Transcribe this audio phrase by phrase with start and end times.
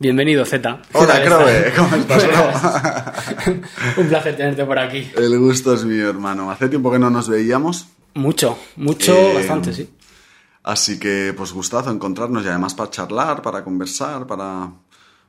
[0.00, 0.82] Bienvenido, Z.
[0.92, 2.24] Hola, Crowe, ¿cómo estás,
[3.96, 5.10] Un placer tenerte por aquí.
[5.16, 6.50] El gusto es mío, hermano.
[6.52, 7.88] Hace tiempo que no nos veíamos.
[8.14, 9.90] Mucho, mucho, Eh, bastante, sí.
[10.62, 14.70] Así que, pues, gustazo encontrarnos y además para charlar, para conversar, para...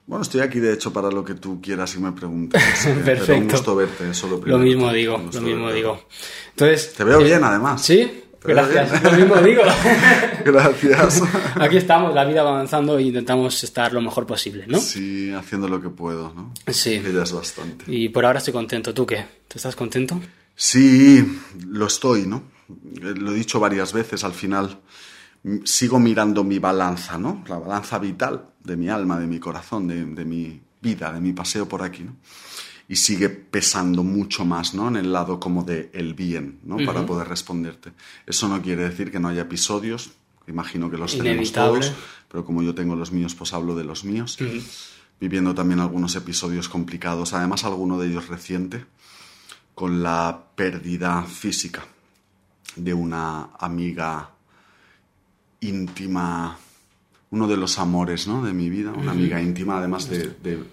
[0.06, 2.62] Bueno, estoy aquí, de hecho, para lo que tú quieras y me preguntes.
[2.86, 3.52] Eh, Pero un Perfecto.
[3.56, 4.64] gusto verte, eso lo Lo primero.
[4.64, 5.78] mismo digo, lo mismo verte.
[5.78, 6.00] digo.
[6.52, 6.94] Entonces.
[6.94, 7.82] Te veo eh, bien, además.
[7.84, 9.04] Sí, gracias.
[9.04, 9.62] Lo mismo digo.
[10.46, 11.22] Gracias.
[11.56, 14.80] Aquí estamos, la vida va avanzando e intentamos estar lo mejor posible, ¿no?
[14.80, 16.54] Sí, haciendo lo que puedo, ¿no?
[16.68, 17.00] Sí.
[17.00, 17.86] Que ya es bastante.
[17.88, 18.94] Y por ahora estoy contento.
[18.94, 19.26] ¿Tú qué?
[19.48, 20.20] ¿Tú estás contento?
[20.56, 22.44] Sí, lo estoy, ¿no?
[22.70, 24.80] Eh, Lo he dicho varias veces, al final
[25.64, 27.44] sigo mirando mi balanza, ¿no?
[27.48, 31.34] La balanza vital de mi alma, de mi corazón, de, de mi vida, de mi
[31.34, 32.16] paseo por aquí, ¿no?
[32.90, 34.90] Y sigue pesando mucho más, ¿no?
[34.90, 36.78] En el lado como de el bien, ¿no?
[36.86, 37.94] Para poder responderte.
[38.26, 40.12] Eso no quiere decir que no haya episodios,
[40.50, 41.80] imagino que los tenemos Inevitable.
[41.82, 41.94] todos,
[42.28, 44.38] pero como yo tengo los míos, pues hablo de los míos.
[45.20, 48.86] Viviendo también algunos episodios complicados, además alguno de ellos reciente
[49.76, 51.86] con la pérdida física
[52.76, 54.32] de una amiga
[55.62, 56.58] íntima,
[57.32, 58.44] uno de los amores ¿no?
[58.44, 60.64] de mi vida, una amiga íntima, además de, de,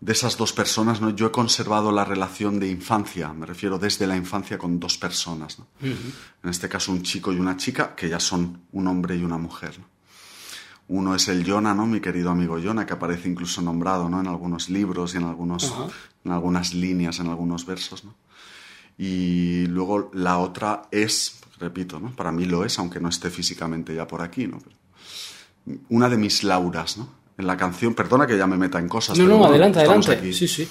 [0.00, 1.00] de esas dos personas.
[1.00, 1.10] ¿no?
[1.10, 5.58] Yo he conservado la relación de infancia, me refiero desde la infancia con dos personas.
[5.58, 5.66] ¿no?
[5.80, 9.38] En este caso un chico y una chica, que ya son un hombre y una
[9.38, 9.78] mujer.
[9.78, 9.96] ¿no?
[10.88, 11.84] Uno es el Jonah, ¿no?
[11.86, 14.20] Mi querido amigo Jonah, que aparece incluso nombrado, ¿no?
[14.20, 15.74] En algunos libros y en, algunos,
[16.24, 18.14] en algunas líneas, en algunos versos, ¿no?
[18.96, 22.14] Y luego la otra es, repito, ¿no?
[22.14, 24.58] Para mí lo es, aunque no esté físicamente ya por aquí, ¿no?
[24.60, 24.76] Pero
[25.88, 27.08] una de mis lauras, ¿no?
[27.38, 29.16] En la canción, perdona que ya me meta en cosas.
[29.18, 30.12] No, pero no, bueno, adelante, adelante.
[30.12, 30.32] aquí.
[30.32, 30.68] Sí, sí.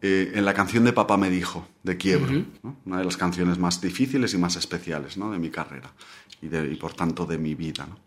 [0.00, 2.76] Eh, en la canción de Papá me dijo, de Quiebro, ¿no?
[2.86, 5.30] una de las canciones más difíciles y más especiales ¿no?
[5.30, 5.92] de mi carrera
[6.40, 7.86] y, de- y por tanto de mi vida.
[7.86, 7.98] ¿no?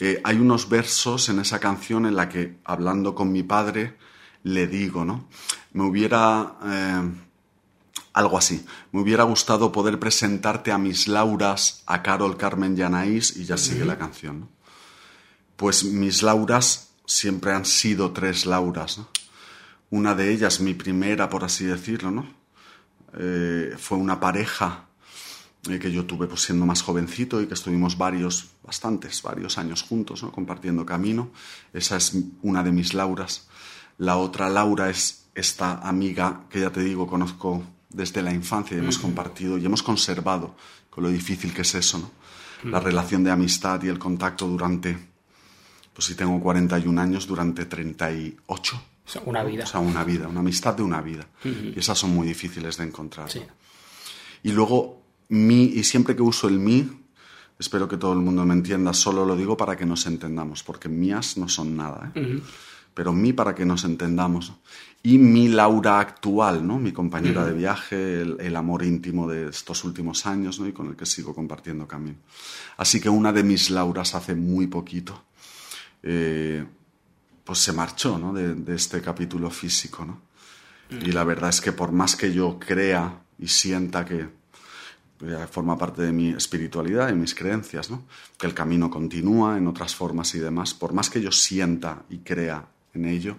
[0.00, 3.96] Eh, hay unos versos en esa canción en la que, hablando con mi padre,
[4.42, 5.28] le digo, ¿no?
[5.72, 6.56] Me hubiera...
[6.64, 7.10] eh,
[8.14, 8.64] algo así.
[8.92, 13.56] Me hubiera gustado poder presentarte a mis Lauras, a Carol, Carmen y Anaís, y ya
[13.56, 14.48] sigue la canción, ¿no?
[15.56, 19.08] Pues mis Lauras siempre han sido tres Lauras, ¿no?
[19.90, 22.26] Una de ellas, mi primera, por así decirlo, ¿no?
[23.18, 24.84] Eh, fue una pareja
[25.68, 29.82] eh, que yo tuve pues, siendo más jovencito y que estuvimos varios, bastantes, varios años
[29.82, 30.30] juntos, ¿no?
[30.30, 31.30] compartiendo camino.
[31.72, 33.48] Esa es una de mis Lauras.
[33.96, 38.80] La otra Laura es esta amiga que ya te digo, conozco desde la infancia y
[38.80, 40.54] hemos compartido y hemos conservado
[40.90, 42.10] con lo difícil que es eso, ¿no?
[42.64, 45.07] La relación de amistad y el contacto durante,
[45.98, 48.82] pues si tengo 41 años, durante 38.
[49.04, 49.64] O sea, Una vida.
[49.64, 51.26] O sea, una vida, una amistad de una vida.
[51.42, 53.28] Y esas son muy difíciles de encontrar.
[53.28, 53.42] Sí.
[54.44, 56.88] Y luego, mi, y siempre que uso el mi,
[57.58, 60.88] espero que todo el mundo me entienda, solo lo digo para que nos entendamos, porque
[60.88, 62.12] mías no son nada.
[62.14, 62.42] ¿eh?
[62.94, 64.52] Pero mi para que nos entendamos.
[65.02, 66.78] Y mi Laura actual, ¿no?
[66.78, 70.68] Mi compañera de viaje, el, el amor íntimo de estos últimos años, ¿no?
[70.68, 72.18] Y con el que sigo compartiendo camino.
[72.76, 75.24] Así que una de mis Lauras hace muy poquito,
[76.02, 76.64] eh,
[77.44, 78.32] pues se marchó, ¿no?
[78.32, 80.28] De, de este capítulo físico, ¿no?
[80.90, 84.28] Y la verdad es que por más que yo crea y sienta que
[85.20, 88.04] eh, forma parte de mi espiritualidad y mis creencias, ¿no?
[88.38, 92.18] Que el camino continúa en otras formas y demás, por más que yo sienta y
[92.18, 93.36] crea en ello,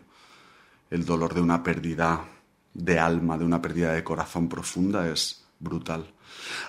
[0.89, 2.25] el dolor de una pérdida
[2.73, 6.11] de alma, de una pérdida de corazón profunda es brutal.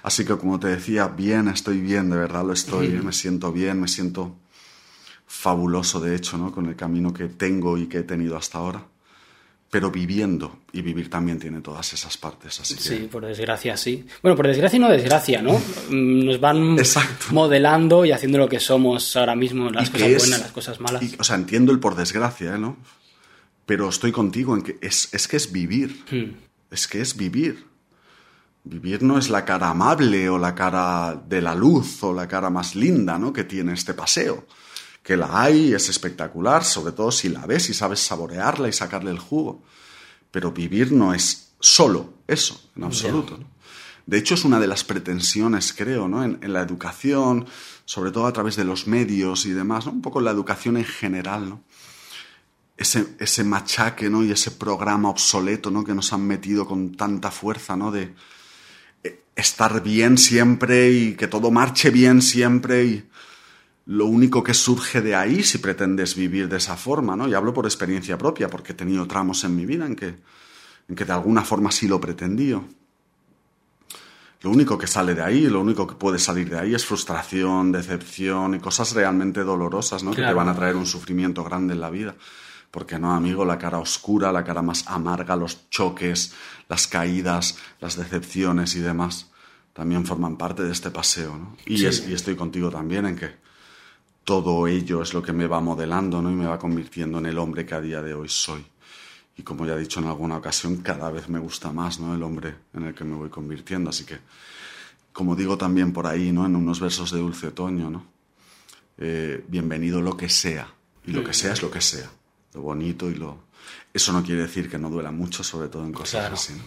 [0.03, 3.81] Así que como te decía, bien, estoy bien, de verdad lo estoy, me siento bien,
[3.81, 4.37] me siento
[5.32, 6.50] fabuloso de hecho, ¿no?
[6.52, 8.82] Con el camino que tengo y que he tenido hasta ahora.
[9.70, 12.80] Pero viviendo, y vivir también tiene todas esas partes, así que...
[12.82, 14.04] Sí, por desgracia, sí.
[14.20, 15.60] Bueno, por desgracia y no desgracia, ¿no?
[15.91, 17.26] Nos van Exacto.
[17.30, 21.02] modelando y haciendo lo que somos ahora mismo, las cosas es- buenas, las cosas malas.
[21.04, 22.58] y, o sea, entiendo el por desgracia, ¿eh?
[22.58, 22.76] ¿no?
[23.64, 26.04] Pero estoy contigo en que es, es que es vivir.
[26.10, 26.34] Hmm.
[26.72, 27.64] Es que es vivir.
[28.64, 32.50] Vivir no es la cara amable o la cara de la luz o la cara
[32.50, 33.32] más linda, ¿no?
[33.32, 34.44] Que tiene este paseo.
[35.03, 39.10] Que la hay, es espectacular, sobre todo si la ves y sabes saborearla y sacarle
[39.10, 39.63] el jugo.
[40.30, 43.39] Pero vivir no es solo eso, en absoluto.
[43.39, 43.47] ¿no?
[44.07, 46.24] De hecho, es una de las pretensiones, creo, ¿no?
[46.24, 47.47] En, en la educación,
[47.84, 49.92] sobre todo a través de los medios y demás, ¿no?
[49.92, 51.63] Un poco en la educación en general, ¿no?
[52.77, 54.24] Ese, ese machaque, ¿no?
[54.24, 55.84] Y ese programa obsoleto, ¿no?
[55.84, 57.92] Que nos han metido con tanta fuerza, ¿no?
[57.92, 58.15] De
[59.04, 63.09] eh, estar bien siempre y que todo marche bien siempre y
[63.91, 67.27] lo único que surge de ahí si pretendes vivir de esa forma, ¿no?
[67.27, 70.15] Y hablo por experiencia propia, porque he tenido tramos en mi vida en que,
[70.89, 72.54] en que de alguna forma sí lo pretendí.
[74.42, 77.72] lo único que sale de ahí, lo único que puede salir de ahí es frustración,
[77.72, 80.13] decepción y cosas realmente dolorosas, ¿no?
[80.13, 82.15] Que te van a traer un sufrimiento grande en la vida.
[82.71, 86.33] Porque no, amigo, la cara oscura, la cara más amarga, los choques,
[86.69, 89.31] las caídas, las decepciones y demás,
[89.75, 91.57] también forman parte de este paseo, ¿no?
[91.66, 91.86] Y, Sí.
[91.86, 93.49] es- y estoy contigo también en que
[94.30, 96.30] todo ello es lo que me va modelando, ¿no?
[96.30, 98.65] Y me va convirtiendo en el hombre que a día de hoy soy.
[99.36, 102.15] Y como ya he dicho en alguna ocasión, cada vez me gusta más, ¿no?
[102.15, 103.91] El hombre en el que me voy convirtiendo.
[103.91, 104.18] Así que,
[105.12, 106.47] como digo también por ahí, ¿no?
[106.47, 108.06] En unos versos de Dulce Otoño, ¿no?
[108.98, 110.72] Eh, bienvenido lo que sea.
[111.04, 112.09] Y lo que sea es lo que sea.
[112.54, 113.36] Lo bonito y lo...
[113.92, 116.34] Eso no quiere decir que no duela mucho, sobre todo en cosas Claro.
[116.34, 116.62] así, ¿no?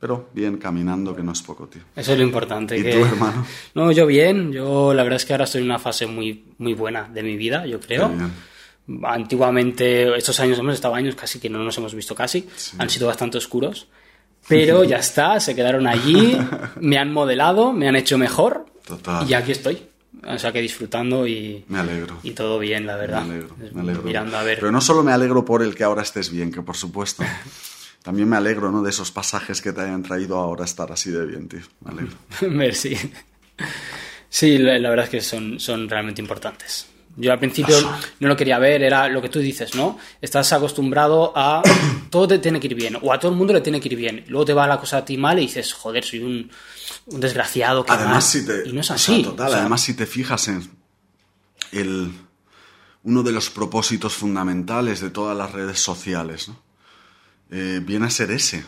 [0.00, 1.82] Pero bien, caminando, que no es poco, tío.
[1.94, 2.76] Eso es lo importante.
[2.78, 3.44] ¿Y que- tú, hermano?
[3.74, 4.50] No, yo bien.
[4.52, 7.36] Yo la verdad es que ahora estoy en una fase muy, muy buena de mi
[7.36, 8.10] vida, yo creo.
[9.04, 12.48] Antiguamente, estos años hemos estado años casi que no nos hemos visto casi.
[12.78, 13.86] Han sido bastante oscuros.
[14.48, 16.36] Pero ya está, se quedaron allí,
[16.80, 18.66] me han modelado, me han hecho mejor.
[18.86, 19.28] Total.
[19.30, 19.82] Y aquí estoy.
[20.26, 22.18] O sea que disfrutando y, Me alegro.
[22.22, 23.22] y todo bien, la verdad.
[23.24, 24.02] Me alegro, me alegro.
[24.02, 24.58] Mirando a ver.
[24.58, 27.22] Pero no solo me alegro por el que ahora estés bien, que por supuesto.
[28.02, 28.82] También me alegro, ¿no?
[28.82, 31.60] De esos pasajes que te hayan traído ahora a estar así de bien, tío.
[31.84, 32.16] Me alegro.
[32.48, 32.96] Merci.
[34.28, 36.86] Sí, la, la verdad es que son, son realmente importantes.
[37.16, 37.76] Yo al principio
[38.20, 39.98] no lo quería ver, era lo que tú dices, ¿no?
[40.22, 41.60] Estás acostumbrado a
[42.10, 43.96] todo te tiene que ir bien, o a todo el mundo le tiene que ir
[43.96, 44.24] bien.
[44.28, 46.50] Luego te va la cosa a ti mal y dices, joder, soy un,
[47.06, 47.84] un desgraciado.
[47.84, 48.22] qué Además, mal".
[48.22, 48.68] si te.
[48.68, 49.22] Y no es o sea, así.
[49.24, 50.70] total, o sea, además, si te fijas en
[51.72, 52.12] el.
[53.02, 56.62] Uno de los propósitos fundamentales de todas las redes sociales, ¿no?
[57.50, 58.64] Eh, viene a ser ese.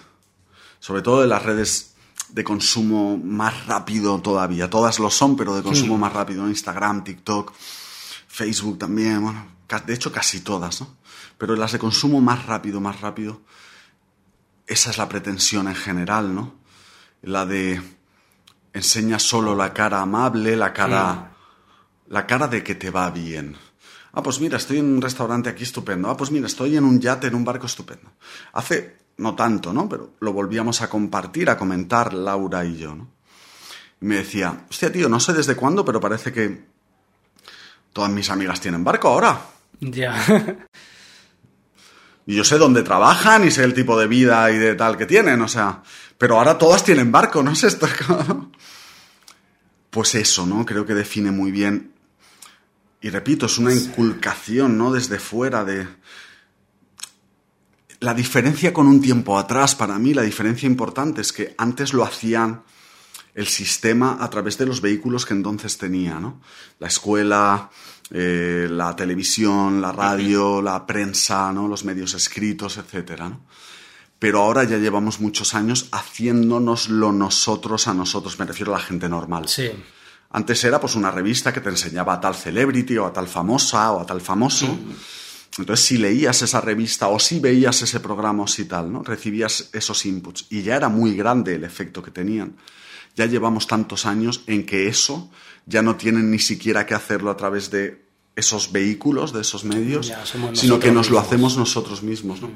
[0.81, 1.94] Sobre todo de las redes
[2.29, 4.69] de consumo más rápido todavía.
[4.69, 6.49] Todas lo son, pero de consumo más rápido.
[6.49, 7.52] Instagram, TikTok,
[8.26, 9.23] Facebook también.
[9.23, 9.46] Bueno,
[9.87, 10.96] de hecho, casi todas, ¿no?
[11.38, 13.40] Pero las de consumo más rápido, más rápido.
[14.67, 16.55] Esa es la pretensión en general, ¿no?
[17.23, 17.82] La de
[18.73, 21.32] enseña solo la cara amable, la cara,
[22.08, 23.56] la cara de que te va bien.
[24.12, 26.10] Ah, pues mira, estoy en un restaurante aquí estupendo.
[26.10, 28.12] Ah, pues mira, estoy en un yate, en un barco estupendo.
[28.52, 29.88] Hace no tanto, ¿no?
[29.88, 33.08] Pero lo volvíamos a compartir, a comentar Laura y yo, ¿no?
[34.00, 36.64] Y me decía, hostia, tío, no sé desde cuándo, pero parece que
[37.92, 39.40] todas mis amigas tienen barco ahora.
[39.80, 40.14] Ya.
[42.24, 45.06] Y yo sé dónde trabajan y sé el tipo de vida y de tal que
[45.06, 45.82] tienen, o sea,
[46.16, 47.88] pero ahora todas tienen barco, ¿no es esto?
[49.90, 50.64] Pues eso, ¿no?
[50.64, 51.92] Creo que define muy bien.
[53.02, 54.93] Y repito, es una inculcación, ¿no?
[54.93, 55.88] Desde fuera de...
[57.99, 62.04] La diferencia con un tiempo atrás, para mí, la diferencia importante es que antes lo
[62.04, 62.62] hacían
[63.34, 66.40] el sistema a través de los vehículos que entonces tenía, ¿no?
[66.78, 67.70] La escuela,
[68.10, 71.66] eh, la televisión, la radio, la prensa, ¿no?
[71.66, 73.40] Los medios escritos, etcétera, ¿no?
[74.19, 79.08] Pero ahora ya llevamos muchos años haciéndonoslo nosotros a nosotros, me refiero a la gente
[79.08, 79.48] normal.
[79.48, 79.70] Sí.
[80.32, 83.93] Antes era pues una revista que te enseñaba a tal celebrity o a tal famosa
[83.93, 84.79] o a tal famoso.
[85.58, 89.02] Entonces, si leías esa revista o si veías ese programa o si tal, ¿no?
[89.02, 90.46] Recibías esos inputs.
[90.49, 92.56] Y ya era muy grande el efecto que tenían.
[93.14, 95.31] Ya llevamos tantos años en que eso
[95.67, 98.02] ya no tienen ni siquiera que hacerlo a través de
[98.34, 100.11] esos vehículos, de esos medios,
[100.55, 102.50] sino que nos lo hacemos nosotros mismos, ¿no?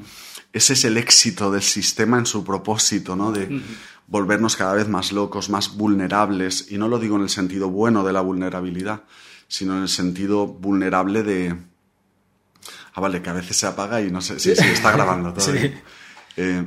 [0.51, 3.31] Ese es el éxito del sistema en su propósito, ¿no?
[3.31, 3.61] De
[4.07, 6.71] volvernos cada vez más locos, más vulnerables.
[6.71, 9.03] Y no lo digo en el sentido bueno de la vulnerabilidad,
[9.47, 11.55] sino en el sentido vulnerable de...
[12.93, 14.39] Ah, vale, que a veces se apaga y no sé...
[14.39, 15.83] Sí, sí, está grabando todavía.
[16.37, 16.43] Sí.
[16.43, 16.63] Eh,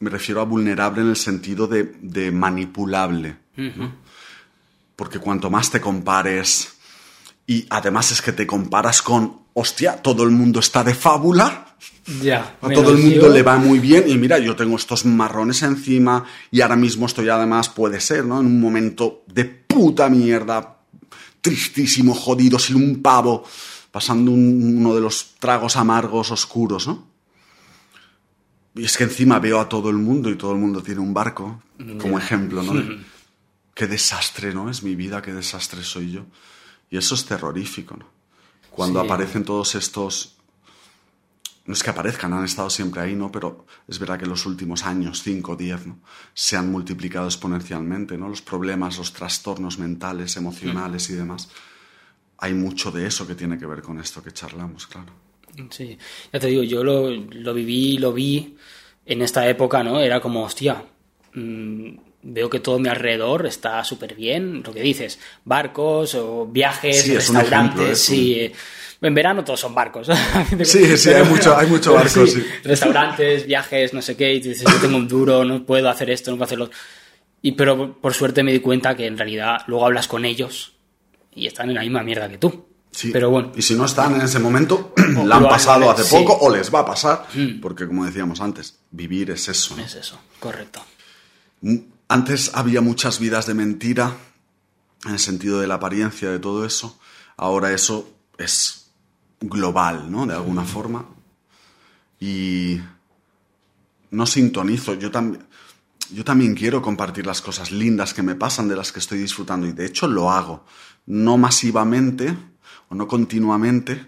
[0.00, 3.36] me refiero a vulnerable en el sentido de, de manipulable.
[3.56, 3.92] ¿no?
[4.96, 6.80] Porque cuanto más te compares
[7.46, 11.69] y además es que te comparas con, hostia, todo el mundo está de fábula,
[12.22, 12.56] Ya.
[12.60, 13.32] a todo el mundo yo.
[13.32, 17.28] le va muy bien y mira, yo tengo estos marrones encima y ahora mismo estoy
[17.28, 18.40] además, puede ser, ¿no?
[18.40, 20.78] En un momento de puta mierda,
[21.40, 23.44] tristísimo, jodido, sin un pavo,
[23.90, 27.08] pasando un- uno de los tragos amargos oscuros, ¿no?
[28.74, 31.12] Y es que encima veo a todo el mundo y todo el mundo tiene un
[31.12, 31.62] barco,
[32.00, 32.74] como ejemplo, ¿no?
[32.74, 32.98] De
[33.74, 34.70] qué desastre, ¿no?
[34.70, 36.26] Es mi vida, qué desastre soy yo.
[36.90, 38.06] Y eso es terrorífico, ¿no?
[38.70, 39.06] Cuando Sí.
[39.06, 40.36] aparecen todos estos
[41.70, 43.30] no es que aparezcan, han estado siempre ahí, ¿no?
[43.30, 46.00] Pero es verdad que en los últimos años, 5 o 10, ¿no?
[46.34, 48.28] Se han multiplicado exponencialmente, ¿no?
[48.28, 51.48] Los problemas, los trastornos mentales, emocionales y demás.
[52.38, 55.12] Hay mucho de eso que tiene que ver con esto que charlamos, claro.
[55.70, 55.96] Sí,
[56.32, 58.56] ya te digo, yo lo, lo viví, lo vi
[59.06, 60.00] en esta época, ¿no?
[60.00, 60.82] Era como, hostia,
[61.34, 61.90] mm,
[62.22, 67.12] veo que todo mi alrededor está súper bien, lo que dices, barcos o viajes, Sí,
[67.14, 68.34] ejemplo, restaurantes, es sí.
[68.40, 68.52] eh,
[69.02, 70.08] En verano todos son barcos.
[70.64, 72.44] Sí, sí, hay mucho- hay mucho barco, sí.
[72.64, 76.10] Restaurantes, viajes, no sé qué, y tú dices, yo tengo un duro, no puedo hacer
[76.10, 76.70] esto, no puedo hacerlo.
[77.42, 80.74] Y, pero por suerte me di cuenta que en realidad luego hablas con ellos
[81.34, 82.66] y están en la misma mierda que tú.
[82.90, 83.10] Sí.
[83.12, 83.52] Pero bueno.
[83.54, 84.92] Y si no están en ese momento,
[85.24, 86.16] la han pasado hace sí.
[86.16, 87.26] poco o les va a pasar.
[87.32, 87.60] Mm.
[87.60, 89.76] Porque como decíamos antes, vivir es eso.
[89.76, 89.82] ¿no?
[89.82, 90.84] Es eso, correcto.
[92.08, 94.16] Antes había muchas vidas de mentira,
[95.06, 96.98] en el sentido de la apariencia de todo eso.
[97.36, 98.79] Ahora eso es
[99.40, 100.26] global, ¿no?
[100.26, 101.04] De alguna forma.
[102.18, 102.80] Y
[104.10, 104.94] no sintonizo.
[104.94, 105.46] Yo también.
[106.12, 109.68] Yo también quiero compartir las cosas lindas que me pasan, de las que estoy disfrutando,
[109.68, 110.64] y de hecho lo hago.
[111.06, 112.36] No masivamente
[112.88, 114.06] o no continuamente.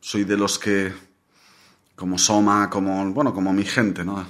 [0.00, 0.94] Soy de los que,
[1.94, 4.24] como Soma, como, bueno, como mi gente, ¿no?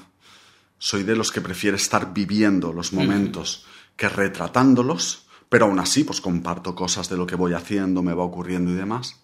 [0.83, 6.21] soy de los que prefiere estar viviendo los momentos que retratándolos, pero aún así pues
[6.21, 9.23] comparto cosas de lo que voy haciendo, me va ocurriendo y demás.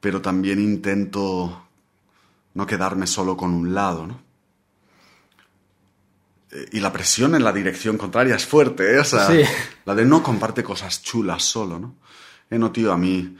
[0.00, 1.66] Pero también intento
[2.54, 4.20] no quedarme solo con un lado, ¿no?
[6.52, 8.98] Eh, Y la presión en la dirección contraria es fuerte, ¿eh?
[9.00, 9.42] O sea, Sí.
[9.84, 11.94] la de no comparte cosas chulas solo, ¿no?
[12.50, 13.36] Eh, no, tío, a mí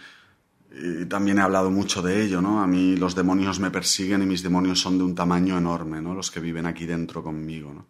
[0.79, 2.63] y también he hablado mucho de ello, ¿no?
[2.63, 6.15] A mí los demonios me persiguen y mis demonios son de un tamaño enorme, ¿no?
[6.15, 7.87] Los que viven aquí dentro conmigo, ¿no?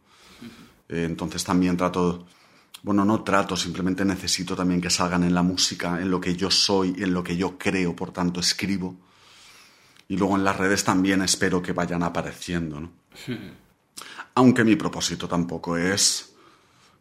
[0.89, 2.27] Eh, entonces también trato,
[2.83, 6.51] bueno, no trato, simplemente necesito también que salgan en la música, en lo que yo
[6.51, 8.97] soy, en lo que yo creo, por tanto escribo.
[10.09, 12.93] Y luego en las redes también espero que vayan apareciendo, ¿no?
[14.35, 16.35] Aunque mi propósito tampoco es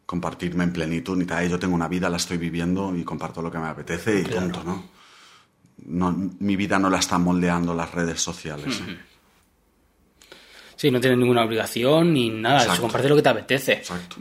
[0.06, 3.50] compartirme en plenitud, ni tal, yo tengo una vida, la estoy viviendo y comparto lo
[3.50, 4.40] que me apetece y Claro.
[4.40, 4.84] punto, ¿no?
[5.84, 8.80] no, mi vida no la están moldeando las redes sociales.
[8.80, 8.98] ¿eh?
[10.76, 12.60] Sí, no tienes ninguna obligación ni nada.
[12.60, 12.82] Exacto.
[12.82, 13.72] Comparte lo que te apetece.
[13.74, 14.16] Exacto.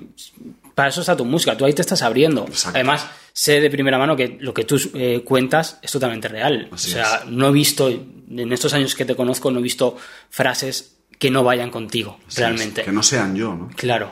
[0.75, 1.57] Para eso está tu música.
[1.57, 2.45] Tú ahí te estás abriendo.
[2.45, 2.77] Exacto.
[2.77, 6.69] Además, sé de primera mano que lo que tú eh, cuentas es totalmente real.
[6.71, 9.97] Así o sea, no he visto, en estos años que te conozco, no he visto
[10.29, 12.83] frases que no vayan contigo, realmente.
[12.83, 13.69] Que no sean yo, ¿no?
[13.75, 14.11] Claro.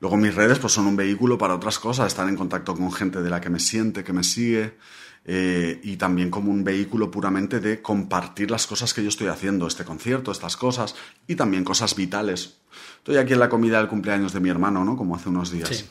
[0.00, 3.20] Luego mis redes pues son un vehículo para otras cosas, estar en contacto con gente
[3.20, 4.74] de la que me siente, que me sigue,
[5.24, 9.66] eh, y también como un vehículo puramente de compartir las cosas que yo estoy haciendo,
[9.66, 10.94] este concierto, estas cosas,
[11.26, 12.58] y también cosas vitales.
[12.98, 14.96] Estoy aquí en la comida del cumpleaños de mi hermano, ¿no?
[14.96, 15.68] Como hace unos días.
[15.68, 15.84] Sí.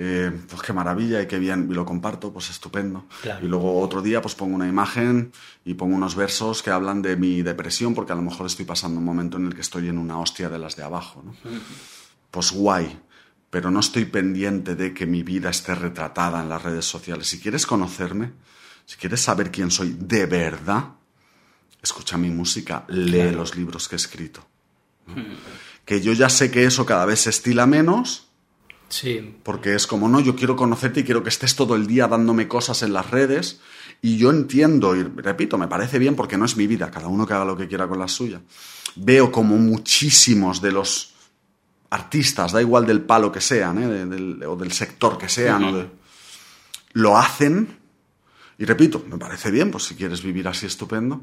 [0.00, 3.06] Eh, pues qué maravilla y qué bien, y lo comparto, pues estupendo.
[3.20, 3.44] Claro.
[3.44, 5.32] Y luego otro día pues pongo una imagen
[5.64, 9.00] y pongo unos versos que hablan de mi depresión, porque a lo mejor estoy pasando
[9.00, 11.34] un momento en el que estoy en una hostia de las de abajo, ¿no?
[12.30, 12.96] pues guay,
[13.50, 17.26] pero no estoy pendiente de que mi vida esté retratada en las redes sociales.
[17.26, 18.32] Si quieres conocerme,
[18.88, 20.84] si quieres saber quién soy de verdad,
[21.82, 24.46] escucha mi música, lee los libros que he escrito.
[25.06, 25.14] ¿no?
[25.84, 28.28] Que yo ya sé que eso cada vez se estila menos,
[28.88, 29.36] Sí.
[29.42, 32.48] porque es como, no, yo quiero conocerte y quiero que estés todo el día dándome
[32.48, 33.60] cosas en las redes.
[34.00, 37.26] Y yo entiendo, y repito, me parece bien porque no es mi vida, cada uno
[37.26, 38.40] que haga lo que quiera con la suya.
[38.96, 41.12] Veo como muchísimos de los
[41.90, 44.06] artistas, da igual del palo que sean, ¿eh?
[44.06, 45.90] del- o del sector que sean, o de-
[46.94, 47.77] lo hacen.
[48.58, 51.22] Y repito, me parece bien, pues si quieres vivir así estupendo,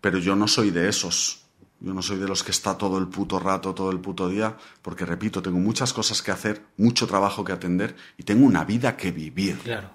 [0.00, 1.42] pero yo no soy de esos.
[1.80, 4.56] Yo no soy de los que está todo el puto rato, todo el puto día,
[4.80, 8.96] porque repito, tengo muchas cosas que hacer, mucho trabajo que atender y tengo una vida
[8.96, 9.90] que vivir, Claro.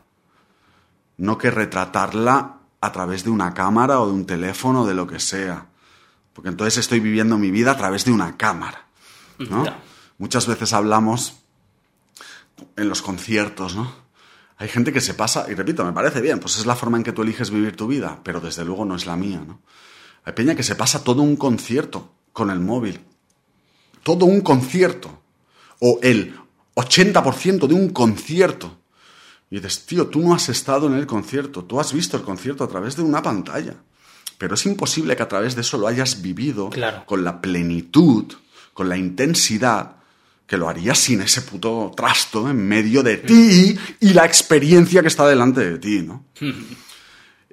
[1.18, 5.08] no que retratarla a través de una cámara o de un teléfono o de lo
[5.08, 5.68] que sea.
[6.34, 8.86] Porque entonces estoy viviendo mi vida a través de una cámara.
[9.40, 9.64] ¿no?
[10.20, 11.40] Muchas veces hablamos
[12.76, 13.92] en los conciertos, ¿no?
[14.62, 17.04] Hay gente que se pasa, y repito, me parece bien, pues es la forma en
[17.04, 19.60] que tú eliges vivir tu vida, pero desde luego no es la mía, ¿no?
[20.24, 23.00] Hay peña que se pasa todo un concierto con el móvil.
[24.04, 25.24] Todo un concierto.
[25.80, 26.36] O el
[26.76, 28.78] 80% de un concierto.
[29.50, 32.64] Y dices, tío, tú no has estado en el concierto, tú has visto el concierto
[32.64, 33.78] a través de una pantalla.
[34.38, 37.04] Pero es imposible que a través de eso lo hayas vivido Claro.
[37.08, 38.26] con la plenitud,
[38.76, 39.96] con la intensidad,
[40.52, 45.08] que lo harías sin ese puto trasto en medio de ti y la experiencia que
[45.08, 46.26] está delante de ti, ¿no?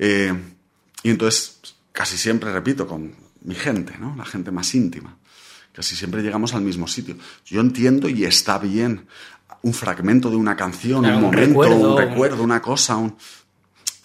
[0.00, 0.32] Eh,
[1.02, 1.58] y entonces,
[1.90, 4.14] casi siempre, repito, con mi gente, ¿no?
[4.16, 5.16] La gente más íntima.
[5.72, 7.16] Casi siempre llegamos al mismo sitio.
[7.44, 9.06] Yo entiendo y está bien
[9.62, 11.92] un fragmento de una canción, Claro, un un momento, recuerdo.
[11.94, 13.16] un recuerdo, una cosa, un...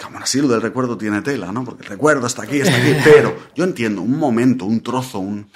[0.03, 1.63] Como así lo del recuerdo tiene tela, ¿no?
[1.63, 5.47] Porque el recuerdo está aquí, está aquí, pero yo entiendo un momento, un trozo, un...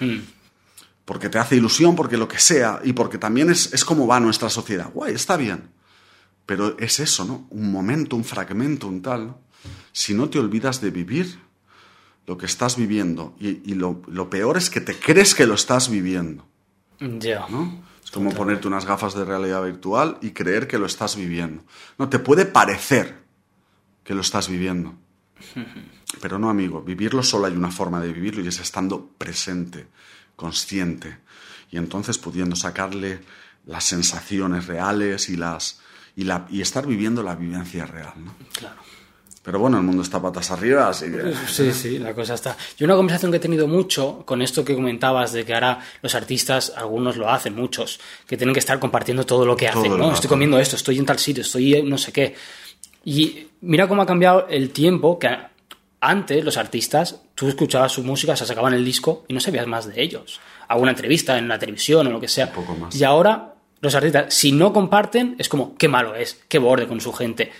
[1.07, 4.19] Porque te hace ilusión, porque lo que sea, y porque también es, es como va
[4.19, 4.91] nuestra sociedad.
[4.93, 5.69] Guay, está bien.
[6.45, 7.47] Pero es eso, ¿no?
[7.49, 9.37] Un momento, un fragmento, un tal.
[9.93, 11.39] Si no te olvidas de vivir
[12.25, 15.53] lo que estás viviendo, y, y lo, lo peor es que te crees que lo
[15.53, 16.45] estás viviendo,
[16.99, 17.47] Ya.
[17.47, 17.83] ¿no?
[18.03, 21.63] Es como ponerte unas gafas de realidad virtual y creer que lo estás viviendo.
[21.97, 23.15] No, te puede parecer
[24.03, 24.93] que lo estás viviendo.
[26.21, 29.87] Pero no, amigo, vivirlo solo hay una forma de vivirlo y es estando presente,
[30.37, 31.17] consciente,
[31.69, 33.19] y entonces pudiendo sacarle
[33.65, 35.81] las sensaciones reales y, las,
[36.15, 38.13] y, la, y estar viviendo la vivencia real.
[38.15, 38.33] ¿no?
[38.53, 38.77] Claro.
[39.47, 41.33] Pero bueno, el mundo está patas arriba, así que...
[41.47, 42.57] Sí, sí, la cosa está.
[42.77, 46.15] Yo una conversación que he tenido mucho con esto que comentabas de que ahora los
[46.15, 49.97] artistas, algunos lo hacen, muchos, que tienen que estar compartiendo todo lo que Todo hacen,
[49.97, 50.13] ¿no?
[50.13, 52.35] Estoy comiendo esto, estoy en tal sitio, estoy en no sé qué.
[53.05, 55.29] Y mira cómo ha cambiado el tiempo que
[55.99, 59.87] antes los artistas, tú escuchabas su música, se sacaban el disco y no sabías más
[59.87, 60.39] de ellos.
[60.67, 62.47] Alguna entrevista en la televisión o lo que sea.
[62.47, 62.95] Un poco más.
[62.95, 66.99] Y ahora los artistas, si no comparten, es como, qué malo es, qué borde con
[67.01, 67.51] su gente.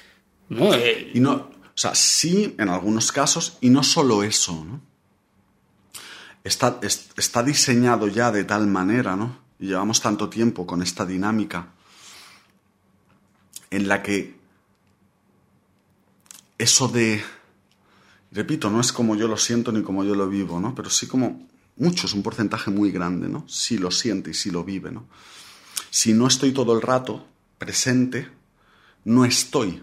[0.50, 0.74] ¿No?
[0.74, 4.82] Eh, Y no, o sea, sí en algunos casos, y no solo eso, ¿no?
[6.44, 9.38] Está, es- está diseñado ya de tal manera, ¿no?
[9.60, 11.68] Y llevamos tanto tiempo con esta dinámica
[13.70, 14.36] en la que
[16.58, 17.22] eso de,
[18.38, 20.76] repito, no es como yo lo siento ni como yo lo vivo, ¿no?
[20.76, 23.44] Pero sí como muchos, un porcentaje muy grande, ¿no?
[23.48, 25.08] Sí lo siente y sí lo vive, ¿no?
[25.90, 27.26] Si no estoy todo el rato
[27.58, 28.30] presente,
[29.06, 29.82] no estoy.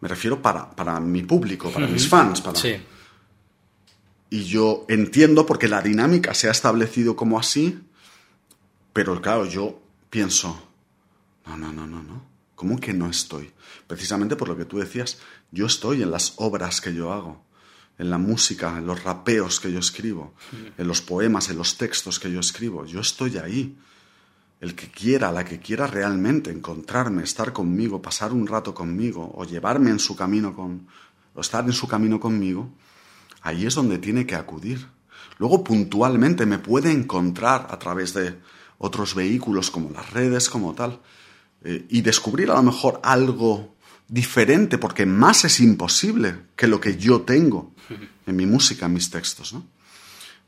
[0.00, 2.58] Me refiero para, para mi público, para mis fans, para...
[2.58, 2.76] sí.
[4.30, 7.80] Y yo entiendo porque la dinámica se ha establecido como así,
[8.92, 10.68] pero claro, yo pienso,
[11.46, 12.30] no, no, no, no, no.
[12.54, 13.50] ¿Cómo que no estoy?
[13.86, 15.18] Precisamente por lo que tú decías,
[15.52, 17.42] yo estoy en las obras que yo hago,
[17.98, 20.34] en la música, en los rapeos que yo escribo,
[20.78, 22.86] en los poemas, en los textos que yo escribo.
[22.86, 23.76] Yo estoy ahí.
[24.60, 29.44] El que quiera, la que quiera realmente encontrarme, estar conmigo, pasar un rato conmigo, o
[29.44, 30.86] llevarme en su camino con,
[31.34, 32.70] o estar en su camino conmigo,
[33.42, 34.86] ahí es donde tiene que acudir.
[35.38, 38.38] Luego puntualmente me puede encontrar a través de
[38.78, 41.00] otros vehículos como las redes, como tal,
[41.62, 43.76] eh, y descubrir a lo mejor algo
[44.10, 47.72] diferente, porque más es imposible que lo que yo tengo
[48.26, 49.64] en mi música, en mis textos, ¿no?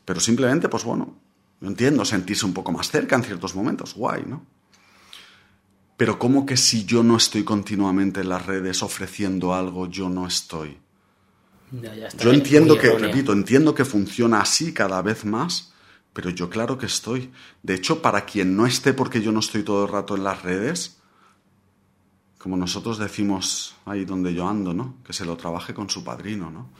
[0.04, 1.16] Pero simplemente, pues bueno,
[1.60, 4.44] yo entiendo sentirse un poco más cerca en ciertos momentos, guay, ¿no?
[5.96, 10.26] Pero ¿cómo que si yo no estoy continuamente en las redes ofreciendo algo, yo no
[10.26, 10.78] estoy?
[11.70, 15.72] Ya, ya está Yo entiendo que, repito, entiendo que funciona así cada vez más,
[16.12, 17.30] pero yo claro que estoy.
[17.62, 20.42] De hecho, para quien no esté porque yo no estoy todo el rato en las
[20.42, 20.96] redes,
[22.42, 24.96] como nosotros decimos ahí donde yo ando, ¿no?
[25.04, 26.70] Que se lo trabaje con su padrino, ¿no?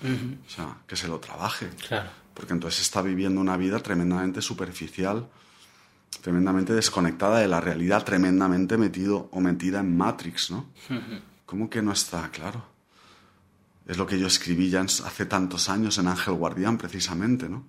[0.44, 1.70] O sea, que se lo trabaje.
[1.86, 2.10] Claro.
[2.34, 5.28] Porque entonces está viviendo una vida tremendamente superficial,
[6.20, 10.66] tremendamente desconectada de la realidad, tremendamente metido o metida en Matrix, ¿no?
[11.46, 12.66] ¿Cómo que no está claro?
[13.86, 17.64] Es lo que yo escribí ya hace tantos años en Ángel Guardián, precisamente, ¿no?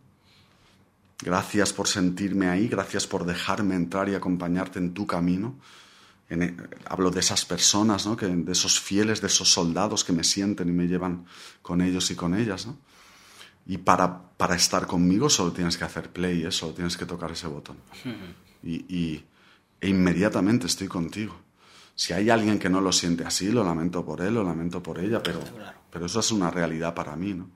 [1.22, 5.56] Gracias por sentirme ahí, gracias por dejarme entrar y acompañarte en tu camino.
[6.30, 6.56] En e-
[6.88, 8.16] hablo de esas personas, ¿no?
[8.16, 11.26] Que, de esos fieles, de esos soldados que me sienten y me llevan
[11.62, 12.78] con ellos y con ellas, ¿no?
[13.66, 16.52] Y para, para estar conmigo solo tienes que hacer play, ¿eh?
[16.52, 17.78] solo tienes que tocar ese botón.
[18.64, 19.26] Y, y-
[19.80, 21.36] e inmediatamente estoy contigo.
[21.96, 24.98] Si hay alguien que no lo siente así, lo lamento por él, lo lamento por
[25.00, 25.40] ella, pero,
[25.92, 27.50] pero eso es una realidad para mí, ¿no?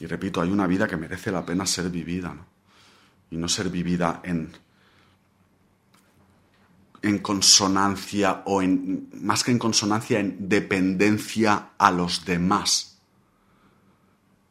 [0.00, 2.46] Y repito, hay una vida que merece la pena ser vivida, ¿no?
[3.30, 4.50] Y no ser vivida en,
[7.02, 12.98] en consonancia o en, más que en consonancia, en dependencia a los demás.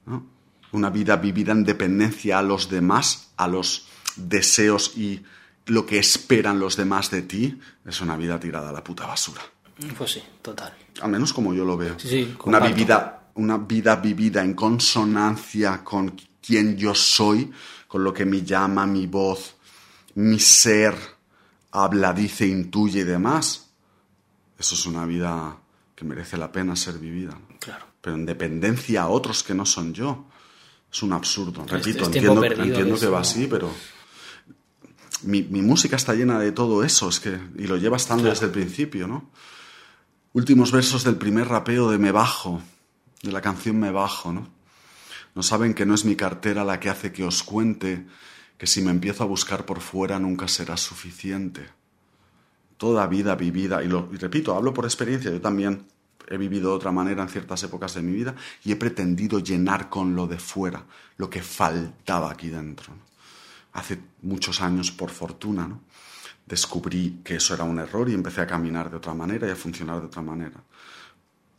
[0.06, 0.26] ¿no?
[0.74, 5.24] Una vida vivida en dependencia a los demás, a los deseos y
[5.68, 9.42] lo que esperan los demás de ti, es una vida tirada a la puta basura.
[9.98, 10.74] Pues sí, total.
[11.02, 11.98] Al menos como yo lo veo.
[11.98, 17.52] Sí, sí, una, vivida, una vida vivida en consonancia con quien yo soy,
[17.88, 19.56] con lo que me llama mi voz,
[20.16, 20.96] mi ser,
[21.71, 23.71] habla, dice, intuye y demás.
[24.57, 25.57] Eso es una vida
[25.95, 27.38] que merece la pena ser vivida.
[27.60, 27.86] Claro.
[28.01, 30.25] Pero en dependencia a otros que no son yo.
[30.91, 31.65] Es un absurdo.
[31.65, 33.71] Repito, es entiendo, entiendo que va así, pero
[35.23, 38.47] mi, mi música está llena de todo eso, es que, y lo lleva estando desde
[38.47, 39.29] el principio, ¿no?
[40.34, 42.62] Últimos versos del primer rapeo de Me Bajo,
[43.21, 44.49] de la canción Me Bajo, ¿no?
[45.34, 48.05] No saben que no es mi cartera la que hace que os cuente
[48.62, 51.67] que si me empiezo a buscar por fuera nunca será suficiente.
[52.78, 55.88] Toda vida vivida, y, lo, repito, hablo por experiencia, yo también
[56.28, 59.89] he vivido de otra manera en ciertas épocas de mi vida y he pretendido llenar
[59.89, 60.86] con lo de fuera
[61.17, 62.93] lo que faltaba aquí dentro.
[63.74, 65.80] Hace muchos años, por fortuna,
[66.45, 69.56] descubrí que eso era un error y empecé a caminar de otra manera y a
[69.56, 70.62] funcionar de otra manera.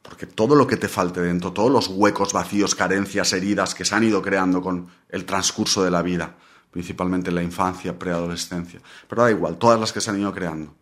[0.02, 3.92] Porque todo lo que te falte dentro, todos los huecos, vacíos, carencias, heridas que se
[3.92, 6.36] han ido creando con el transcurso de la vida,
[6.72, 10.74] principalmente en la infancia, preadolescencia, pero da igual, todas las que se han ido creando,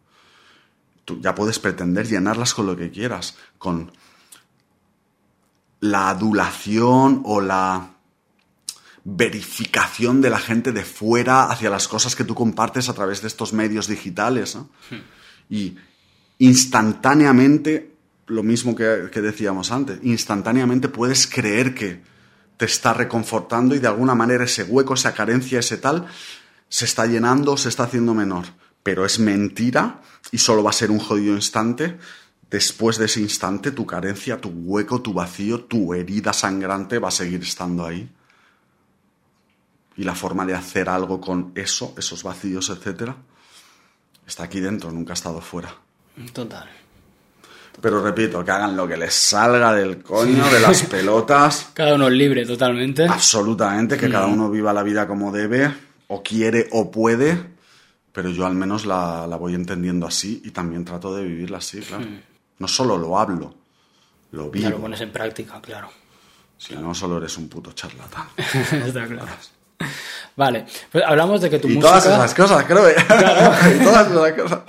[1.05, 3.91] tú ya puedes pretender llenarlas con lo que quieras, con
[5.81, 7.91] la adulación o la
[9.03, 13.29] verificación de la gente de fuera hacia las cosas que tú compartes a través de
[13.29, 14.55] estos medios digitales.
[14.55, 14.69] ¿no?
[15.49, 15.77] Y
[16.39, 17.95] instantáneamente,
[18.27, 22.03] lo mismo que, que decíamos antes, instantáneamente puedes creer que
[22.61, 26.07] te está reconfortando y de alguna manera ese hueco, esa carencia, ese tal,
[26.69, 28.45] se está llenando, se está haciendo menor.
[28.83, 31.99] Pero es mentira y solo va a ser un jodido instante.
[32.51, 37.13] Después de ese instante, tu carencia, tu hueco, tu vacío, tu herida sangrante va a
[37.13, 38.13] seguir estando ahí.
[39.97, 43.17] Y la forma de hacer algo con eso, esos vacíos, etcétera,
[44.27, 45.75] está aquí dentro, nunca ha estado fuera.
[46.35, 46.69] Total.
[47.81, 51.71] Pero repito, que hagan lo que les salga del coño, de las pelotas.
[51.73, 53.07] Cada uno es libre totalmente.
[53.07, 55.73] Absolutamente, que cada uno viva la vida como debe,
[56.09, 57.39] o quiere o puede,
[58.13, 61.81] pero yo al menos la, la voy entendiendo así y también trato de vivirla así,
[61.81, 62.05] claro.
[62.59, 63.55] No solo lo hablo,
[64.33, 64.65] lo vivo.
[64.65, 65.89] Ya lo pones en práctica, claro.
[66.59, 68.27] Si no, solo eres un puto charlatán.
[68.37, 69.27] Está claro.
[70.37, 71.89] Vale, pues hablamos de que tu y música.
[72.01, 72.85] todas esas cosas, creo.
[72.85, 72.93] que-
[73.81, 74.61] y todas esas cosas.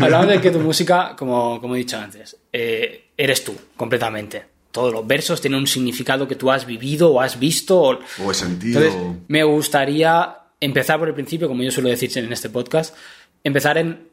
[0.00, 4.44] Hablamos de que tu música, como, como he dicho antes, eh, eres tú, completamente.
[4.72, 7.78] Todos los versos tienen un significado que tú has vivido o has visto.
[7.80, 8.80] O, O he sentido.
[8.82, 12.94] Entonces, me gustaría empezar por el principio, como yo suelo decir en este podcast,
[13.44, 14.08] empezar en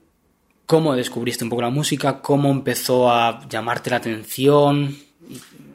[0.65, 4.95] cómo descubriste un poco la música, cómo empezó a llamarte la atención.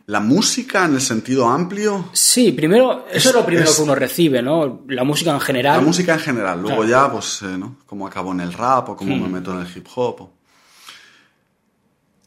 [0.06, 3.94] La música en el sentido amplio, Sí, primero, eso es, lo primero es- que uno
[3.94, 4.82] recibe, ¿no?
[4.88, 5.78] La música en general.
[5.78, 6.60] la música en general.
[6.60, 6.90] Luego Claro.
[7.06, 7.76] ya, pues, eh, ¿no?
[7.86, 10.20] Cómo acabo en el rap o cómo me meto en el hip hop.
[10.20, 10.32] o-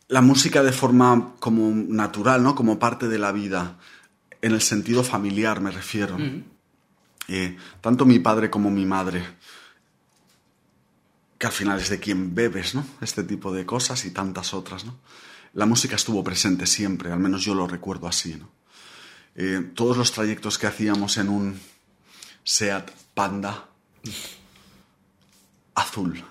[0.09, 2.55] La música de forma como natural, ¿no?
[2.55, 3.77] Como parte de la vida.
[4.41, 6.17] En el sentido familiar, me refiero.
[7.27, 9.21] Eh, tanto mi padre como mi madre,
[11.37, 12.85] que al final es de quien bebes, ¿no?
[13.01, 14.95] Este tipo de cosas y tantas otras, ¿no?
[15.57, 18.39] La música estuvo presente siempre, al menos yo lo recuerdo así.
[19.33, 21.59] Eh, todos los trayectos que hacíamos en un
[22.43, 23.67] Seat Panda
[25.73, 26.23] azul.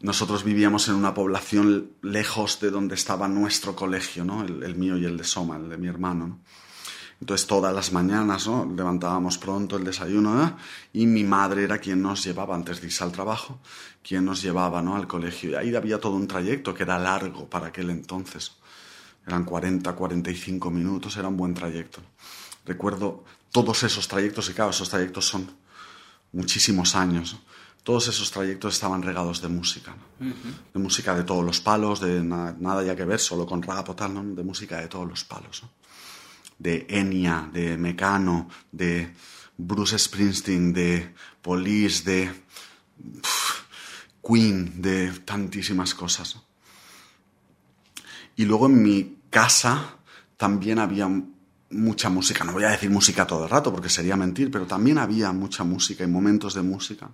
[0.00, 4.42] Nosotros vivíamos en una población lejos de donde estaba nuestro colegio, ¿no?
[4.42, 6.40] El, el mío y el de Soma, el de mi hermano, ¿no?
[7.20, 8.64] Entonces todas las mañanas, ¿no?
[8.74, 10.52] Levantábamos pronto el desayuno, ¿eh?
[10.94, 13.58] Y mi madre era quien nos llevaba, antes de irse al trabajo,
[14.02, 14.96] quien nos llevaba, ¿no?
[14.96, 15.50] Al colegio.
[15.50, 18.52] Y ahí había todo un trayecto que era largo para aquel entonces.
[19.26, 22.00] Eran 40, 45 minutos, era un buen trayecto.
[22.64, 25.50] Recuerdo todos esos trayectos, y claro, esos trayectos son
[26.32, 27.34] muchísimos años.
[27.34, 27.40] ¿no?
[27.82, 29.94] Todos esos trayectos estaban regados de música.
[30.18, 30.26] ¿no?
[30.72, 33.88] De música de todos los palos, de na- nada ya que ver, solo con rap
[33.90, 34.22] o tal, ¿no?
[34.24, 35.62] De música de todos los palos.
[35.64, 35.68] ¿no?
[36.60, 39.12] De Enya, de Mecano, de
[39.56, 42.30] Bruce Springsteen, de Police, de
[44.22, 46.36] Queen, de tantísimas cosas.
[48.36, 49.96] Y luego en mi casa
[50.36, 51.08] también había
[51.70, 52.44] mucha música.
[52.44, 55.64] No voy a decir música todo el rato porque sería mentir, pero también había mucha
[55.64, 57.10] música y momentos de música.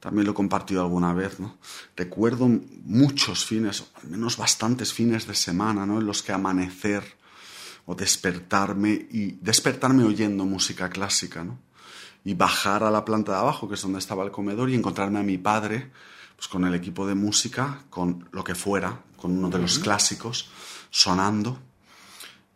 [0.00, 1.56] También lo he compartido alguna vez, ¿no?
[1.96, 2.46] Recuerdo
[2.84, 5.98] muchos fines, al menos bastantes fines de semana, ¿no?
[5.98, 7.15] En los que amanecer
[7.86, 11.58] o despertarme y despertarme oyendo música clásica, ¿no?
[12.24, 15.20] Y bajar a la planta de abajo, que es donde estaba el comedor, y encontrarme
[15.20, 15.92] a mi padre,
[16.34, 20.50] pues con el equipo de música, con lo que fuera, con uno de los clásicos,
[20.90, 21.58] sonando,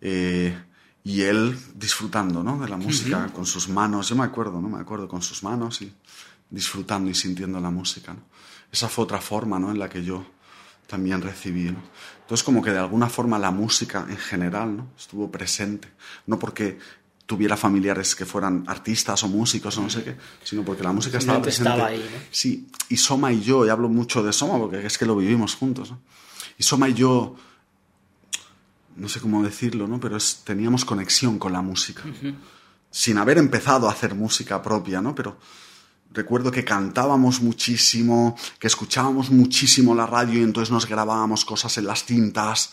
[0.00, 0.58] eh,
[1.04, 2.58] y él disfrutando, ¿no?
[2.58, 4.68] De la música, con sus manos, yo me acuerdo, ¿no?
[4.68, 5.92] Me acuerdo, con sus manos y
[6.50, 8.20] disfrutando y sintiendo la música, ¿no?
[8.70, 9.70] Esa fue otra forma, ¿no?
[9.70, 10.26] En la que yo
[10.90, 11.80] también recibí, ¿no?
[12.22, 14.88] Entonces, como que de alguna forma la música en general, ¿no?
[14.98, 15.88] Estuvo presente.
[16.26, 16.78] No porque
[17.26, 21.18] tuviera familiares que fueran artistas o músicos o no sé qué, sino porque la música
[21.18, 21.70] estaba presente.
[21.70, 22.18] estaba ahí, ¿no?
[22.30, 25.54] Sí, y Soma y yo, y hablo mucho de Soma porque es que lo vivimos
[25.54, 26.00] juntos, ¿no?
[26.58, 27.36] Y Soma y yo,
[28.96, 30.00] no sé cómo decirlo, ¿no?
[30.00, 32.02] Pero es- teníamos conexión con la música.
[32.90, 35.14] Sin haber empezado a hacer música propia, ¿no?
[35.14, 35.38] Pero
[36.12, 41.86] recuerdo que cantábamos muchísimo, que escuchábamos muchísimo la radio y entonces nos grabábamos cosas en
[41.86, 42.70] las cintas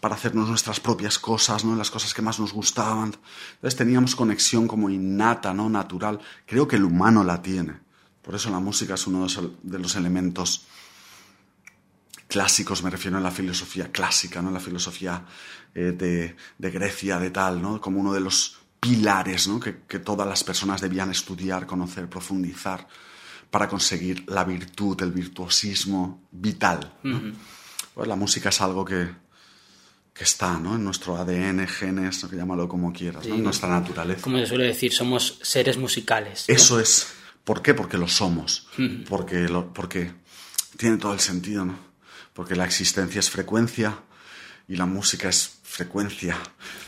[0.00, 1.74] para hacernos nuestras propias cosas, ¿no?
[1.76, 3.16] Las cosas que más nos gustaban.
[3.54, 5.68] Entonces teníamos conexión como innata, ¿no?
[5.68, 6.20] Natural.
[6.46, 7.80] Creo que el humano la tiene.
[8.22, 9.26] Por eso la música es uno
[9.62, 10.66] de los- elementos
[12.28, 14.50] clásicos, me refiero en la filosofía clásica, ¿no?
[14.50, 15.24] La filosofía
[15.74, 17.80] eh, de, de Grecia, de tal, ¿no?
[17.80, 19.58] Como uno de los pilares, ¿no?
[19.58, 22.86] Que, que todas las personas debían estudiar, conocer, profundizar
[23.50, 26.92] para conseguir la virtud, el virtuosismo vital.
[27.02, 27.32] ¿no?
[27.94, 29.08] Pues la música es algo que,
[30.12, 30.76] que está, ¿no?
[30.76, 33.34] En nuestro ADN, genes, que llámalo como quieras, ¿no?
[33.34, 34.22] En nuestra naturaleza.
[34.22, 36.44] Como se suele decir, somos seres musicales.
[36.48, 37.08] Eso es.
[37.44, 37.74] ¿Por qué?
[37.74, 38.68] Porque lo somos.
[39.08, 40.12] Porque, lo, porque
[40.76, 41.78] tiene todo el sentido, ¿no?
[42.34, 44.00] Porque la existencia es frecuencia
[44.68, 46.36] y la música es frecuencia.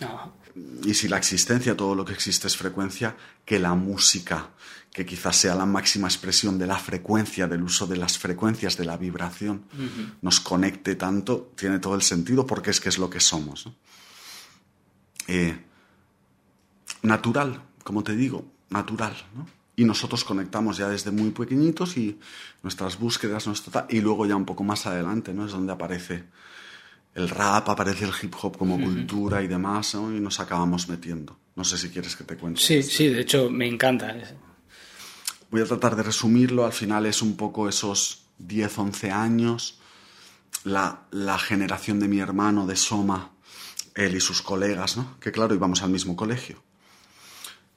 [0.01, 0.38] No.
[0.85, 4.51] Y si la existencia, todo lo que existe es frecuencia, que la música,
[4.93, 8.85] que quizás sea la máxima expresión de la frecuencia, del uso de las frecuencias, de
[8.85, 9.65] la vibración,
[10.23, 13.69] nos conecte tanto, tiene todo el sentido porque es que es lo que somos.
[15.27, 15.59] Eh,
[17.03, 19.15] natural, como te digo, natural.
[19.77, 22.19] Y nosotros conectamos ya desde muy pequeñitos y
[22.63, 25.47] nuestras búsquedas, nuestro, y luego ya un poco más adelante, ¿no?
[25.47, 26.25] Es donde aparece
[27.19, 31.37] el rap, aparece el hip hop como cultura y demás, y nos acabamos metiendo.
[31.57, 32.61] No sé si quieres que te cuente.
[32.61, 34.17] Sí, sí, de hecho me encanta.
[35.51, 39.81] Voy a tratar de resumirlo, al final es un poco esos 10, 11 años,
[40.63, 43.33] la, la generación de mi hermano, de Soma,
[43.97, 45.19] él y sus colegas, ¿no?
[45.19, 46.63] Que claro, íbamos al mismo colegio.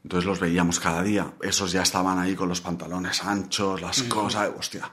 [0.04, 1.34] Entonces los veíamos cada día.
[1.42, 4.92] Esos ya estaban ahí con los pantalones anchos, las cosas, hostia.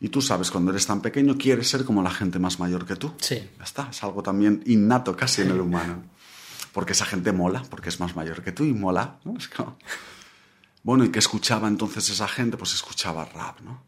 [0.00, 2.96] Y tú sabes, cuando eres tan pequeño quieres ser como la gente más mayor que
[2.96, 3.12] tú.
[3.18, 3.36] Sí.
[3.58, 6.04] Ya está, es algo también innato casi en el humano.
[6.72, 9.18] Porque esa gente mola, porque es más mayor que tú y mola.
[9.24, 9.36] ¿no?
[9.36, 9.76] Es como...
[10.84, 12.56] Bueno, ¿y qué escuchaba entonces esa gente?
[12.56, 13.82] Pues escuchaba rap, ¿no?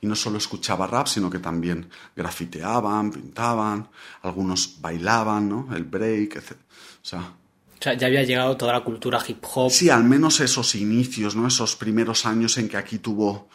[0.00, 3.88] Y no solo escuchaba rap, sino que también grafiteaban, pintaban,
[4.22, 5.68] algunos bailaban, ¿no?
[5.76, 6.52] El break, etc.
[6.52, 9.70] O sea, o sea, ya había llegado toda la cultura hip hop.
[9.70, 11.46] Sí, al menos esos inicios, ¿no?
[11.46, 13.50] Esos primeros años en que aquí tuvo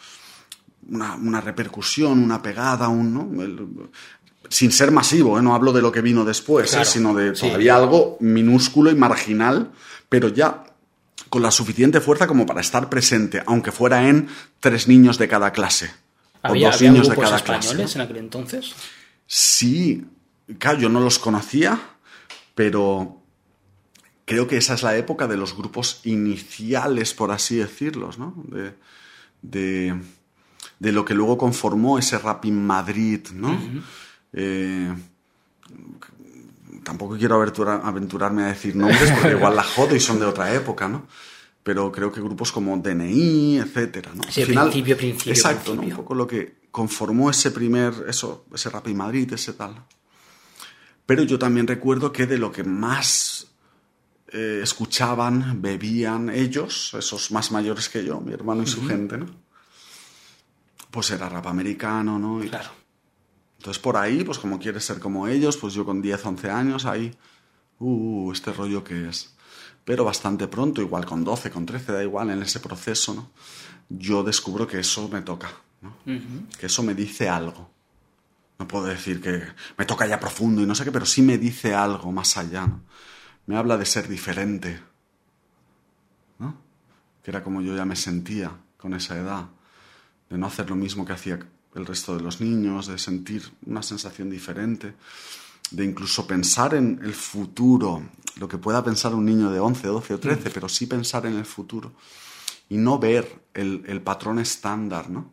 [0.88, 3.42] una, una repercusión, una pegada, un, ¿no?
[3.42, 3.68] El,
[4.48, 5.42] sin ser masivo, ¿eh?
[5.42, 6.84] no hablo de lo que vino después, ¿eh?
[6.84, 7.46] Sino de sí.
[7.46, 9.70] todavía algo minúsculo y marginal,
[10.08, 10.64] pero ya
[11.28, 15.52] con la suficiente fuerza como para estar presente, aunque fuera en tres niños de cada
[15.52, 15.92] clase.
[16.42, 17.98] ¿Había, o dos había niños de cada españoles clase.
[17.98, 18.72] en aquel entonces?
[19.26, 20.04] Sí,
[20.58, 21.80] claro, yo no los conocía,
[22.56, 23.22] pero
[24.24, 28.34] creo que esa es la época de los grupos iniciales, por así decirlos, ¿no?
[28.48, 28.74] De,
[29.42, 30.00] de,
[30.80, 33.56] de lo que luego conformó ese rap in Madrid, ¿no?
[34.32, 34.92] Eh,
[36.82, 40.52] tampoco quiero aventura- aventurarme a decir nombres porque igual la jodo y son de otra
[40.54, 41.06] época, ¿no?
[41.62, 44.22] Pero creo que grupos como DNI, etcétera, ¿no?
[44.30, 45.82] Sí, Al final- principio, principio, Exacto, ¿no?
[45.82, 49.74] Un poco lo que conformó ese primer, eso, ese rap in Madrid, ese tal.
[51.04, 53.48] Pero yo también recuerdo que de lo que más
[54.32, 59.26] eh, escuchaban, bebían ellos, esos más mayores que yo, mi hermano y su gente, ¿no?
[60.90, 62.42] Pues era rap americano, ¿no?
[62.42, 62.70] Y Claro.
[63.58, 66.84] entonces por ahí, pues como quieres ser como ellos, pues yo con 10, 11 años
[66.86, 67.14] ahí,
[67.78, 69.34] uh, este rollo que es.
[69.84, 73.30] Pero bastante pronto, igual con 12, con 13, da igual, en ese proceso, ¿no?
[73.88, 75.50] Yo descubro que eso me toca,
[75.80, 75.94] ¿no?
[76.58, 77.70] Que eso me dice algo.
[78.58, 79.42] No puedo decir que
[79.78, 82.66] me toca ya profundo y no sé qué, pero sí me dice algo más allá,
[82.66, 82.82] ¿no?
[83.46, 84.80] Me habla de ser diferente,
[86.38, 86.54] ¿no?
[87.22, 89.46] Que era como yo ya me sentía con esa edad
[90.30, 91.38] de no hacer lo mismo que hacía
[91.74, 94.94] el resto de los niños, de sentir una sensación diferente,
[95.70, 98.02] de incluso pensar en el futuro,
[98.36, 101.36] lo que pueda pensar un niño de 11, 12 o 13, pero sí pensar en
[101.36, 101.92] el futuro
[102.68, 105.30] y no ver el, el patrón estándar, ¿no?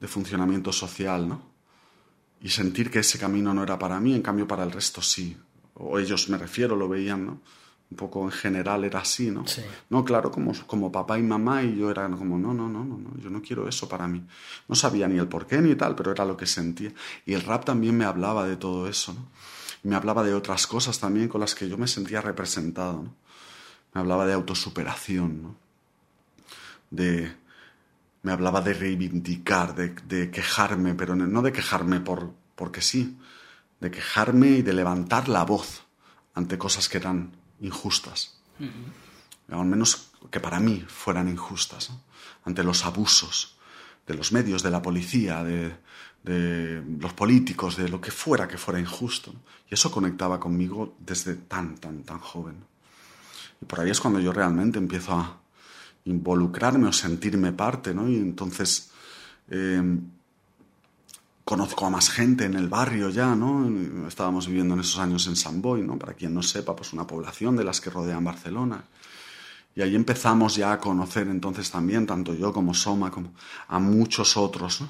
[0.00, 1.42] De funcionamiento social, ¿no?
[2.40, 5.36] Y sentir que ese camino no era para mí, en cambio para el resto sí.
[5.74, 7.40] O ellos me refiero, lo veían, ¿no?
[7.88, 9.46] Un poco en general era así, ¿no?
[9.46, 9.62] Sí.
[9.90, 12.98] No, claro, como, como papá y mamá, y yo era como, no, no, no, no,
[12.98, 14.26] no, yo no quiero eso para mí.
[14.66, 16.92] No sabía ni el por qué ni tal, pero era lo que sentía.
[17.24, 19.28] Y el rap también me hablaba de todo eso, ¿no?
[19.84, 23.14] Y me hablaba de otras cosas también con las que yo me sentía representado, ¿no?
[23.94, 25.56] Me hablaba de autosuperación, ¿no?
[26.90, 27.32] De,
[28.22, 33.16] me hablaba de reivindicar, de, de quejarme, pero no de quejarme por, porque sí,
[33.80, 35.84] de quejarme y de levantar la voz
[36.34, 38.38] ante cosas que eran injustas.
[39.48, 42.00] Al menos que para mí fueran injustas, ¿no?
[42.44, 43.56] ante los abusos
[44.06, 45.76] de los medios, de la policía, de,
[46.22, 49.32] de los políticos, de lo que fuera que fuera injusto.
[49.32, 49.40] ¿no?
[49.70, 52.56] Y eso conectaba conmigo desde tan, tan, tan joven.
[53.60, 55.40] Y por ahí es cuando yo realmente empiezo a
[56.04, 58.08] involucrarme o sentirme parte, ¿no?
[58.08, 58.90] Y entonces
[59.50, 59.82] eh,
[61.46, 64.08] conozco a más gente en el barrio ya, ¿no?
[64.08, 65.96] Estábamos viviendo en esos años en San Boi, ¿no?
[65.96, 68.82] Para quien no sepa, pues una población de las que rodean Barcelona.
[69.76, 73.32] Y ahí empezamos ya a conocer entonces también, tanto yo como Soma, como
[73.68, 74.82] a muchos otros.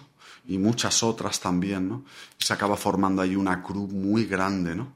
[0.49, 2.05] Y muchas otras también, ¿no?
[2.41, 4.95] Y se acaba formando ahí una cruz muy grande, ¿no?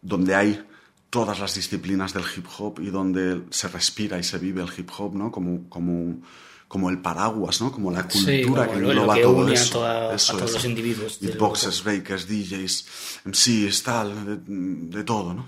[0.00, 0.64] Donde hay
[1.10, 4.90] todas las disciplinas del hip hop y donde se respira y se vive el hip
[4.96, 5.32] hop, ¿no?
[5.32, 6.20] Como, como,
[6.68, 7.70] como el paraguas, ¿no?
[7.70, 9.72] Como la cultura Sí, que lo- lo engloba que todo une a eso.
[9.72, 10.54] toda- a Eso todos es.
[10.54, 12.86] los individuos Beatboxers, bakers, DJs,
[13.24, 14.36] MCs, tal, de,
[14.98, 15.46] de todo, ¿no?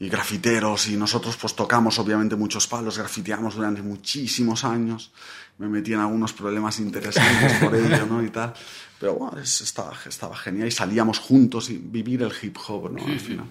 [0.00, 5.10] y grafiteros y nosotros pues tocamos obviamente muchos palos, grafiteamos durante muchísimos años,
[5.58, 8.22] me metí en algunos problemas interesantes por ello, ¿no?
[8.22, 8.54] Y tal,
[9.00, 13.04] pero bueno, es- estaba, estaba genial y salíamos juntos y vivir el hip hop, ¿no?
[13.04, 13.46] Al final.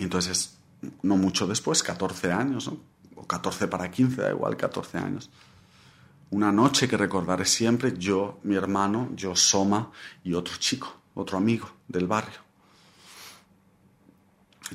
[0.00, 0.56] Y entonces,
[1.02, 2.78] no mucho después, 14 años, ¿no?
[3.16, 5.30] O 14 para 15, da igual, 14 años.
[6.30, 9.90] Una noche que recordaré siempre, yo, mi hermano, yo, Soma
[10.24, 12.42] y otro chico, otro amigo del barrio.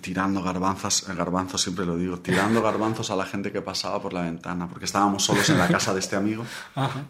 [0.02, 4.22] Tirando garbanzos, garbanzos siempre lo digo, tirando garbanzos a la gente que pasaba por la
[4.22, 6.46] ventana, porque estábamos solos en la casa de este amigo,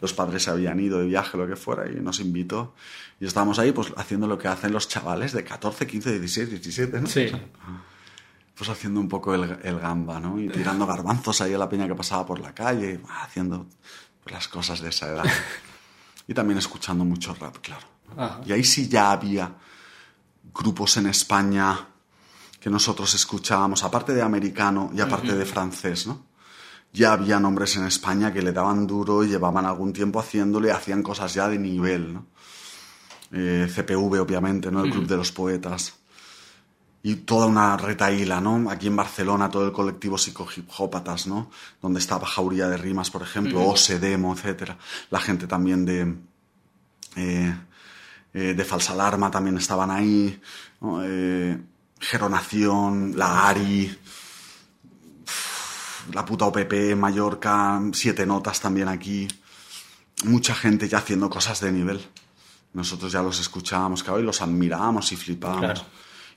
[0.02, 2.74] los padres se habían ido de viaje, lo que fuera, y nos invitó.
[3.20, 7.02] Y estábamos ahí pues haciendo lo que hacen los chavales de 14, 15, 16, 17,
[7.02, 7.08] ¿no?
[7.08, 7.32] Sí.
[8.60, 10.38] Pues haciendo un poco el, el gamba, ¿no?
[10.38, 13.68] Y tirando garbanzos ahí a la peña que pasaba por la calle, haciendo
[14.22, 15.24] pues, las cosas de esa edad.
[16.28, 17.88] Y también escuchando mucho rap, claro.
[18.18, 18.42] Ajá.
[18.46, 19.52] Y ahí sí ya había
[20.54, 21.88] grupos en España
[22.60, 26.26] que nosotros escuchábamos, aparte de americano y aparte de francés, ¿no?
[26.92, 31.02] Ya había nombres en España que le daban duro y llevaban algún tiempo haciéndole, hacían
[31.02, 32.26] cosas ya de nivel, ¿no?
[33.32, 34.84] Eh, CPV, obviamente, ¿no?
[34.84, 35.99] El Club de los Poetas.
[37.02, 38.70] Y toda una retaíla, ¿no?
[38.70, 41.50] Aquí en Barcelona, todo el colectivo psico-hipópatas, ¿no?
[41.82, 44.72] Donde estaba Jauría de Rimas, por ejemplo, Ose Demo, etc.
[45.10, 46.14] La gente también de...
[47.16, 47.56] eh,
[48.34, 50.40] eh, de Falsa Alarma también estaban ahí.
[50.82, 51.02] ¿no?
[51.04, 51.58] Eh,
[52.00, 53.98] Geronación, la ARI,
[56.14, 59.28] la puta OPP, Mallorca, Siete Notas también aquí.
[60.26, 62.02] Mucha gente ya haciendo cosas de nivel.
[62.74, 65.62] Nosotros ya los escuchábamos, claro, y los admirábamos y flipábamos.
[65.64, 65.86] Claro.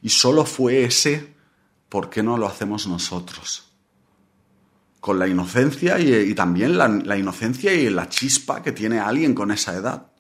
[0.03, 1.35] Y solo fue ese,
[1.88, 3.71] ¿por qué no lo hacemos nosotros?
[5.01, 9.75] Con la inocencia y, también la, inocencia y la chispa que tiene alguien con esa
[9.75, 10.12] edad.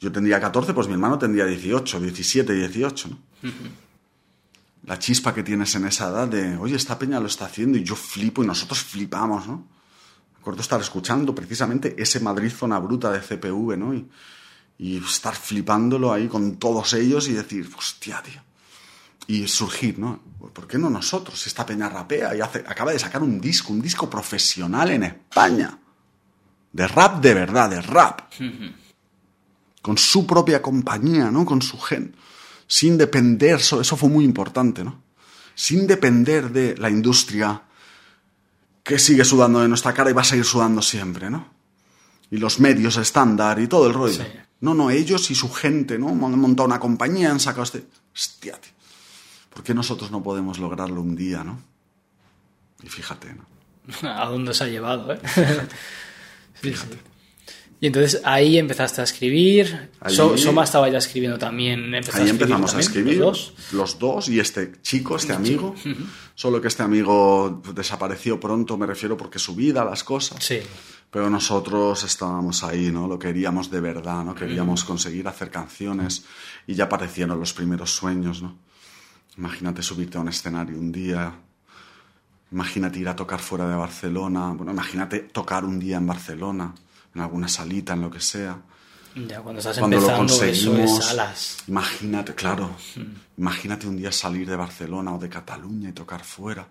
[0.00, 3.18] Yo tendría 14, pues mi hermano tendría 18, 17, 18, ¿no?
[4.84, 7.84] La chispa que tienes en esa edad de, oye, esta peña lo está haciendo y
[7.84, 9.66] yo flipo y nosotros flipamos, ¿no?
[10.46, 13.92] Me estar escuchando precisamente ese Madrid Zona Bruta de CPV, ¿no?
[13.92, 14.08] Y,
[14.78, 18.47] y estar flipándolo ahí con todos ellos y decir, hostia, tío.
[19.28, 20.20] Y surgir, ¿no?
[20.54, 21.46] ¿Por qué no nosotros?
[21.46, 25.78] Esta peña rapea y hace, acaba de sacar un disco, un disco profesional en España.
[26.72, 28.32] De rap de verdad, de rap.
[29.82, 31.44] Con su propia compañía, ¿no?
[31.44, 32.16] Con su gen.
[32.66, 35.02] Sin depender, eso, eso fue muy importante, ¿no?
[35.54, 37.62] Sin depender de la industria
[38.82, 41.52] que sigue sudando de nuestra cara y va a seguir sudando siempre, ¿no?
[42.30, 44.24] Y los medios estándar y todo el rollo.
[44.24, 44.30] Sí.
[44.60, 46.08] No, no, ellos y su gente, ¿no?
[46.08, 47.86] Han montado una compañía, han sacado este...
[48.14, 48.77] Hostia, tío.
[49.58, 51.60] ¿Por qué nosotros no podemos lograrlo un día, no?
[52.80, 53.44] Y fíjate, ¿no?
[54.08, 55.18] ¿A dónde os ha llevado, eh?
[56.62, 56.86] Sí, sí.
[57.80, 59.90] Y entonces ahí empezaste a escribir.
[60.06, 61.92] So- Soma estaba ya escribiendo también.
[61.92, 63.72] Ahí empezamos a escribir los dos.
[63.72, 65.74] los dos y este chico, este amigo.
[66.36, 70.38] Solo que este amigo desapareció pronto, me refiero porque su vida, las cosas.
[70.44, 70.60] Sí.
[71.10, 73.08] Pero nosotros estábamos ahí, ¿no?
[73.08, 74.36] Lo queríamos de verdad, ¿no?
[74.36, 76.24] Queríamos conseguir hacer canciones
[76.68, 78.56] y ya aparecieron los primeros sueños, ¿no?
[79.38, 81.32] Imagínate subirte a un escenario un día,
[82.50, 86.74] imagínate ir a tocar fuera de Barcelona, bueno, imagínate tocar un día en Barcelona,
[87.14, 88.58] en alguna salita, en lo que sea.
[89.14, 91.58] Ya cuando estás Cuando lo empezando, eso conseguimos, alas.
[91.68, 92.70] imagínate, claro,
[93.36, 96.66] imagínate un día salir de Barcelona o de Cataluña y tocar fuera.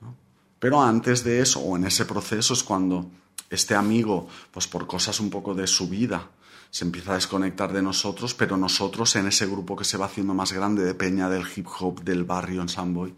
[0.00, 0.14] ¿no?
[0.58, 3.08] Pero antes de eso, o en ese proceso, es cuando
[3.50, 6.28] este amigo, pues por cosas un poco de su vida,
[6.72, 10.32] se empieza a desconectar de nosotros, pero nosotros en ese grupo que se va haciendo
[10.32, 13.14] más grande de peña del hip hop del barrio en Samboy,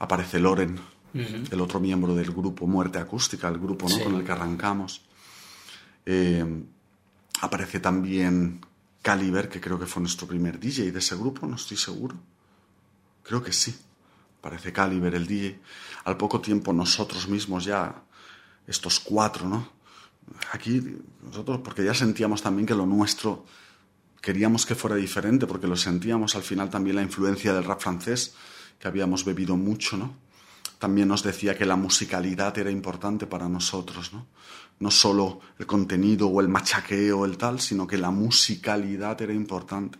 [0.00, 0.80] aparece Loren,
[1.14, 3.94] el otro miembro del grupo Muerte Acústica, el grupo ¿no?
[3.94, 4.02] Sí.
[4.02, 5.02] con el que arrancamos.
[6.04, 6.44] Eh,
[7.40, 8.60] aparece también
[9.00, 12.16] Caliber, que creo que fue nuestro primer DJ de ese grupo, no estoy seguro.
[13.22, 13.78] Creo que sí.
[14.40, 15.60] Aparece Caliber, el DJ.
[16.04, 18.02] Al poco tiempo nosotros mismos ya,
[18.66, 19.75] estos cuatro, ¿no?
[20.52, 20.82] Aquí
[21.22, 23.44] nosotros, porque ya sentíamos también que lo nuestro
[24.20, 28.34] queríamos que fuera diferente, porque lo sentíamos al final también la influencia del rap francés,
[28.76, 30.14] que habíamos bebido mucho, ¿no?
[30.80, 34.26] También nos decía que la musicalidad era importante para nosotros, ¿no?
[34.80, 39.32] No solo el contenido o el machaqueo o el tal, sino que la musicalidad era
[39.32, 39.98] importante.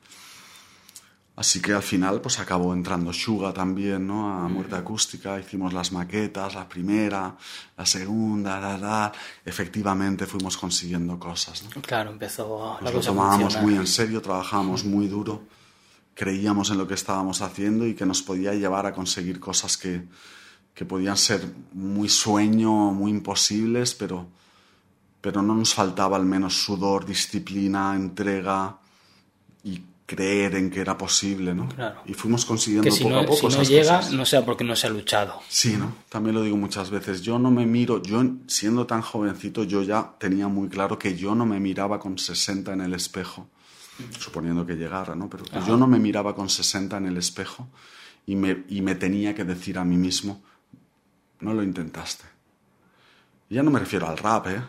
[1.37, 4.33] Así que al final pues acabó entrando Suga también, ¿no?
[4.33, 7.37] A Muerte Acústica, hicimos las maquetas, la primera,
[7.77, 9.13] la segunda, la, la.
[9.45, 11.83] efectivamente fuimos consiguiendo cosas, ¿no?
[11.83, 15.43] Claro, empezó la Nos lo tomábamos muy en serio, trabajábamos muy duro,
[16.15, 20.09] creíamos en lo que estábamos haciendo y que nos podía llevar a conseguir cosas que,
[20.73, 21.43] que podían ser
[21.75, 24.27] muy sueño, muy imposibles, pero,
[25.21, 28.79] pero no nos faltaba al menos sudor, disciplina, entrega
[29.63, 31.69] y creer en que era posible, ¿no?
[31.69, 32.01] Claro.
[32.07, 34.13] Y fuimos consiguiendo Que si poco no, a poco si no esas llega, cosas.
[34.13, 35.41] no sea porque no se ha luchado.
[35.49, 35.97] Sí, ¿no?
[36.09, 37.23] También lo digo muchas veces.
[37.23, 41.35] Yo no me miro, yo siendo tan jovencito, yo ya tenía muy claro que yo
[41.35, 43.49] no me miraba con 60 en el espejo,
[44.19, 45.29] suponiendo que llegara, ¿no?
[45.29, 47.67] Pero yo no me miraba con 60 en el espejo
[48.27, 50.43] y me, y me tenía que decir a mí mismo,
[51.41, 52.25] no lo intentaste.
[53.49, 54.63] Y ya no me refiero al rap, ¿eh?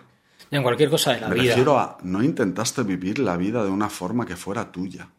[0.49, 1.49] En cualquier cosa de la Me vida.
[1.49, 5.09] refiero a, no intentaste vivir la vida de una forma que fuera tuya.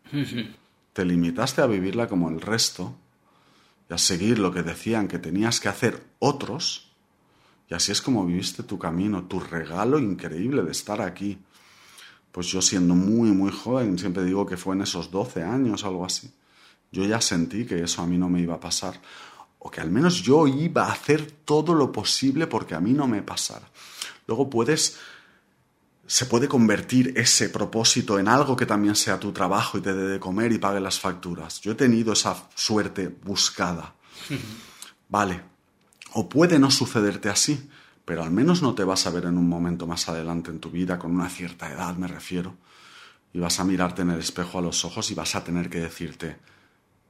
[0.92, 2.94] Te limitaste a vivirla como el resto
[3.90, 6.92] y a seguir lo que decían que tenías que hacer otros.
[7.68, 11.38] Y así es como viviste tu camino, tu regalo increíble de estar aquí.
[12.32, 16.04] Pues yo siendo muy, muy joven, siempre digo que fue en esos 12 años, algo
[16.04, 16.32] así.
[16.90, 18.98] Yo ya sentí que eso a mí no me iba a pasar.
[19.58, 23.06] O que al menos yo iba a hacer todo lo posible porque a mí no
[23.06, 23.68] me pasara.
[24.26, 24.98] Luego puedes
[26.08, 30.08] se puede convertir ese propósito en algo que también sea tu trabajo y te dé
[30.08, 31.60] de comer y pague las facturas.
[31.60, 33.94] Yo he tenido esa suerte buscada.
[35.10, 35.42] Vale.
[36.14, 37.68] O puede no sucederte así,
[38.06, 40.70] pero al menos no te vas a ver en un momento más adelante en tu
[40.70, 42.56] vida, con una cierta edad me refiero,
[43.34, 45.80] y vas a mirarte en el espejo a los ojos y vas a tener que
[45.80, 46.38] decirte,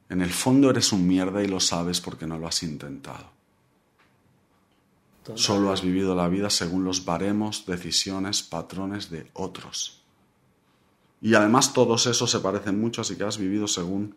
[0.08, 3.37] en el fondo eres un mierda y lo sabes porque no lo has intentado.
[5.36, 10.02] Solo has vivido la vida según los baremos, decisiones, patrones de otros.
[11.20, 14.14] Y además todos esos se parecen mucho, así que has vivido según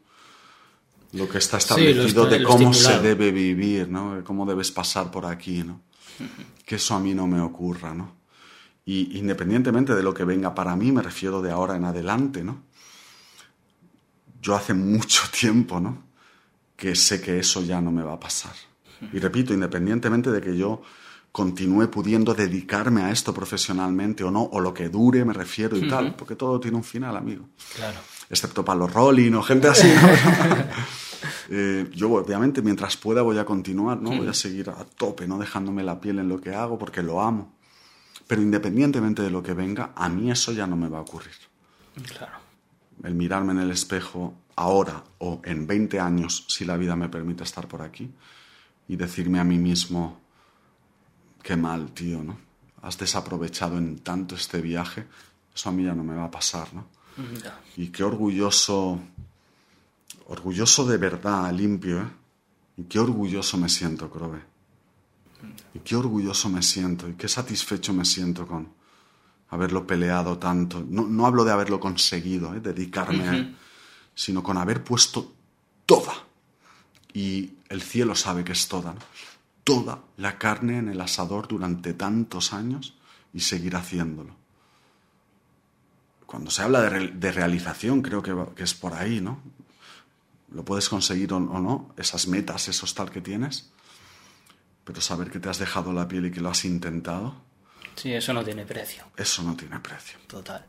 [1.14, 4.16] lo que está Sí, establecido está- de cómo se debe vivir, ¿no?
[4.16, 5.82] De cómo debes pasar por aquí, ¿no?
[6.66, 8.16] Que eso a mí no me ocurra, ¿no?
[8.86, 12.64] Y independientemente de lo que venga para mí, me refiero de ahora en adelante, ¿no?
[14.42, 16.04] Yo hace mucho tiempo, ¿no?
[16.76, 18.54] Que sé que eso ya no me va a pasar.
[19.14, 20.82] Y repito, independientemente de que yo
[21.32, 25.88] continúe pudiendo dedicarme a esto profesionalmente o no, o lo que dure, me refiero y
[25.88, 28.00] tal, porque todo tiene un final, amigo Claro.
[28.30, 29.88] excepto para los Rolling o gente así.
[29.88, 30.02] ¿no?
[31.54, 34.10] Eh, yo, obviamente, mientras pueda, voy a continuar, ¿no?
[34.10, 37.22] Voy a seguir a tope, no dejándome la piel en lo que hago, porque lo
[37.22, 37.54] amo.
[38.26, 41.34] Pero independientemente de lo que venga, a mí eso ya no me va a ocurrir.
[42.08, 42.38] Claro.
[43.04, 47.44] El mirarme en el espejo ahora o en 20 años, si la vida me permite
[47.44, 48.10] estar por aquí,
[48.88, 50.20] y decirme a mí mismo,
[51.42, 52.38] qué mal, tío, ¿no?
[52.82, 55.08] Has desaprovechado en tanto este viaje,
[55.54, 56.86] eso a mí ya no me va a pasar, ¿no?
[57.78, 59.00] Y qué orgulloso,
[60.28, 62.08] orgulloso de verdad, limpio, ¿eh?
[62.78, 64.42] Y qué orgulloso me siento, Crobe.
[65.74, 68.70] Y qué orgulloso me siento, y qué satisfecho me siento con
[69.50, 70.84] haberlo peleado tanto.
[70.88, 72.60] No, no hablo de haberlo conseguido, ¿eh?
[72.62, 73.56] dedicarme a él,
[74.16, 75.34] sino con haber puesto
[75.86, 76.14] toda,
[77.14, 79.00] y el cielo sabe que es toda, ¿no?
[79.64, 82.96] Toda la carne en el asador durante tantos años
[83.34, 84.36] y seguir haciéndolo
[86.26, 89.42] cuando se habla de, re- de realización, creo que, es por ahí, ¿no?
[90.54, 93.70] Lo puedes conseguir o, o no, esas metas, esos tal que tienes,
[94.86, 97.36] pero saber que te has dejado la piel y que lo has intentado,
[97.98, 99.04] Sí, eso no tiene precio.
[99.18, 100.18] eso no tiene precio.
[100.26, 100.66] Total.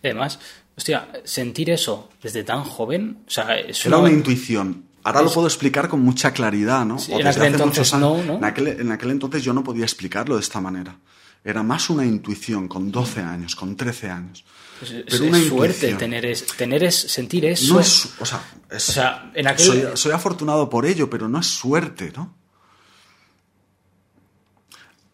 [0.00, 0.38] Y además,
[0.76, 4.84] hostia, sentir eso desde tan joven, o sea, es Era una- una intuición.
[5.02, 6.98] Ahora lo puedo explicar con mucha claridad, ¿no?
[6.98, 8.34] Sí, en aquel entonces no, ¿no?
[8.36, 10.96] En aquel, en aquel entonces yo no podía explicarlo de esta manera.
[11.42, 14.44] Era más una intuición con 12 años, con 13 años.
[14.78, 15.98] pues es, Pero es una suerte intuición.
[15.98, 17.72] tener, es, tener es, sentir eso.
[17.74, 21.28] No es, o sea, es- O sea, en aquel- soy, soy afortunado por ello, pero
[21.28, 22.34] no es suerte, ¿no?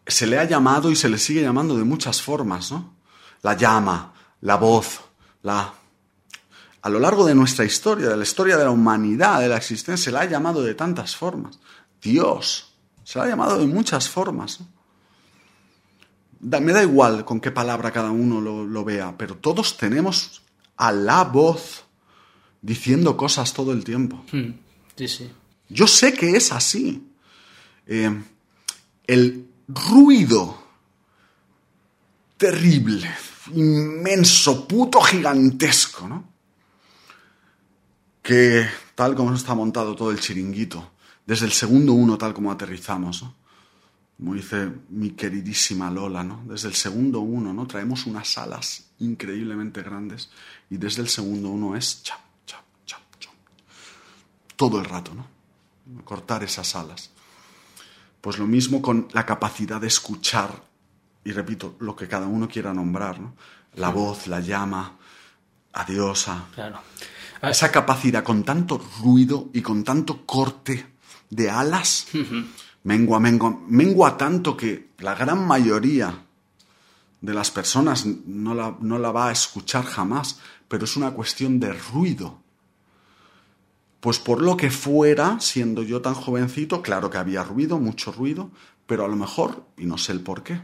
[0.05, 2.93] Se le ha llamado y se le sigue llamando de muchas formas, ¿no?
[3.41, 5.01] La llama, la voz,
[5.43, 5.73] la...
[6.87, 10.05] A lo largo de nuestra historia, de la historia de la humanidad, de la existencia,
[10.05, 11.59] se la ha llamado de tantas formas.
[12.01, 12.71] Dios,
[13.03, 14.61] se la ha llamado de muchas formas.
[14.61, 14.67] ¿no?
[16.39, 20.41] Da- me da igual con qué palabra cada uno lo, lo vea, pero todos tenemos
[20.77, 21.83] a la voz
[22.61, 24.23] diciendo cosas todo el tiempo.
[24.31, 24.51] Mm,
[24.95, 25.29] Sí, sí.
[25.67, 27.05] Yo sé que es así.
[27.85, 28.23] Eh,
[29.07, 30.57] el ruido
[32.37, 33.09] terrible,
[33.53, 36.36] inmenso, puto gigantesco, ¿no?
[38.27, 40.91] Que tal como está montado todo el chiringuito,
[41.25, 43.33] desde el segundo uno tal como aterrizamos, ¿no?
[44.17, 46.43] Como dice mi queridísima Lola, ¿no?
[46.45, 47.65] Desde el segundo uno, ¿no?
[47.67, 50.29] Traemos unas alas increíblemente grandes
[50.69, 53.33] y desde el segundo uno es chap, chap, chap, chap.
[54.57, 56.03] Todo el rato, ¿no?
[56.03, 57.11] Cortar esas alas.
[58.19, 60.63] Pues lo mismo con la capacidad de escuchar,
[61.23, 63.35] y repito, lo que cada uno quiera nombrar, ¿no?
[63.75, 64.97] La voz, la llama,
[65.71, 65.85] a
[66.53, 66.81] Claro.
[67.41, 70.85] Esa capacidad con tanto ruido y con tanto corte
[71.29, 72.07] de alas,
[72.83, 76.25] mengua, mengua, mengua tanto que la gran mayoría
[77.21, 81.59] de las personas no la, no la va a escuchar jamás, pero es una cuestión
[81.59, 82.39] de ruido.
[83.99, 88.51] Pues por lo que fuera, siendo yo tan jovencito, claro que había ruido, mucho ruido,
[88.85, 90.61] pero a lo mejor, y no sé el por qué,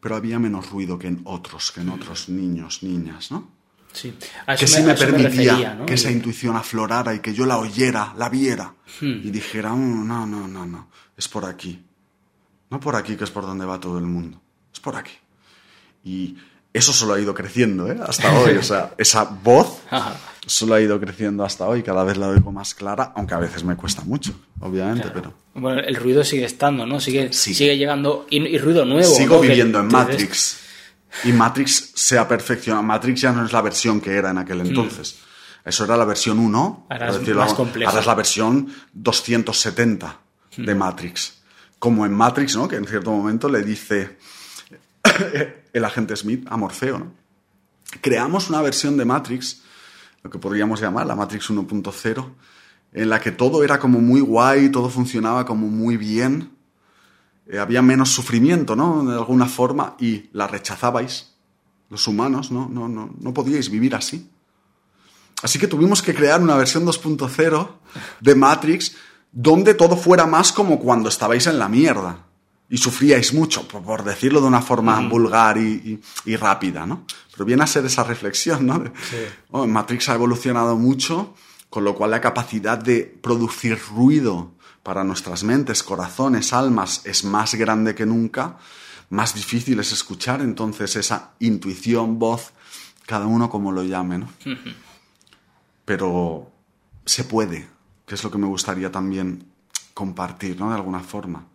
[0.00, 3.57] pero había menos ruido que en otros, que en otros niños, niñas, ¿no?
[3.92, 4.14] Sí.
[4.46, 5.86] A que eso sí a me eso permitía refería, ¿no?
[5.86, 10.26] que esa intuición aflorara y que yo la oyera, la viera y dijera, "Mm, no,
[10.26, 11.82] no, no, no, es por aquí.
[12.70, 14.40] No por aquí, que es por donde va todo el mundo.
[14.72, 15.12] Es por aquí.
[16.04, 16.36] Y
[16.72, 17.98] eso solo ha ido creciendo, ¿eh?
[18.06, 18.56] Hasta hoy.
[18.56, 19.80] O sea, esa voz
[20.46, 21.82] solo ha ido creciendo hasta hoy.
[21.82, 25.32] Cada vez la oigo más clara, aunque a veces me cuesta mucho, obviamente, pero...
[25.54, 27.00] Bueno, el ruido sigue estando, ¿no?
[27.00, 27.54] Sigue, Sí.
[27.54, 28.26] sigue llegando.
[28.30, 29.12] Y, y ruido nuevo.
[29.12, 29.40] Sigo ¿no?
[29.40, 30.58] Que viviendo en te des- Matrix.
[31.24, 32.82] Y Matrix se ha perfeccionado.
[32.82, 35.18] Matrix ya no es la versión que era en aquel entonces.
[35.64, 36.86] Eso era la versión 1.
[36.88, 37.90] Ahora es más compleja.
[37.90, 40.20] Ahora es la versión 270
[40.56, 41.42] de Matrix.
[41.78, 42.66] Como en Matrix, ¿no?
[42.68, 44.18] Que en cierto momento le dice
[45.72, 47.12] el agente Smith a Morfeo, ¿no?
[48.00, 49.62] Creamos una versión de Matrix,
[50.22, 52.30] lo que podríamos llamar la Matrix 1.0,
[52.92, 56.57] en la que todo era como muy guay, todo funcionaba como muy bien,
[57.48, 59.04] eh, había menos sufrimiento, ¿no?
[59.04, 61.34] De alguna forma, y la rechazabais,
[61.90, 62.68] los humanos, ¿no?
[62.70, 64.28] No, no, no podíais vivir así.
[65.42, 67.68] Así que tuvimos que crear una versión 2.0
[68.20, 68.96] de Matrix
[69.30, 72.24] donde todo fuera más como cuando estabais en la mierda
[72.68, 77.04] y sufríais mucho, por, por decirlo de una forma vulgar y, y- y rápida, ¿no?
[77.32, 78.78] Pero viene a ser esa reflexión, ¿no?
[78.80, 78.90] De,
[79.52, 81.34] oh, Matrix ha evolucionado mucho,
[81.70, 84.52] con lo cual la capacidad de producir ruido
[84.82, 88.58] para nuestras mentes, corazones, almas es más grande que nunca,
[89.10, 92.52] más difícil es escuchar, entonces esa intuición, voz,
[93.06, 94.28] cada uno como lo llame, ¿no?
[95.84, 96.52] pero
[97.06, 97.66] se puede,
[98.06, 99.50] que es lo que me gustaría también
[99.94, 100.68] compartir, ¿no?
[100.68, 101.46] De alguna forma.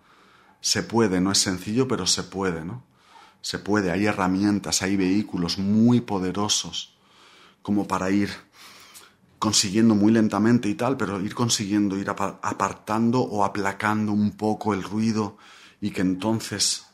[0.59, 2.83] Se puede, no es sencillo, pero se puede, ¿no?
[3.41, 6.95] Se puede, hay herramientas, hay vehículos muy poderosos
[7.61, 8.31] como para ir
[9.43, 14.73] consiguiendo muy lentamente y tal, pero ir consiguiendo, ir apa- apartando o aplacando un poco
[14.73, 15.37] el ruido
[15.81, 16.85] y que entonces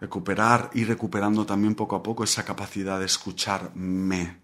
[0.00, 4.40] recuperar y recuperando también poco a poco esa capacidad de escucharme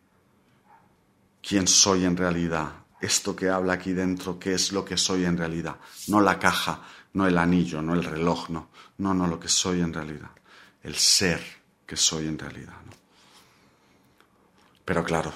[1.42, 5.36] quién soy en realidad, esto que habla aquí dentro, qué es lo que soy en
[5.36, 6.82] realidad, no la caja,
[7.14, 10.30] no el anillo, no el reloj, no, no, no lo que soy en realidad,
[10.84, 11.42] el ser
[11.84, 12.74] que soy en realidad.
[14.84, 15.32] Pero claro,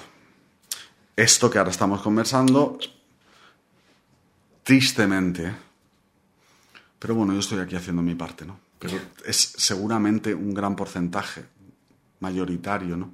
[1.15, 2.77] esto que ahora estamos conversando,
[4.63, 5.53] tristemente,
[6.99, 8.59] pero bueno, yo estoy aquí haciendo mi parte, ¿no?
[8.79, 11.45] Pero es seguramente un gran porcentaje
[12.19, 13.11] mayoritario, ¿no?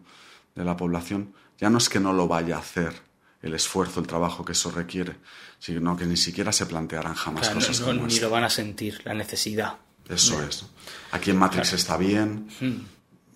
[0.56, 2.94] de la población, ya no es que no lo vaya a hacer
[3.42, 5.16] el esfuerzo, el trabajo que eso requiere,
[5.58, 8.26] sino que ni siquiera se plantearán jamás O sea, cosas no- como ni esta.
[8.26, 9.78] lo van a sentir, la necesidad.
[10.10, 10.64] Eso es.
[10.64, 10.70] ¿no?
[11.12, 12.50] Aquí en Matrix está bien,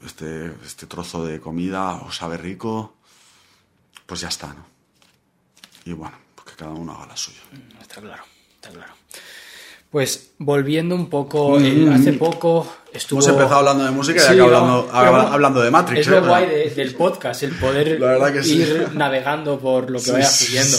[0.03, 2.97] este, este trozo de comida os sabe rico,
[4.13, 4.63] pues ya está, ¿no?
[5.85, 7.41] Y bueno, pues que cada uno haga la suya.
[7.81, 8.93] Está claro, está claro.
[9.93, 13.19] Pues volviendo un poco, eh, hace poco estuvo...
[13.19, 13.23] Mm.
[13.23, 16.01] Hemos empezado hablando de música y Sí, hablando, bueno, hablando de Matrix.
[16.01, 16.11] Es ¿eh?
[16.19, 18.55] lo guay de- del podcast, el poder verdad que sí.
[18.57, 20.77] ir navegando por lo que Sí, vaya fluyendo.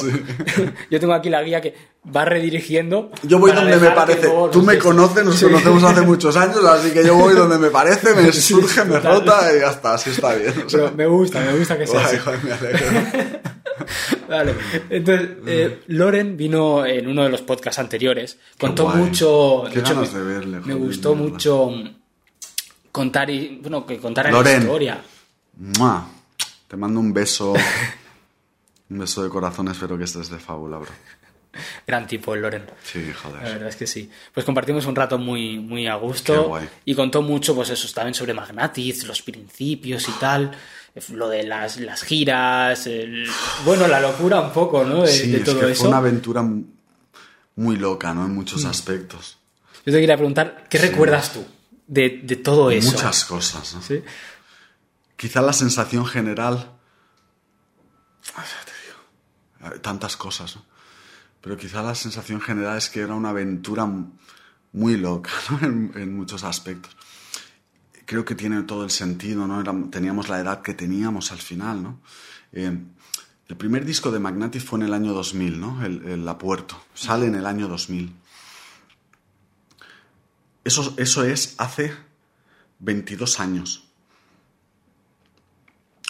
[0.91, 1.77] Yo tengo aquí la guía que
[2.15, 3.12] va redirigiendo.
[3.23, 4.23] Yo voy donde me parece.
[4.27, 7.71] luego Tú me conoces, nos conocemos hace muchos años, así que yo voy donde me
[7.71, 10.55] parece, me surge, me rota y ya está, así está bien.
[10.67, 10.81] o sea.
[10.81, 12.25] Pero me gusta, me gusta que sea Guay, así.
[12.25, 13.41] guay, me alegro.
[14.29, 14.55] Vale.
[14.91, 18.39] Entonces, eh, Loren vino en uno de los podcasts anteriores.
[18.59, 19.64] Contó mucho.
[19.72, 21.31] Qué ganas me, de verle, me gustó mierda.
[21.33, 21.95] mucho mm,
[22.93, 23.59] contar y.
[23.62, 25.03] Bueno, que contara la historia.
[25.57, 26.09] Mua.
[26.68, 27.55] Te mando un beso.
[28.91, 30.91] Un beso de corazón, espero que estés de fábula, bro.
[31.87, 32.66] Gran tipo el Loren.
[32.83, 33.43] Sí, La joder.
[33.43, 34.11] verdad es que sí.
[34.33, 36.45] Pues compartimos un rato muy, muy a Qué gusto.
[36.49, 36.68] guay.
[36.85, 40.51] Y contó mucho, pues eso, también sobre Magnatiz, los principios y tal.
[41.12, 42.86] Lo de las, las giras.
[42.86, 43.28] el-
[43.64, 45.03] Bueno, la locura un poco, ¿no?
[45.03, 45.74] De, Sí, de es que eso.
[45.80, 46.64] fue una aventura mu-
[47.57, 48.24] muy loca, ¿no?
[48.24, 49.38] En muchos aspectos.
[49.84, 51.45] Yo te quería preguntar, ¿qué recuerdas tú
[51.86, 52.92] de, de todo eso?
[52.92, 53.82] Muchas cosas, ¿no?
[53.82, 54.03] ¿Sí?
[55.16, 56.70] Quizá la sensación general.
[58.36, 58.72] Ay, te
[59.66, 59.74] digo.
[59.74, 60.64] eh, Tantas cosas, ¿no?
[61.40, 63.86] Pero quizá la sensación general es que era una aventura
[64.72, 65.59] muy loca, ¿no?
[65.66, 66.97] En, en muchos aspectos.
[68.15, 69.61] Creo que tiene todo el sentido, ¿no?
[69.61, 71.99] Éramos- teníamos la edad que teníamos al final, ¿no?
[72.53, 72.79] Eh,
[73.49, 75.85] el primer disco de Magnatis fue en el año 2000, ¿no?
[75.85, 76.81] El, el Apuerto.
[76.95, 78.15] Sale en el año 2000.
[80.62, 81.93] Eso, eso es hace
[82.79, 83.83] 22 años.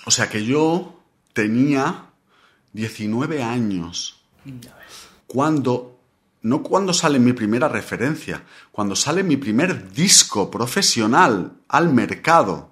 [0.05, 1.01] O sea que yo
[1.33, 2.11] tenía
[2.75, 4.21] 19 años
[5.27, 5.93] cuando,
[6.45, 12.70] no cuando sale mi primera referencia, cuando sale mi primer disco profesional al mercado.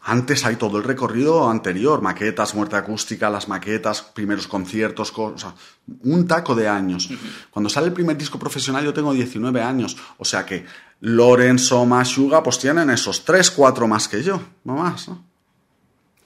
[0.00, 5.52] Antes hay todo el recorrido anterior, maquetas, muerte acústica, las maquetas, primeros conciertos, cosas,
[6.04, 7.10] un taco de años.
[7.50, 10.64] Cuando sale el primer disco profesional yo tengo 19 años, o sea que
[11.00, 15.22] Loren, Soma, Suga, pues tienen esos 3, 4 más que yo, no más, ¿no?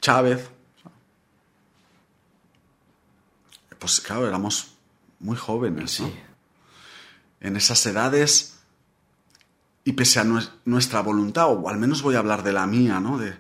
[0.00, 0.48] Chávez.
[3.80, 4.71] pues claro, éramos
[5.22, 6.10] muy jóvenes, ¿no?
[7.40, 8.58] En esas edades,
[9.84, 10.26] y pese a
[10.64, 13.18] nuestra voluntad, o al menos voy a hablar de la mía, ¿no?
[13.18, 13.34] De,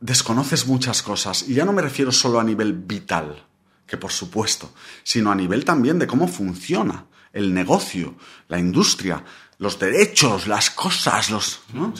[0.00, 3.44] desconoces muchas cosas, y ya no me refiero solo a nivel vital,
[3.86, 4.72] que por supuesto,
[5.02, 8.16] sino a nivel también de cómo funciona el negocio,
[8.48, 9.24] la industria,
[9.58, 11.60] los derechos, las cosas, los...
[11.74, 11.92] ¿no?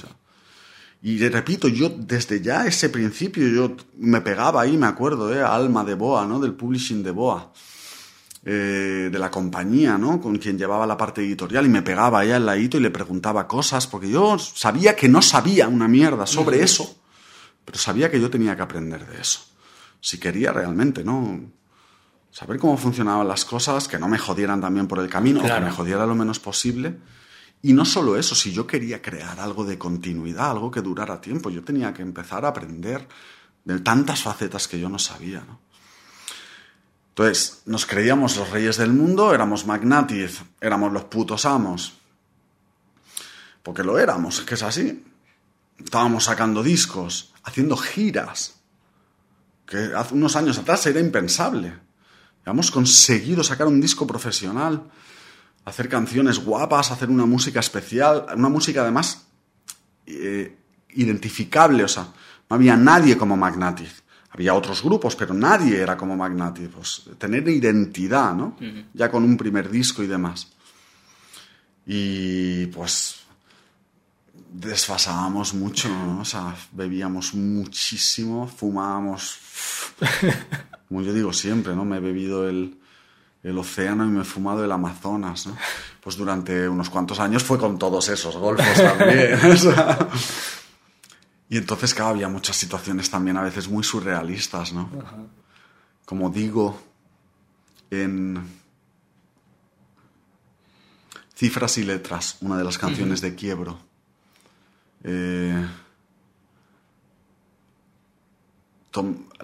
[1.02, 5.42] y repito, yo desde ya ese principio yo me pegaba ahí, me acuerdo, ¿eh?
[5.42, 6.40] Alma de Boa, ¿no?
[6.40, 7.52] Del publishing de Boa.
[8.42, 10.18] Eh, de la compañía, ¿no?
[10.18, 13.46] Con quien llevaba la parte editorial y me pegaba allá al ladito y le preguntaba
[13.46, 17.02] cosas, porque yo sabía que no sabía una mierda sobre eso,
[17.66, 19.40] pero sabía que yo tenía que aprender de eso.
[20.00, 21.38] Si quería realmente, ¿no?
[22.30, 25.60] Saber cómo funcionaban las cosas, que no me jodieran también por el camino, o que
[25.60, 26.96] me jodiera lo menos posible
[27.62, 31.50] y no solo eso, si yo quería crear algo de continuidad, algo que durara tiempo,
[31.50, 33.06] yo tenía que empezar a aprender
[33.64, 35.44] de tantas facetas que yo no sabía.
[35.46, 35.60] ¿no?
[37.20, 41.92] Entonces, nos creíamos los reyes del mundo, éramos magnatis, éramos los putos amos.
[43.62, 45.04] Porque lo éramos, que es así.
[45.76, 48.54] Estábamos sacando discos, haciendo giras,
[49.66, 51.74] que hace unos años atrás era impensable.
[52.46, 54.90] Hemos conseguido sacar un disco profesional
[55.66, 59.26] hacer canciones guapas, hacer una música especial, una música además
[60.06, 60.56] eh,
[60.94, 62.04] identificable, o sea,
[62.48, 64.02] no había nadie como Magnatis.
[64.32, 66.68] Había otros grupos, pero nadie era como Magnatis.
[66.68, 68.56] Pues, tener identidad, ¿no?
[68.94, 70.48] Ya con un primer disco y demás.
[71.86, 73.16] Y pues
[74.52, 76.20] desfasábamos mucho, ¿no?
[76.20, 79.38] O sea, bebíamos muchísimo, fumábamos.
[80.88, 81.84] Como yo digo siempre, ¿no?
[81.84, 82.78] Me he bebido el,
[83.42, 85.56] el océano y me he fumado el Amazonas, ¿no?
[86.00, 89.38] Pues durante unos cuantos años fue con todos esos golfos también.
[91.50, 94.88] Y entonces, claro, había muchas situaciones también a veces muy surrealistas, ¿no?
[96.04, 96.80] Como digo,
[97.90, 98.40] en
[101.34, 103.80] Cifras y Letras, una de las canciones de Quiebro,
[105.02, 105.66] eh,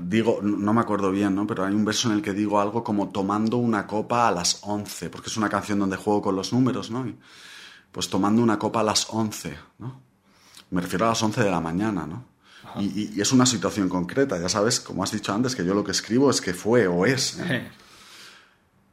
[0.01, 1.45] digo, no me acuerdo bien, ¿no?
[1.45, 4.61] Pero hay un verso en el que digo algo como tomando una copa a las
[4.63, 7.05] 11, porque es una canción donde juego con los números, ¿no?
[7.91, 10.06] pues tomando una copa a las 11, ¿no?
[10.71, 12.25] Me refiero a las 11 de la mañana, ¿no?
[12.79, 15.93] Y, es una situación concreta, ya sabes, como has dicho antes, que yo lo que
[15.93, 17.39] escribo es que fue o es.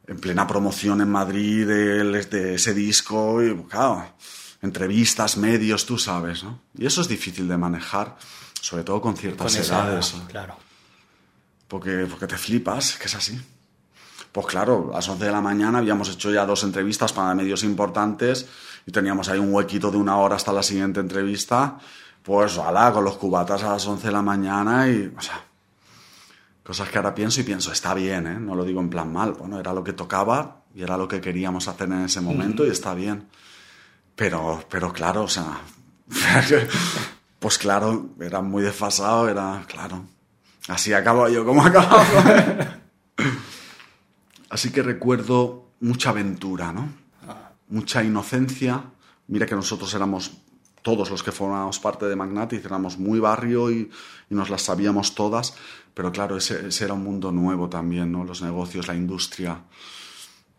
[0.06, 4.06] en plena promoción en Madrid de, de, ese disco, y claro,
[4.62, 6.60] entrevistas, medios, tú sabes, ¿no?
[6.78, 8.16] Y eso es difícil de manejar
[8.64, 10.14] sobre todo con ciertas edades.
[10.28, 10.56] claro.
[11.68, 13.38] Porque, porque te flipas, que es así.
[14.32, 17.62] Pues claro, a las 11 de la mañana habíamos hecho ya dos entrevistas para medios
[17.62, 18.46] importantes
[18.86, 21.78] y teníamos ahí un huequito de una hora hasta la siguiente entrevista.
[22.22, 25.44] Pues, ala, con los cubatas a las 11 de la mañana y, o sea,
[26.62, 28.38] cosas que ahora pienso y pienso, está bien, ¿eh?
[28.40, 29.32] No lo digo en plan mal.
[29.32, 32.70] Bueno, era lo que tocaba y era lo que queríamos hacer en ese momento y
[32.70, 33.28] está bien.
[34.16, 35.60] Pero, pero claro, o sea,
[37.44, 40.06] Pues claro, era muy desfasado, era, claro.
[40.68, 42.02] Así acabo yo, como acabo.
[44.48, 46.88] Así que recuerdo mucha aventura, ¿no?
[47.68, 48.84] Mucha inocencia.
[49.26, 50.32] Mira que nosotros éramos,
[50.82, 53.90] todos los que formábamos parte de Magnatis, éramos muy barrio y,
[54.30, 55.54] nos las sabíamos todas,
[55.94, 58.24] pero claro, ese, ese, era un mundo nuevo también, ¿no?
[58.24, 59.62] Los negocios, la industria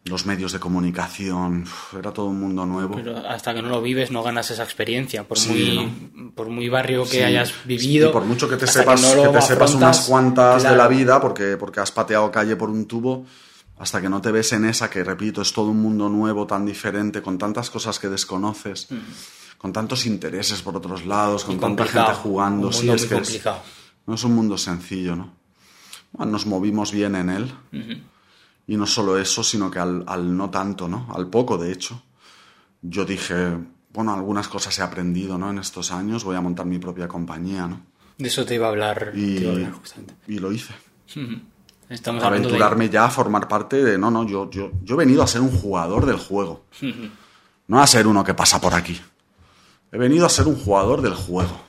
[0.05, 1.65] los medios de comunicación,
[1.97, 2.95] era todo un mundo nuevo.
[2.95, 7.05] Pero hasta que no lo vives no ganas esa experiencia, por, muy, por muy barrio
[7.09, 8.09] que hayas vivido.
[8.09, 11.57] Y por mucho que te sepas, que, te sepas unas cuantas de la vida, porque,
[11.57, 13.25] porque has pateado calle por un tubo,
[13.77, 16.65] hasta que no te ves en esa, que repito, es todo un mundo nuevo, tan
[16.65, 19.57] diferente, con tantas cosas que desconoces, mm.
[19.57, 22.71] con tantos intereses por otros lados, con tanta gente jugando.
[22.71, 23.21] sí, es que
[24.07, 25.45] no es un mundo sencillo, ¿no?
[26.23, 27.51] nos movimos bien en él.
[28.67, 31.07] Y no solo eso, sino que al, no tanto, ¿no?
[31.13, 32.01] Al poco, de hecho.
[32.81, 33.57] Yo dije,
[33.91, 35.49] bueno, algunas cosas he aprendido, ¿no?
[35.49, 37.81] En estos años voy a montar mi propia compañía, ¿no?
[38.17, 39.11] De eso te iba a hablar.
[39.13, 39.45] Y,
[40.27, 40.73] y lo hice.
[41.89, 43.97] Estamos Aventurarme ya a formar parte de...
[43.97, 46.65] No, no, yo, yo, yo he venido a ser un jugador del juego.
[47.67, 49.01] No a ser uno que pasa por aquí.
[49.91, 51.59] He venido a ser un jugador del juego.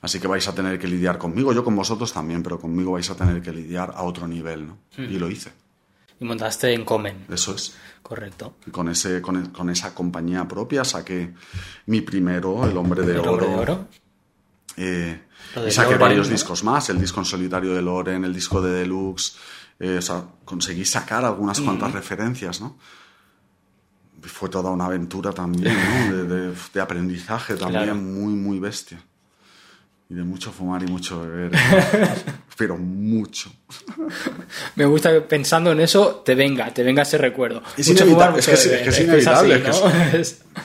[0.00, 3.10] Así que vais a tener que lidiar conmigo, yo con vosotros también, pero conmigo vais
[3.10, 4.78] a tener que lidiar a otro nivel, ¿no?
[4.96, 5.52] Y lo hice.
[6.20, 7.26] Y montaste en Comen.
[7.28, 7.74] Eso es.
[8.02, 8.54] Correcto.
[8.66, 11.34] Y con, ese, con, esa compañía propia saqué
[11.86, 13.36] mi primero, El Hombre de Oro.
[13.36, 13.88] De oro?
[14.80, 15.20] Eh,
[15.66, 19.36] y saqué varios discos más, el disco en solitario de Loren, el disco de Deluxe.
[19.80, 22.76] Eh, o sea, conseguí sacar algunas cuantas referencias, ¿no?
[24.22, 25.74] Fue toda una aventura también,
[26.10, 26.24] ¿no?
[26.74, 29.00] De, aprendizaje también muy, muy bestia.
[30.10, 31.52] Y de mucho fumar y mucho beber.
[32.56, 33.52] Pero mucho.
[34.74, 37.62] Me gusta que pensando en eso te venga, te venga ese recuerdo.
[37.76, 39.08] Es Mucho inevitable, fumar, es que mucho es- que es beber.
[39.08, 40.62] inevitable, así, es ¿no?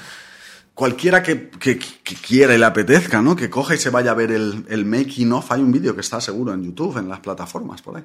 [0.73, 3.35] Cualquiera que, que- que quiera y le apetezca, ¿no?
[3.35, 5.51] Que coja y se vaya a ver el, el making of.
[5.51, 8.03] Hay un vídeo que está seguro en YouTube, en las plataformas, por ahí.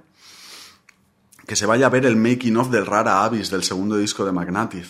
[1.46, 4.32] Que se vaya a ver el making of del Rara Abyss, del segundo disco de
[4.32, 4.86] Magnative.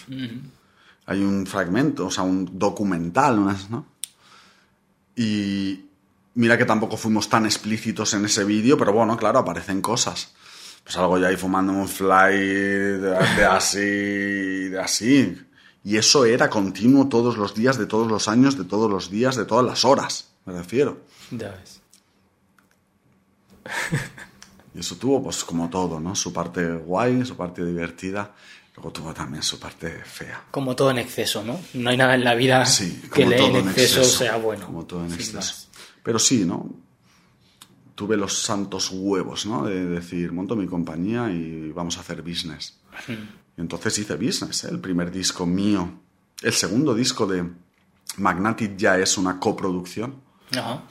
[1.06, 3.86] Hay un fragmento, o sea, un documental, unas, ¿no?
[5.16, 5.84] Y
[6.34, 10.32] mira que tampoco fuimos tan explícitos en ese vídeo, pero bueno, claro, aparecen cosas.
[10.84, 13.78] Pues algo ya ahí fumando un fly de, de así,
[14.68, 15.38] de así.
[15.88, 19.36] Y eso era continuo todos los días, de todos los años, de todos los días,
[19.36, 21.00] de todas las horas, me refiero.
[21.30, 21.80] Ya ves.
[24.74, 26.14] Y eso tuvo, pues como todo, ¿no?
[26.14, 28.34] Su parte guay, su parte divertida.
[28.76, 30.44] Luego tuvo también su parte fea.
[30.52, 31.58] Como todo en exceso, ¿no?
[31.74, 34.66] No hay nada en la vida Sí, que le- en exceso, sea bueno.
[34.66, 35.36] Como todo en exceso.
[35.36, 35.68] más.
[36.04, 36.70] Pero sí, ¿no?
[37.96, 39.64] Tuve los santos huevos, ¿no?
[39.66, 42.78] De decir, monto mi compañía y vamos a hacer business.
[43.58, 44.68] Entonces hice business, ¿eh?
[44.70, 45.90] El primer disco mío.
[46.42, 47.44] El segundo disco de
[48.16, 50.14] Magnatic ya es una coproducción
[50.56, 50.84] Ajá.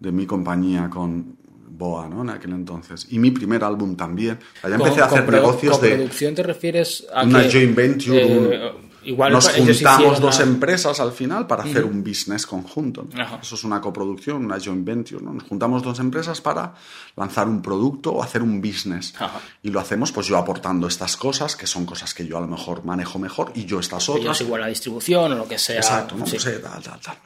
[0.00, 1.36] de mi compañía con
[1.74, 2.20] Boa, ¿no?
[2.22, 3.06] En aquel entonces.
[3.10, 4.38] Y mi primer álbum también.
[4.62, 8.22] Allá empecé a hacer negocios con de producción te refieres a una que, joint venture.
[8.22, 12.46] eh, un- igual nos ellos juntamos dos una- empresas al final para hacer un business
[12.46, 13.06] conjunto.
[13.18, 13.38] Ajá.
[13.42, 15.22] Eso es una coproducción, una joint venture.
[15.22, 15.32] ¿no?
[15.32, 16.74] Nos juntamos dos empresas para
[17.16, 19.14] lanzar un producto o hacer un business.
[19.18, 19.40] Ajá.
[19.62, 22.46] Y lo hacemos pues yo aportando estas cosas, que son cosas que yo a lo
[22.48, 24.40] mejor manejo mejor, y yo estas ellos otras.
[24.40, 25.76] igual la distribución o lo que sea.
[25.76, 26.24] Exacto, ¿no?
[26.26, 26.32] Sí.
[26.32, 27.16] Pues, eh, tal, tal, tal.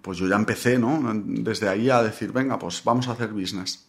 [0.00, 1.00] Pues yo ya empecé, ¿no?
[1.14, 3.86] Desde ahí a decir, venga, pues vamos a hacer business.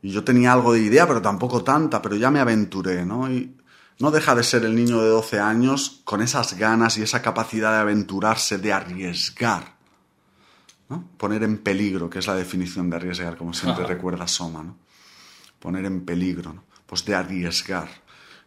[0.00, 3.28] Y yo tenía algo de idea, pero tampoco tanta, pero ya me aventuré, ¿no?
[3.28, 3.52] Y
[4.00, 7.72] no deja de ser el niño de 12 años con esas ganas y esa capacidad
[7.72, 9.76] de aventurarse, de arriesgar.
[10.88, 11.04] ¿no?
[11.18, 13.92] Poner en peligro, que es la definición de arriesgar, como siempre Ajá.
[13.94, 14.76] recuerda Soma, ¿no?
[15.58, 16.62] Poner en peligro, ¿no?
[16.86, 17.88] Pues de arriesgar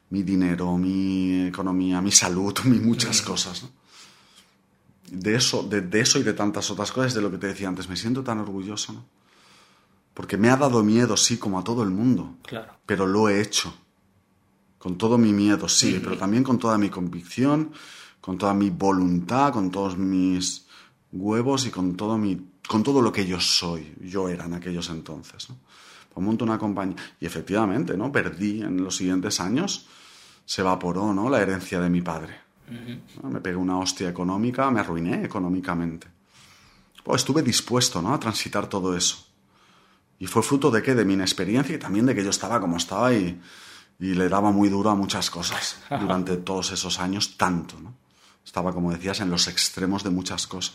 [0.09, 3.69] mi dinero, mi economía, mi salud, mi muchas cosas, ¿no?
[5.11, 7.67] De eso, de, de eso y de tantas otras cosas, de lo que te decía
[7.67, 9.05] antes, me siento tan orgulloso, ¿no?
[10.13, 12.73] Porque me ha dado miedo, sí, como a todo el mundo, Claro.
[12.85, 13.73] pero lo he hecho.
[14.81, 17.71] Con todo mi miedo, sí, pero también con toda mi convicción,
[18.19, 20.65] con toda mi voluntad, con todos mis
[21.11, 24.89] huevos y con todo mi con todo lo que yo soy, yo era en aquellos
[24.89, 25.57] entonces, ¿no?
[26.11, 28.11] Pues monto una compañía y efectivamente, ¿no?
[28.11, 29.87] Perdí en los siguientes años
[30.45, 31.29] se evaporó, ¿no?
[31.29, 32.39] La herencia de mi padre.
[33.21, 33.29] ¿no?
[33.29, 36.07] Me pegué una hostia económica, me arruiné económicamente.
[37.03, 38.13] Pues estuve dispuesto, ¿no?
[38.13, 39.27] A transitar todo eso.
[40.17, 40.95] Y fue fruto de qué?
[40.95, 43.39] De mi inexperiencia y también de que yo estaba como estaba y,
[44.01, 47.93] y le daba muy duro a muchas cosas durante todos esos años, tanto, ¿no?
[48.43, 50.73] Estaba, como decías, en los extremos de muchas cosas.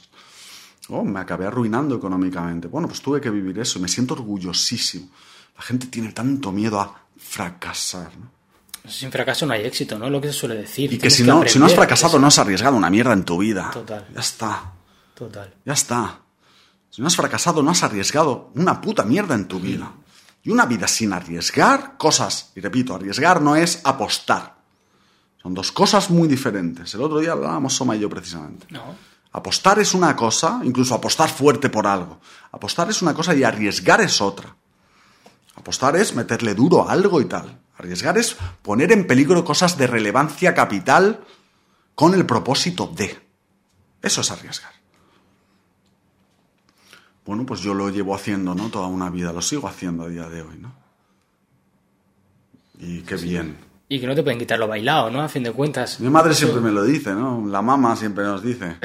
[0.88, 2.68] Oh, me acabé arruinando económicamente.
[2.68, 3.80] Bueno, pues tuve que vivir eso.
[3.80, 5.08] Me siento orgullosísimo.
[5.56, 8.30] La gente tiene tanto miedo a fracasar, ¿no?
[8.88, 10.08] Sin fracaso no hay éxito, ¿no?
[10.08, 10.92] Lo que se suele decir.
[10.92, 11.88] Y que si no, si no has aprender.
[11.88, 13.70] fracasado, no has arriesgado una mierda en tu vida.
[13.72, 14.06] Total.
[14.14, 14.72] Ya está.
[15.14, 15.52] Total.
[15.64, 16.20] Ya está.
[16.90, 19.92] Si no has fracasado, no has arriesgado una puta mierda en tu vida.
[20.46, 24.54] Y una vida sin arriesgar cosas, y repito, arriesgar no es apostar.
[25.42, 26.94] Son dos cosas muy diferentes.
[26.94, 28.64] El otro día hablábamos Soma y yo precisamente.
[28.70, 28.94] No.
[29.32, 32.20] Apostar es una cosa, incluso apostar fuerte por algo.
[32.52, 34.54] Apostar es una cosa y arriesgar es otra.
[35.56, 37.58] Apostar es meterle duro a algo y tal.
[37.76, 41.24] Arriesgar es poner en peligro cosas de relevancia capital
[41.96, 43.18] con el propósito de.
[44.00, 44.75] Eso es arriesgar.
[47.26, 48.68] Bueno, pues yo lo llevo haciendo, ¿no?
[48.68, 50.72] Toda una vida, lo sigo haciendo a día de hoy, ¿no?
[52.78, 53.56] Y qué bien.
[53.88, 55.20] Y que no te pueden quitar lo bailado, ¿no?
[55.22, 55.98] A fin de cuentas.
[56.00, 57.44] Mi madre siempre me lo dice, ¿no?
[57.46, 58.76] La mamá siempre nos dice.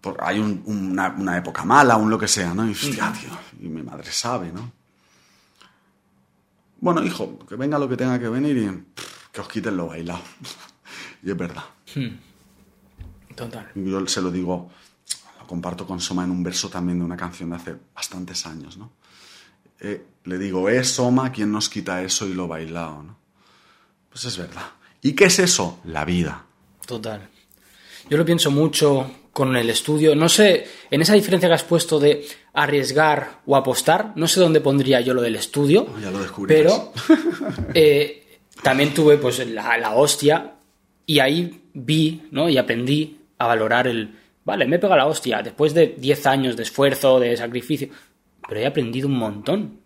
[0.00, 2.66] Por- hay un- una, una época mala, un lo que sea, ¿no?
[2.68, 4.70] Y hostia, tío, y mi madre sabe, ¿no?
[6.80, 9.88] Bueno, hijo, que venga lo que tenga que venir y pff, que os quiten lo
[9.88, 10.20] bailado.
[11.22, 11.64] y es verdad.
[13.34, 13.70] Total.
[13.74, 14.70] Y Yo se lo digo,
[15.48, 18.92] comparto con Soma en un verso también de una canción de hace bastantes años, ¿no?
[19.80, 23.16] Eh, le digo, eh, Soma, ¿quién nos quita eso y lo bailado, ¿no?
[24.10, 24.66] Pues es verdad.
[25.00, 25.80] ¿Y qué es eso?
[25.84, 26.44] La vida.
[26.86, 27.28] Total.
[28.10, 30.14] Yo lo pienso mucho con el estudio.
[30.14, 34.60] No sé, en esa diferencia que has puesto de arriesgar o apostar, no sé dónde
[34.60, 35.86] pondría yo lo del estudio.
[36.02, 36.72] Ya lo descubrirás.
[36.72, 36.92] Pero
[37.74, 40.54] eh, también tuve pues la, la hostia
[41.06, 42.48] y ahí vi ¿no?
[42.48, 44.18] y aprendí a valorar el...
[44.48, 47.88] Vale, me he pegado la hostia después de 10 años de esfuerzo, de sacrificio,
[48.48, 49.80] pero he aprendido un montón.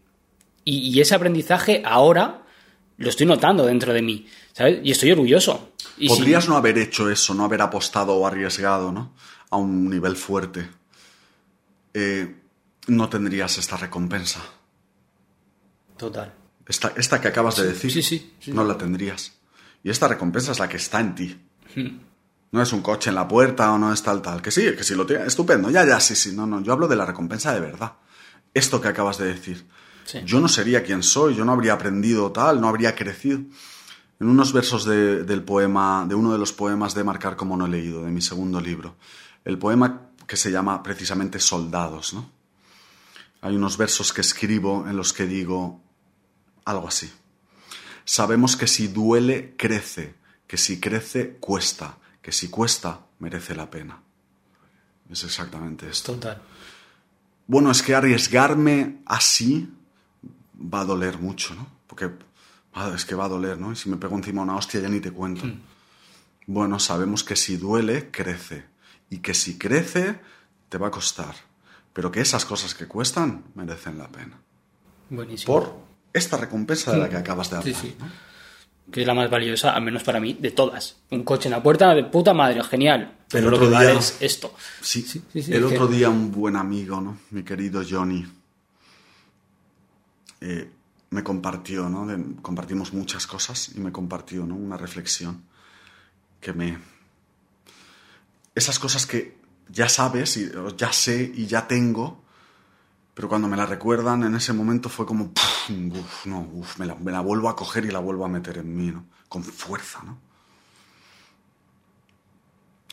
[0.65, 2.45] Y, y ese aprendizaje ahora
[2.99, 4.79] lo estoy notando dentro de mí, ¿sabes?
[4.85, 5.73] Y estoy orgulloso.
[5.99, 9.15] Y si- Podrías no haber hecho eso, no haber apostado o arriesgado, ¿no?
[9.51, 10.69] A un nivel fuerte.
[11.95, 12.33] Eh,
[12.87, 14.41] no tendrías esta recompensa.
[15.97, 16.33] Total.
[16.69, 18.53] Esta, esta que acabas de decir, sí, sí, sí.
[18.53, 19.33] no la tendrías.
[19.83, 21.37] Y esta recompensa es la que está en ti.
[22.53, 24.41] No es un coche en la puerta o no es tal, tal.
[24.43, 25.27] Que sí, que sí lo tiene.
[25.27, 25.71] Estupendo.
[25.71, 26.33] Ya, ya, sí, sí.
[26.37, 26.61] No, no.
[26.63, 27.95] Yo hablo de la recompensa de verdad.
[28.55, 29.67] Esto que acabas de decir.
[30.05, 30.21] Sí.
[30.27, 33.39] Yo no sería quien soy, yo no habría aprendido tal, no habría crecido.
[34.21, 37.67] En unos versos de- del poema, de uno de los poemas de Marcar como no
[37.67, 38.97] he leído, de mi segundo libro,
[39.45, 42.31] el poema que se llama precisamente Soldados, ¿no?
[43.41, 45.81] Hay unos versos que escribo en los que digo
[46.65, 47.11] algo así.
[48.05, 50.15] Sabemos que si duele, crece,
[50.47, 54.01] que si crece, cuesta, que si cuesta, merece la pena.
[55.11, 56.15] Es exactamente esto.
[56.15, 56.41] Total.
[57.47, 59.69] Bueno, es que arriesgarme así
[60.57, 61.67] va a doler mucho, ¿no?
[61.87, 62.11] Porque
[62.95, 63.73] es que va a doler, ¿no?
[63.73, 65.45] Y si me pego encima una hostia ya ni te cuento.
[66.47, 68.65] Bueno, sabemos que si duele, crece.
[69.11, 70.21] Y que si crece,
[70.69, 71.35] te va a costar.
[71.93, 74.41] Pero que esas cosas que cuestan merecen la pena.
[75.11, 75.53] Buenísimo.
[75.53, 75.77] Por
[76.13, 77.75] esta recompensa de la que acabas de hablar.
[77.75, 77.97] Sí, sí.
[77.99, 78.07] ¿no?
[78.93, 80.97] Que es la más valiosa, al menos para mí, de todas.
[81.11, 83.17] Un coche en la puerta, de puta madre, genial.
[83.31, 84.55] Pero El lo que otro día- es esto.
[84.83, 87.19] Sí, sí, sí, el que- otro día un buen amigo, ¿no?
[87.31, 88.25] Mi querido Johnny,
[90.41, 90.71] eh,
[91.11, 92.07] me compartió, ¿no?
[92.07, 94.55] De- compartimos muchas cosas y me compartió, ¿no?
[94.57, 95.43] Una reflexión
[96.41, 96.79] que me...
[98.55, 99.37] Esas cosas que
[99.69, 102.23] ya sabes, y, ya sé y ya tengo,
[103.15, 106.87] pero cuando me la recuerdan en ese momento fue como, "Puf, uf, no, uf, me
[106.87, 109.05] la, me la vuelvo a coger y la vuelvo a meter en mí, ¿no?
[109.29, 110.19] Con fuerza, ¿no?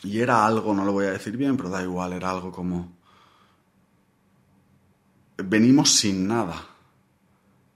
[0.04, 2.92] Y era algo, no lo voy a decir bien, pero da igual, era algo como...
[5.38, 6.66] Venimos sin nada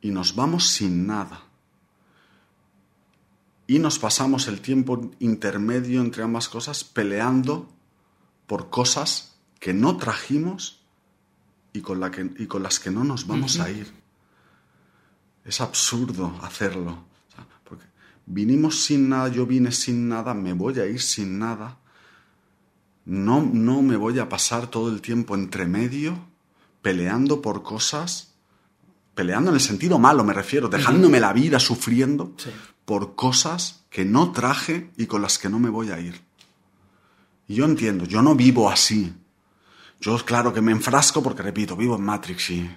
[0.02, 1.42] y nos vamos sin nada.
[3.68, 7.70] Y nos pasamos el tiempo intermedio entre ambas cosas peleando
[8.48, 10.82] por cosas que no trajimos
[11.72, 14.03] y con, la que- y con las que no nos vamos a ir.
[15.46, 16.92] Es absurdo hacerlo.
[16.92, 17.86] O sea, porque
[18.26, 21.78] vinimos sin nada, yo vine sin nada, me voy a ir sin nada.
[23.06, 26.18] No, no me voy a pasar todo el tiempo entre medio
[26.82, 28.34] peleando por cosas,
[29.16, 32.50] peleando en el sentido malo me refiero, dejándome la vida sufriendo Sí.
[32.86, 36.22] por cosas que no traje y con las que no me voy a ir.
[37.48, 39.14] Y yo entiendo, yo no vivo así.
[40.02, 42.70] Yo claro que me enfrasco porque, repito, vivo en Matrix y...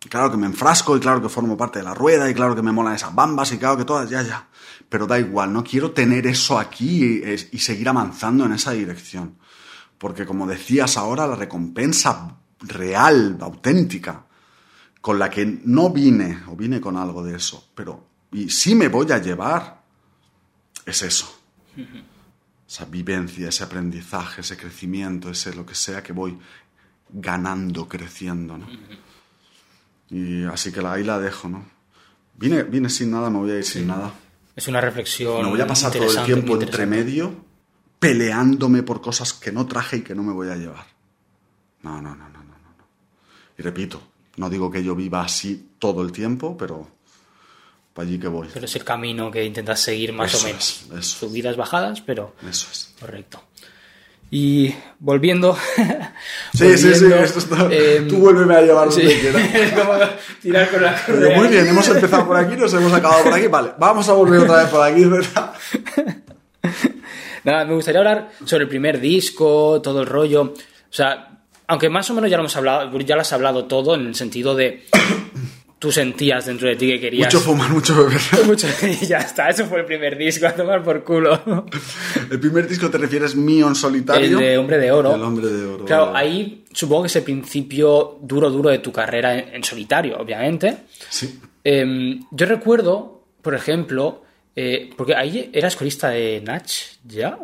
[0.00, 2.62] Claro que me enfrasco y claro que formo parte de la rueda y claro que
[2.62, 4.48] me molan esas bambas y claro que todas, ya, ya.
[4.88, 9.36] Pero da igual, no quiero tener eso aquí y, seguir avanzando en esa dirección.
[9.98, 14.24] Porque como decías ahora, la recompensa real, auténtica,
[15.00, 18.88] con la que no vine, o vine con algo de eso, pero y sí me
[18.88, 19.82] voy a llevar,
[20.86, 21.40] es eso.
[22.68, 26.38] Esa vivencia, ese aprendizaje, ese crecimiento, ese lo que sea que voy
[27.08, 28.66] ganando, creciendo, ¿no?
[30.10, 31.66] Y así que la- ahí la dejo, ¿no?
[32.36, 34.12] Vine, vine sin nada, me voy a ir sin nada.
[34.56, 35.42] Es una reflexión.
[35.44, 37.44] Me voy a pasar todo el tiempo entre medio
[37.98, 40.86] peleándome por cosas que no traje y que no me voy a llevar.
[41.82, 42.86] No, no, no, no, no, no.
[43.58, 44.00] Y repito,
[44.36, 46.88] no digo que yo viva así todo el tiempo, pero
[47.92, 48.48] para allí que voy.
[48.52, 50.86] Pero es el camino que intentas seguir más Eso o menos.
[50.96, 51.06] es.
[51.06, 52.94] Subidas, bajadas, pero Eso es.
[53.00, 53.42] correcto.
[54.30, 55.56] Y volviendo.
[56.52, 60.10] Sí, sí, sí, esto está- em, tú vuélveme a llevar sí, donde quieras.
[60.42, 63.46] tirar con la Pero muy bien, hemos empezado por aquí, nos hemos acabado por aquí.
[63.46, 65.52] Vale, vamos a volver otra vez por aquí, ¿verdad?
[67.44, 70.42] Nada, me gustaría hablar sobre el primer disco, todo el rollo.
[70.42, 70.54] O
[70.90, 71.28] sea,
[71.68, 74.14] aunque más o menos ya lo hemos hablado, ya lo has hablado todo en el
[74.14, 74.84] sentido de
[75.78, 77.32] tú sentías dentro de ti que querías.
[77.32, 78.20] Mucho fumar, mucho beber.
[78.46, 81.40] Mucho- y ya está, eso fue el primer disco, a tomar por culo.
[82.30, 84.38] ¿El primer disco te refieres mío en solitario?
[84.38, 85.14] El de Hombre de Oro.
[85.14, 85.84] El Hombre de Oro.
[85.84, 90.18] Claro, ahí supongo que es el principio duro, duro de tu carrera en, en solitario,
[90.18, 90.78] obviamente.
[91.08, 91.38] Sí.
[91.64, 94.22] Em, yo recuerdo, por ejemplo,
[94.56, 96.68] eh, porque ahí eras corista de Nach,
[97.04, 97.38] ¿ya?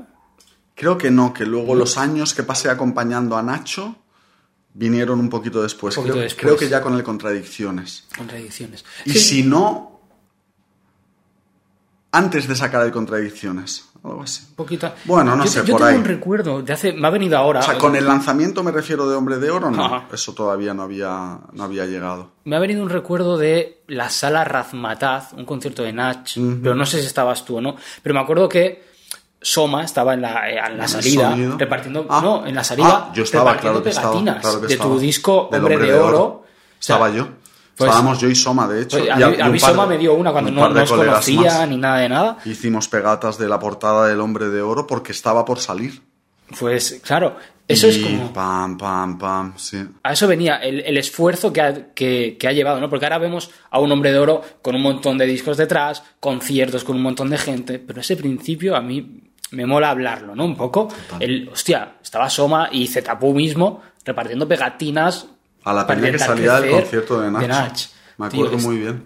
[0.74, 3.97] Creo que no, que luego los años que pasé acompañando a Nacho
[4.75, 5.97] vinieron un poquito después.
[5.97, 6.43] Un poquito creo, después.
[6.45, 8.05] creo que ya con el Contradicciones.
[8.16, 8.85] Contradicciones.
[9.05, 10.01] Y Sí, si no,
[12.12, 13.89] antes de sacar el Contradicciones.
[14.05, 14.45] Algo así.
[14.55, 14.93] poquito.
[15.07, 15.97] Bueno, no Yo- sé, yo por tengo ahí.
[15.97, 16.93] un recuerdo de hace.
[16.93, 17.61] Me ha venido ahora.
[17.61, 19.83] O sea, con el lanzamiento me refiero de Hombre de Oro, no.
[19.83, 20.09] Ajá.
[20.12, 22.33] Eso todavía no había, no había llegado.
[22.45, 26.29] Me ha venido un recuerdo de la sala Razmataz, un concierto de Nach,
[26.62, 27.77] pero no sé si estabas tú o no.
[28.03, 28.85] Pero me acuerdo que
[29.45, 31.59] Soma estaba en la, eh, en la salida sonido.
[31.59, 32.07] repartiendo.
[32.09, 32.20] Ah.
[32.22, 34.90] no, en la salida Ah, yo estaba, repartiendo claro estaba, pegatinas claro que de estaba.
[34.95, 36.22] tu disco Hombre, de, Oro.
[36.24, 36.45] O
[36.80, 37.28] sea, Estaba yo.
[37.76, 38.99] pues- Estábamos yo y Soma, de hecho.
[38.99, 40.82] pues a y mí, a Soma de- me dio una cuando no, par no de
[40.82, 41.68] os colegas conocía más.
[41.68, 42.38] ni nada de nada.
[42.47, 46.03] Hicimos pegatas de la portada del Hombre de Oro porque estaba por salir.
[46.59, 47.36] Pues claro,
[47.66, 48.30] Eso es como...
[48.34, 49.82] Pam, pam, pam, sí.
[50.03, 52.90] A eso venía el, el esfuerzo que ha, que, que ha llevado, ¿no?
[52.90, 56.84] Porque ahora vemos a un hombre de oro con un montón de discos detrás, conciertos
[56.84, 60.45] con un montón de gente, pero ese principio a mí me mola hablarlo, ¿no?
[60.45, 60.88] Un poco.
[61.20, 65.28] El, hostia, estaba Soma y Zetapu mismo repartiendo pegatinas.
[65.64, 67.78] A la peña que salía del concierto de Nach.
[68.18, 69.05] Me Tío, acuerdo es- muy bien.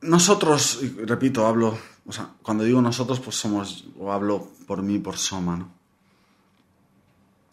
[0.00, 4.98] Nosotros, y repito, hablo, o sea, cuando digo nosotros, pues somos, o hablo por mí,
[4.98, 5.70] por Soma, ¿no?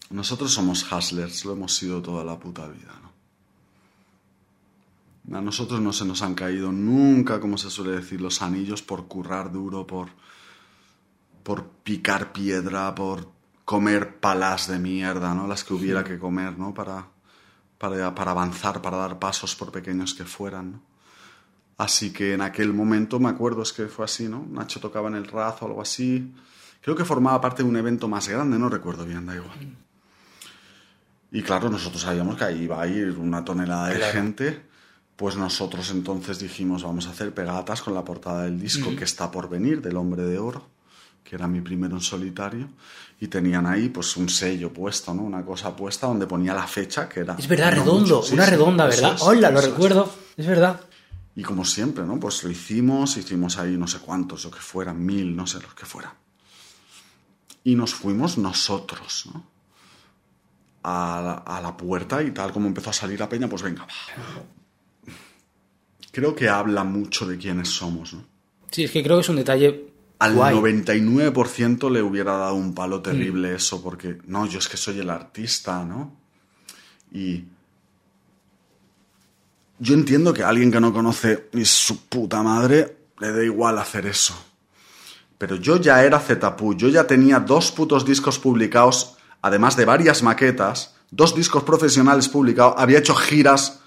[0.10, 3.09] Nosotros somos hustlers, lo hemos sido toda la puta vida, ¿no?
[5.32, 9.08] A nosotros no se nos han caído nunca, como se suele decir, los anillos por
[9.08, 10.10] currar duro, por,
[11.44, 13.30] por picar piedra, por
[13.66, 15.46] comer palas de mierda, ¿no?
[15.48, 16.74] Las que hubiera que comer, ¿no?
[16.74, 17.06] Para,
[17.78, 20.82] para, para avanzar, para dar pasos por pequeños que fueran, ¿no?
[21.78, 24.46] Así que en aquel momento me acuerdo, es que fue así, ¿no?
[24.50, 26.34] Nacho tocaba en el Raz o algo así.
[26.82, 29.78] Creo que formaba parte de un evento más grande, no recuerdo bien, da igual.
[31.32, 34.12] Y claro, nosotros sabíamos que ahí iba a ir una tonelada de Claro.
[34.14, 34.69] gente.
[35.20, 39.30] Pues nosotros entonces dijimos, vamos a hacer pegatas con la portada del disco que está
[39.30, 40.66] por venir, del Hombre de Oro,
[41.26, 42.70] que era mi primero en solitario.
[43.20, 45.24] Y tenían ahí pues un sello puesto, ¿no?
[45.24, 47.36] Una cosa puesta donde ponía la fecha, que era...
[47.38, 49.18] Es verdad, no redondo, mucho, sí, una sí, redonda, ¿verdad?
[49.20, 50.80] Hola, lo recuerdo, es verdad.
[51.36, 52.18] Y como siempre, ¿no?
[52.18, 55.74] Pues lo hicimos, hicimos ahí no sé cuántos, lo que fueran, mil, no sé, los
[55.74, 56.14] que fueran.
[57.66, 59.44] Y nos fuimos nosotros, ¿no?
[60.84, 63.82] A la, a la puerta y tal como empezó a salir la peña, pues venga,
[63.82, 64.59] va.
[66.12, 68.24] Creo que habla mucho de quiénes somos, ¿no?
[68.72, 70.55] Sí, es que creo que es un detalle Al guay.
[70.55, 75.10] 99% le hubiera dado un palo terrible eso, porque no, yo es que soy el
[75.10, 76.16] artista, ¿no?
[77.12, 77.43] Y
[79.80, 83.80] yo entiendo que a alguien que no conoce ni su puta madre le da igual
[83.80, 84.36] hacer eso.
[85.38, 90.22] Pero yo ya era Zetapu, yo ya tenía dos putos discos publicados, además de varias
[90.22, 93.79] maquetas, dos discos profesionales publicados, había hecho giras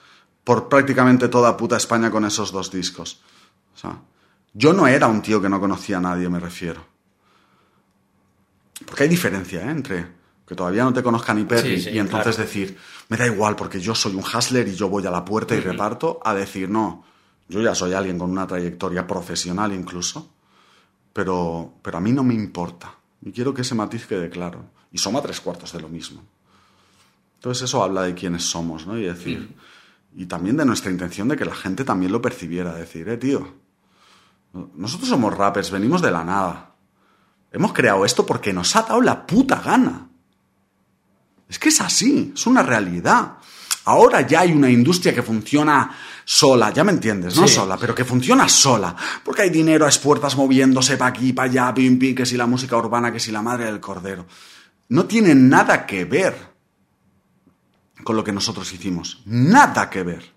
[0.45, 3.21] por prácticamente toda puta España con esos dos discos.
[3.75, 4.01] O sea,
[4.53, 6.85] yo no era un tío que no conocía a nadie, me refiero.
[8.85, 9.71] Porque hay diferencia ¿eh?
[9.71, 10.07] entre
[10.47, 12.49] que todavía no te conozca ni Perry Sí, sí, y entonces claro.
[12.49, 12.79] decir,
[13.09, 15.61] me da igual porque yo soy un hustler y yo voy a la puerta y
[15.61, 17.05] reparto, a decir, no,
[17.49, 20.31] yo ya soy alguien con una trayectoria profesional incluso,
[21.13, 22.95] pero, pero a mí no me importa.
[23.25, 24.65] Y quiero que ese matiz quede claro.
[24.91, 26.23] Y soma tres cuartos de lo mismo.
[27.37, 28.99] Entonces eso habla de quiénes somos, ¿no?
[28.99, 29.55] Y decir,
[30.15, 33.55] y también de nuestra intención de que la gente también lo percibiera, decir, eh, tío,
[34.75, 36.75] nosotros somos rappers, venimos de la nada.
[37.51, 40.09] Hemos creado esto porque nos ha dado la puta gana.
[41.49, 43.35] Es que es así, es una realidad.
[43.85, 45.91] Ahora ya hay una industria que funciona
[46.25, 47.55] sola, ya me entiendes, no Sí.
[47.55, 48.95] sola, pero que funciona sola.
[49.25, 52.47] Porque hay dinero a expuertas moviéndose para aquí, para allá, pim, pim, que si la
[52.47, 54.27] música urbana, que si la madre del cordero.
[54.91, 56.52] No tiene nada que ver
[58.03, 59.23] con lo que nosotros hicimos.
[59.25, 60.33] Nada que ver.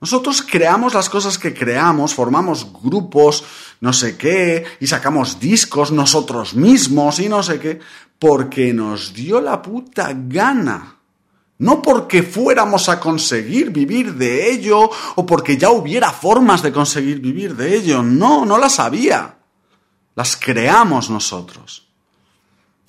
[0.00, 3.44] Nosotros creamos las cosas que creamos, formamos grupos,
[3.80, 7.80] no sé qué, y sacamos discos nosotros mismos y no sé qué,
[8.18, 10.96] porque nos dio la puta gana.
[11.56, 17.20] No porque fuéramos a conseguir vivir de ello o porque ya hubiera formas de conseguir
[17.20, 18.02] vivir de ello.
[18.02, 19.38] No, no las había.
[20.16, 21.83] Las creamos nosotros.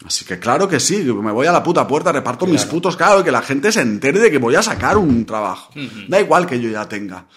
[0.04, 3.22] Así que claro que sí, me voy a la puta puerta, reparto mis putos, claro,
[3.22, 5.72] y que la gente se entere de que voy a sacar un trabajo.
[6.10, 7.28] Da igual que yo ya tenga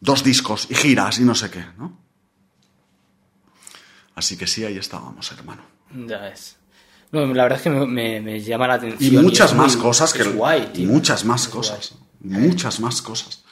[0.00, 1.98] dos discos y giras y no sé qué, ¿no?
[4.14, 5.62] Así que sí, ahí estábamos, hermano.
[6.06, 6.56] Ya es.
[7.12, 9.14] No, la verdad es que me, me- me llama la atención.
[9.14, 10.22] Y muchas más muy- cosas que...
[10.22, 10.88] es guay, y tío.
[10.88, 11.94] muchas más Es cosas.
[12.20, 12.40] guay.
[12.48, 13.44] Muchas más cosas.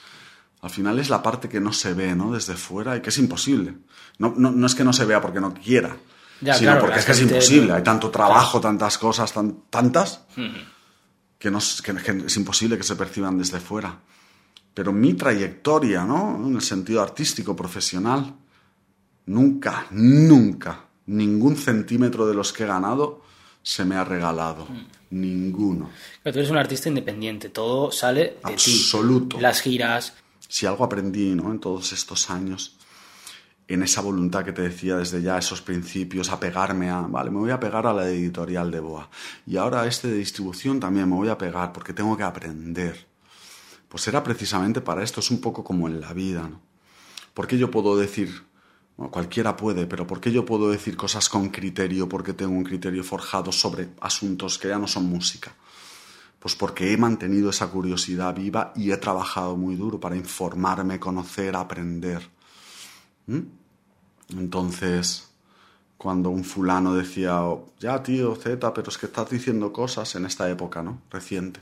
[0.62, 2.32] Al final es la parte que no se ve, ¿no?
[2.32, 3.74] Desde fuera y que es imposible.
[4.18, 5.96] No, no, no es que no se vea porque no quiera,
[6.44, 7.72] Ya, sino claro, porque es que es imposible.
[7.72, 10.20] Hay tanto trabajo, tantas cosas, tan- tantas,
[11.38, 13.98] que, no, es- que- que es imposible que se perciban desde fuera.
[14.74, 16.36] Pero mi trayectoria, ¿no?
[16.46, 18.34] En el sentido artístico, profesional,
[19.26, 23.22] nunca, nunca, ningún centímetro de los que he ganado
[23.62, 24.66] se me ha regalado.
[25.10, 25.90] Ninguno.
[26.22, 29.36] Pero tú eres un artista independiente, todo sale de Absoluto.
[29.36, 29.42] ti.
[29.42, 30.14] Las giras.
[30.48, 31.50] si algo aprendí ¿no?
[31.50, 32.76] en todos estos años,
[33.66, 37.38] en esa voluntad que te decía desde ya, esos principios, a pegarme a, vale, me
[37.38, 39.08] voy a pegar a la editorial de Boa.
[39.46, 43.06] Y ahora este de distribución también me voy a pegar porque tengo que aprender.
[43.88, 46.42] Pues era precisamente para esto, es un poco como en la vida.
[46.42, 46.60] ¿no?
[47.32, 48.44] ¿Por qué yo puedo decir,
[48.96, 52.64] bueno, cualquiera puede, pero por qué yo puedo decir cosas con criterio porque tengo un
[52.64, 55.54] criterio forjado sobre asuntos que ya no son música?
[56.38, 61.56] Pues porque he mantenido esa curiosidad viva y he trabajado muy duro para informarme, conocer,
[61.56, 62.33] aprender.
[63.26, 63.40] ¿Mm?
[64.30, 65.28] Entonces,
[65.96, 70.26] cuando un fulano decía, oh, ya tío, Z, pero es que estás diciendo cosas en
[70.26, 71.00] esta época, ¿no?
[71.10, 71.60] Reciente.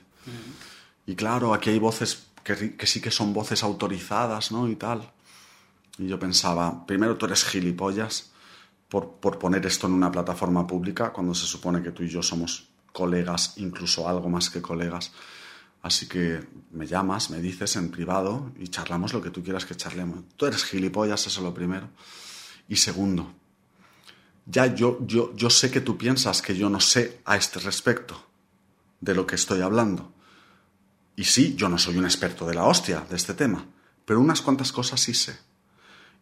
[1.07, 4.69] Y claro, aquí hay voces que, que, sí que son voces autorizadas, ¿no?
[4.69, 5.11] Y tal.
[5.99, 8.33] Y yo pensaba, primero tú eres gilipollas
[8.89, 12.23] por, por poner esto en una plataforma pública cuando se supone que tú y yo
[12.23, 15.13] somos colegas, incluso algo más que colegas.
[15.83, 19.75] Así que me llamas, me dices en privado y charlamos lo que tú quieras que
[19.75, 20.21] charlemos.
[20.37, 21.89] Tú eres gilipollas, eso es lo primero.
[22.69, 23.35] Y segundo,
[24.47, 28.25] ya yo, yo, yo sé que tú piensas que yo no sé a este respecto
[29.01, 30.13] de lo que estoy hablando.
[31.17, 33.67] Y sí, yo no soy un experto de la hostia de este tema,
[34.05, 35.37] pero unas cuantas cosas sí sé.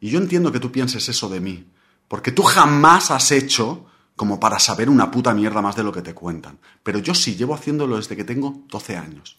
[0.00, 1.66] Y yo entiendo que tú pienses eso de mí,
[2.08, 3.86] porque tú jamás has hecho
[4.16, 6.58] como para saber una puta mierda más de lo que te cuentan.
[6.82, 9.38] Pero yo sí llevo haciéndolo desde que tengo 12 años.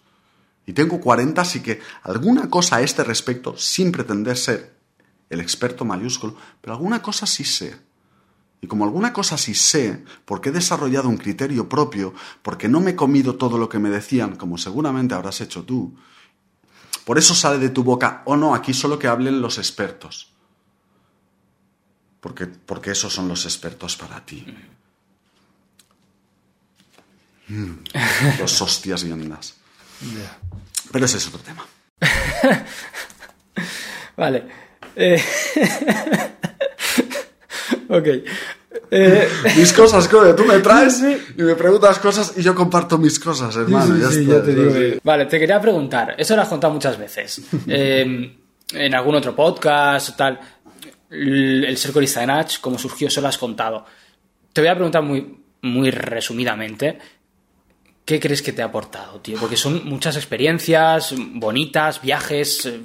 [0.66, 4.76] Y tengo 40, así que alguna cosa a este respecto, sin pretender ser
[5.30, 7.76] el experto mayúsculo, pero alguna cosa sí sé.
[8.62, 12.91] Y como alguna cosa sí sé, porque he desarrollado un criterio propio, porque no me
[12.91, 15.95] he comido todo lo que me decían, como seguramente habrás hecho tú,
[17.05, 20.32] por eso sale de tu boca, o oh no, aquí solo que hablen los expertos.
[22.20, 24.45] Porque, porque esos son los expertos para ti.
[27.47, 27.72] Mm,
[28.39, 29.12] los hostias y
[30.01, 30.37] ondas.
[30.91, 31.65] Pero ese es otro tema.
[34.17, 34.43] vale.
[34.95, 35.21] Eh...
[37.89, 38.07] ok.
[38.93, 39.29] Eh...
[39.55, 41.01] Mis cosas, coño, tú me traes
[41.37, 43.95] y me preguntas cosas y yo comparto mis cosas, hermano.
[44.09, 44.99] Sí, ya, te digo.
[45.03, 47.41] Vale, te quería preguntar, eso lo has contado muchas veces.
[47.67, 48.37] Eh,
[48.73, 50.39] en algún otro podcast, tal.
[51.09, 53.85] El ser corista de cómo surgió, eso lo has contado.
[54.53, 56.97] Te voy a preguntar muy, muy resumidamente.
[58.05, 59.39] ¿Qué crees que te ha aportado, tío?
[59.39, 62.81] Porque son muchas experiencias bonitas, viajes, eh,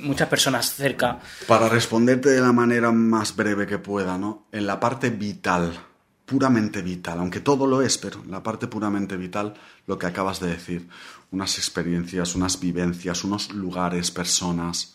[0.00, 1.20] muchas personas cerca.
[1.46, 4.46] Para responderte de la manera más breve que pueda, ¿no?
[4.50, 5.78] En la parte vital,
[6.24, 9.54] puramente vital, aunque todo lo es, pero en la parte puramente vital,
[9.86, 10.88] lo que acabas de decir,
[11.30, 14.94] unas experiencias, unas vivencias, unos lugares, personas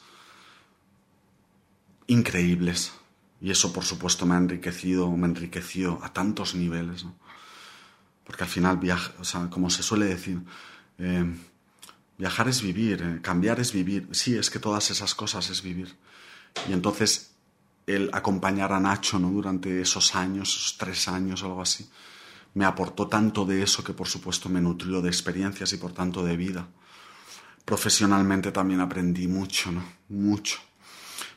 [2.07, 2.91] increíbles.
[3.39, 7.26] Y eso, por supuesto, me ha enriquecido, me enriqueció a tantos niveles, ¿no?
[8.27, 10.41] Porque al final, viaja, o sea, como se suele decir,
[10.99, 11.25] eh,
[12.17, 14.09] viajar es vivir, eh, cambiar es vivir.
[14.11, 15.95] Sí, es que todas esas cosas es vivir.
[16.67, 17.31] Y entonces,
[17.85, 19.29] el acompañar a Nacho ¿no?
[19.29, 21.89] durante esos años, esos tres años algo así,
[22.53, 26.21] me aportó tanto de eso que por supuesto me nutrió de experiencias y por tanto
[26.21, 26.67] de vida.
[27.63, 29.83] Profesionalmente también aprendí mucho, ¿no?
[30.09, 30.57] Mucho.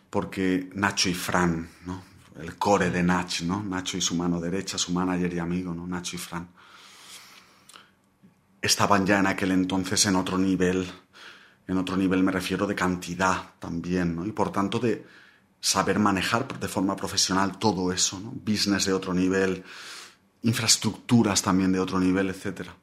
[0.08, 2.02] Porque Nacho y Fran, ¿no?
[2.40, 3.62] El core de Nacho, ¿no?
[3.62, 5.86] Nacho y su mano derecha, su manager y amigo, ¿no?
[5.86, 6.48] Nacho y Fran
[8.62, 10.90] estaban ya en aquel entonces en otro nivel.
[11.66, 14.26] En otro nivel me refiero de cantidad también, ¿no?
[14.26, 15.06] Y por tanto de
[15.60, 18.32] saber manejar de forma profesional todo eso, ¿no?
[18.32, 19.62] Business de otro nivel,
[20.42, 22.74] infraestructuras también de otro nivel, etcétera.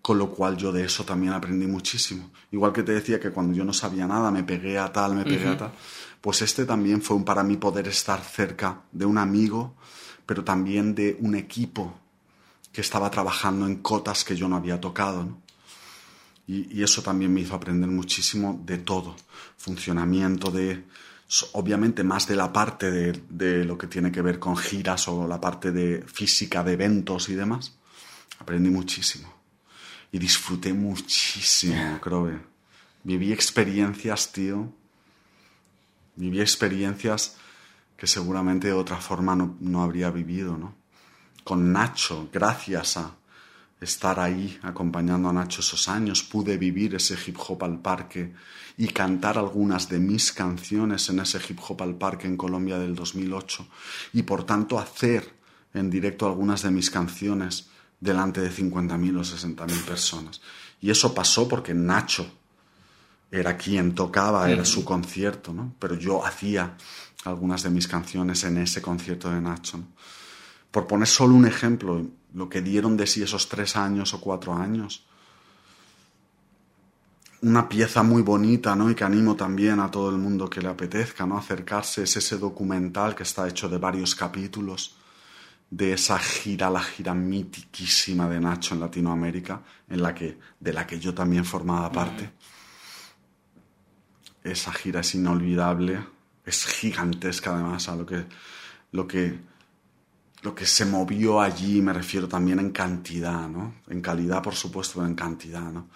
[0.00, 2.30] Con lo cual yo de eso también aprendí muchísimo.
[2.52, 5.24] Igual que te decía que cuando yo no sabía nada me pegué a tal, me
[5.24, 5.72] pegué a tal,
[6.20, 9.74] pues este también fue un, para mí poder estar cerca de un amigo,
[10.24, 11.98] pero también de un equipo
[12.76, 15.24] que estaba trabajando en cotas que yo no había tocado.
[15.24, 15.40] ¿no?
[16.46, 19.16] Y, eso también me hizo aprender muchísimo de todo.
[19.56, 20.84] Funcionamiento de,
[21.52, 25.26] obviamente más de la parte de, de, lo que tiene que ver con giras o
[25.26, 27.72] la parte de física de eventos y demás.
[28.40, 29.32] Aprendí muchísimo.
[30.12, 32.38] Y disfruté muchísimo, creo.
[33.04, 34.70] Viví experiencias, tío.
[36.14, 37.38] Viví experiencias
[37.96, 40.74] que seguramente de otra forma no, no habría vivido, ¿no?
[41.46, 43.14] Con Nacho, gracias a
[43.80, 48.34] estar ahí acompañando a Nacho esos años, pude vivir ese hip hop al parque
[48.76, 52.96] y cantar algunas de mis canciones en ese hip hop al parque en Colombia del
[52.96, 53.64] 2008
[54.14, 55.34] y por tanto hacer
[55.72, 57.68] en directo algunas de mis canciones
[58.00, 60.40] delante de 50.000 o 60.000 personas.
[60.80, 62.26] Y eso pasó porque Nacho
[63.30, 65.76] era quien tocaba, era su concierto, ¿no?
[65.78, 66.76] Pero yo hacía
[67.24, 69.78] algunas de mis canciones en ese concierto de Nacho.
[69.78, 69.86] ¿no?
[70.76, 74.52] Por poner solo un ejemplo, lo que dieron de sí esos tres años o cuatro
[74.52, 75.06] años.
[77.40, 78.90] Una pieza muy bonita, ¿no?
[78.90, 81.38] Y que animo también a todo el mundo que le apetezca, ¿no?
[81.38, 84.98] Acercarse es ese documental que está hecho de varios capítulos
[85.70, 90.86] de esa gira, la gira mitiquísima de Nacho en Latinoamérica, en la que, de la
[90.86, 92.32] que yo también formaba parte.
[94.44, 96.04] Esa gira es inolvidable,
[96.44, 98.26] es gigantesca además a lo que,
[98.92, 99.55] lo que
[100.46, 103.74] lo que se movió allí, me refiero también en cantidad, ¿no?
[103.88, 105.88] En calidad, por supuesto, pero en cantidad, ¿no?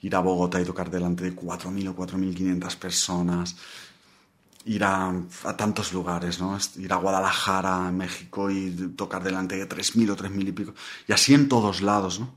[0.00, 3.56] Ir a Bogotá y tocar delante de 4.000 o 4.500 personas,
[4.64, 5.12] ir a,
[5.42, 6.56] a tantos lugares, ¿no?
[6.76, 10.74] Ir a Guadalajara, México y tocar delante de 3.000 o 3.000 y pico.
[11.08, 12.32] Y así en todos lados, ¿no?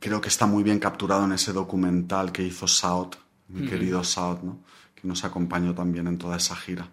[0.00, 3.14] Creo que está muy bien capturado en ese documental que hizo South,
[3.48, 4.58] mi querido South, ¿no?
[4.94, 6.90] Que nos acompañó también en toda esa gira.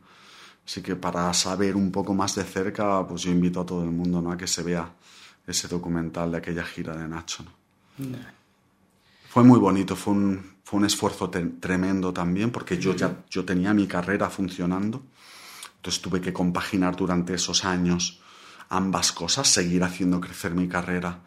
[0.69, 3.89] Así que para saber un poco más de cerca, pues yo invito a todo el
[3.89, 4.31] mundo, ¿no?
[4.31, 4.93] A que se vea
[5.47, 7.51] ese documental de aquella gira de Nacho, ¿no?
[9.29, 13.73] Fue muy bonito, fue un, fue un esfuerzo tremendo también, porque yo ya yo tenía
[13.73, 15.01] mi carrera funcionando,
[15.77, 18.21] entonces tuve que compaginar durante esos años
[18.69, 21.21] ambas cosas, seguir haciendo crecer mi carrera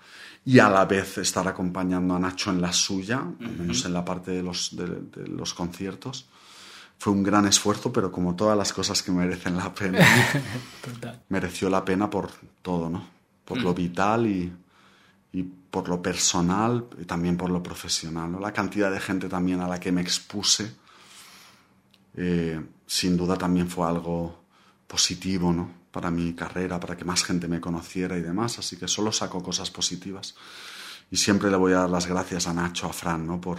[0.44, 4.04] y a la vez estar acompañando a Nacho en la suya, al menos en la
[4.04, 6.28] parte de los, de, los conciertos.
[7.02, 10.06] Fue un gran esfuerzo, pero como todas las cosas que merecen la pena,
[11.30, 12.30] mereció la pena por
[12.62, 13.04] todo, ¿no?
[13.44, 14.52] Por lo vital y,
[15.32, 18.40] y por lo personal y también por lo profesional.
[18.40, 20.76] La cantidad de gente también a la que me expuse,
[22.14, 24.44] eh, sin duda también fue algo
[24.86, 25.68] positivo ¿no?
[25.90, 29.42] para mi carrera, para que más gente me conociera y demás, así que solo saco
[29.42, 30.36] cosas positivas.
[31.10, 33.40] Y siempre le voy a dar las gracias a Nacho, a Fran, ¿no?
[33.40, 33.58] por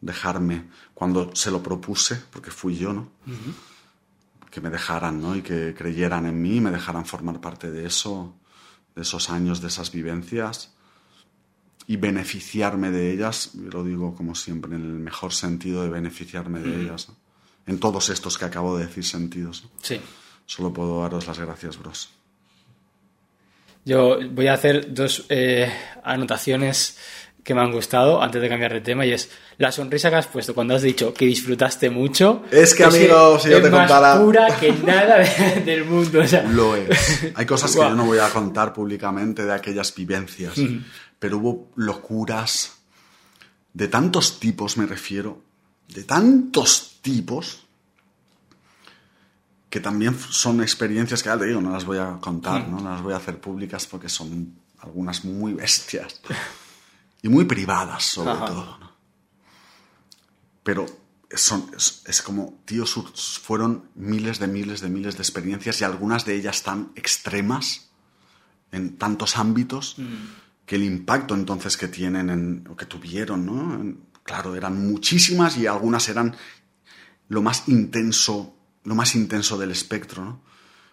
[0.00, 3.10] dejarme, cuando se lo propuse, porque fui yo, ¿no?
[4.50, 5.36] que me dejaran ¿no?
[5.36, 8.34] y que creyeran en mí, me dejaran formar parte de eso,
[8.94, 10.74] de esos años, de esas vivencias
[11.86, 16.82] y beneficiarme de ellas, lo digo como siempre, en el mejor sentido de beneficiarme de
[16.82, 17.08] ellas,
[17.66, 19.64] en todos estos que acabo de decir sentidos.
[19.82, 20.00] Sí.
[20.44, 22.10] Solo puedo daros las gracias, bros.
[23.86, 25.72] Yo voy a hacer dos eh,
[26.04, 26.98] anotaciones
[27.44, 30.26] que me han gustado antes de cambiar de tema y es la sonrisa que has
[30.26, 32.42] puesto cuando has dicho que disfrutaste mucho.
[32.50, 35.18] Es que, amigo, si yo te más pura que nada
[35.64, 36.22] del mundo.
[36.50, 36.88] Lo es.
[37.34, 40.54] Hay cosas que yo no voy a contar públicamente de aquellas vivencias
[41.18, 42.78] pero hubo locuras
[43.72, 45.42] de tantos tipos, me refiero,
[45.88, 47.64] de tantos tipos,
[49.70, 52.80] que también son experiencias que, ya te digo, no las voy a contar, ¿no?
[52.80, 56.20] las voy a hacer públicas porque son algunas muy bestias
[57.22, 58.78] y muy privadas, sobre todo.
[60.62, 60.86] Pero
[61.34, 66.34] son, es, como, tío, fueron miles de miles de miles de experiencias y algunas de
[66.36, 67.90] ellas tan extremas
[68.70, 69.96] en tantos ámbitos.
[69.98, 73.96] Mm que el impacto entonces que tienen, en, o que tuvieron, ¿no?
[74.22, 76.36] claro, eran muchísimas y algunas eran
[77.30, 78.54] lo más intenso,
[78.84, 80.42] lo más intenso del espectro, ¿no?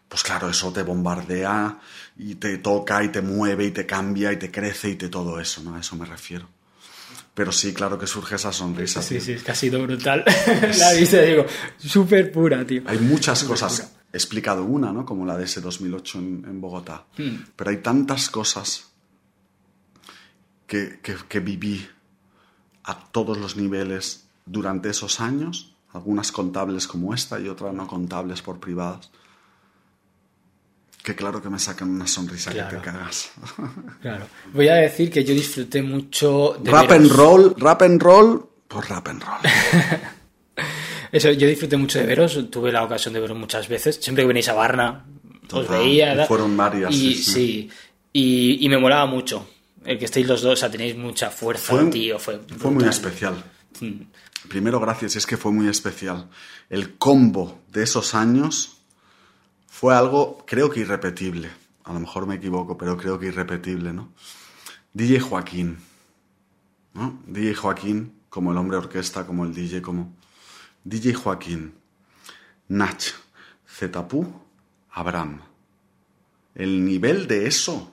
[0.07, 1.79] Pues claro, eso te bombardea
[2.17, 5.39] y te toca y te mueve y te cambia y te crece y te todo
[5.39, 5.75] eso, ¿no?
[5.75, 6.47] A eso me refiero.
[7.33, 9.01] Pero sí, claro que surge esa sonrisa.
[9.01, 10.23] Sí, sí, es que ha sido brutal.
[10.79, 11.45] la vista, digo,
[11.77, 12.83] súper pura, tío.
[12.85, 13.91] Hay muchas cosas.
[14.13, 15.05] He explicado una, ¿no?
[15.05, 17.05] Como la de ese 2008 en, Bogotá.
[17.17, 17.43] Hmm.
[17.55, 18.85] Pero hay tantas cosas
[20.65, 21.87] que, viví
[22.83, 28.41] a todos los niveles durante esos años, algunas contables como esta y otras no contables
[28.41, 29.11] por privadas,
[31.05, 33.31] que claro que me sacan una sonrisa que te cagas.
[34.01, 34.25] Claro.
[34.53, 38.89] Voy a decir que yo disfruté mucho de rap and roll, rap and roll, por
[38.89, 39.39] rap and roll.
[41.11, 43.99] Eso, yo disfruté mucho de veros, tuve la ocasión de veros muchas veces.
[44.01, 45.05] Siempre que venís a Varna,
[45.51, 46.25] os veía.
[46.25, 46.93] Fueron varias.
[46.93, 47.69] Y, sí,
[48.11, 49.47] Y, y, me molaba mucho
[49.85, 52.17] el que estéis los dos, o sea, tenéis mucha fuerza, fue, tío.
[52.17, 53.43] Fue, fue muy especial.
[53.79, 54.47] Mm.
[54.49, 56.29] Primero, gracias, es que fue muy especial.
[56.69, 58.74] El combo de esos años
[59.75, 61.49] fue algo, creo que irrepetible.
[61.83, 64.13] A lo mejor me equivoco, pero creo que irrepetible, ¿no?
[64.93, 65.77] DJ Joaquín,
[66.93, 67.19] ¿no?
[67.27, 70.13] DJ Joaquín, como el hombre orquesta, como el DJ, como.
[70.85, 71.73] DJ Joaquín,
[72.69, 73.03] Nach,
[73.67, 74.25] Zetapú,
[74.91, 75.41] Abraham.
[76.53, 77.91] El nivel de eso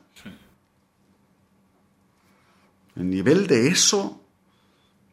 [2.96, 4.20] el nivel de eso,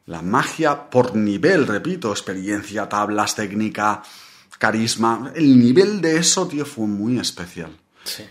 [0.06, 4.04] la magia por nivel, repito, experiencia, tablas, técnica,
[4.60, 7.76] carisma, el nivel de eso, tío, fue muy especial.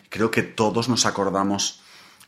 [0.09, 1.81] Creo que todos nos acordamos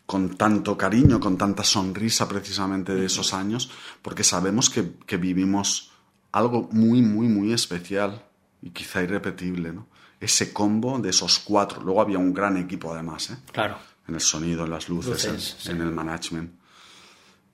[0.06, 3.70] con tanto cariño, con tanta sonrisa precisamente de esos años,
[4.02, 5.92] porque sabemos que, que vivimos
[6.32, 8.24] algo muy, muy, muy especial
[8.62, 9.86] y quizá irrepetible, ¿no?
[10.18, 11.80] Ese combo de esos cuatro.
[11.82, 13.36] Luego había un gran equipo además, ¿eh?
[13.52, 13.78] Claro.
[14.06, 16.52] En el sonido, en las luces, en el management.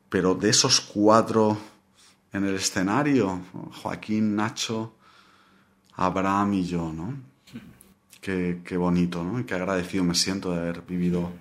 [0.09, 1.59] Pero de esos cuatro
[2.33, 3.41] en el escenario,
[3.83, 4.96] Joaquín, Nacho,
[5.97, 7.17] Abraham y yo, ¿no?
[8.21, 9.41] Qué, qué bonito, ¿no?
[9.41, 11.33] Y qué agradecido me siento de haber vivido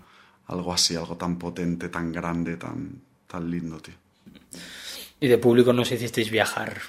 [0.47, 3.95] algo así, algo tan potente, tan grande, tan, tan lindo, tío.
[5.19, 6.79] Y de público nos hicisteis viajar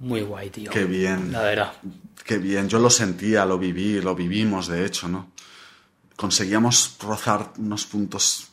[0.00, 0.70] muy guay, tío.
[0.70, 1.30] Qué bien.
[1.32, 1.72] La verdad.
[2.24, 2.68] Qué bien.
[2.68, 5.32] Yo lo sentía, lo viví, lo vivimos, de hecho, ¿no?
[6.16, 8.48] Conseguíamos rozar unos puntos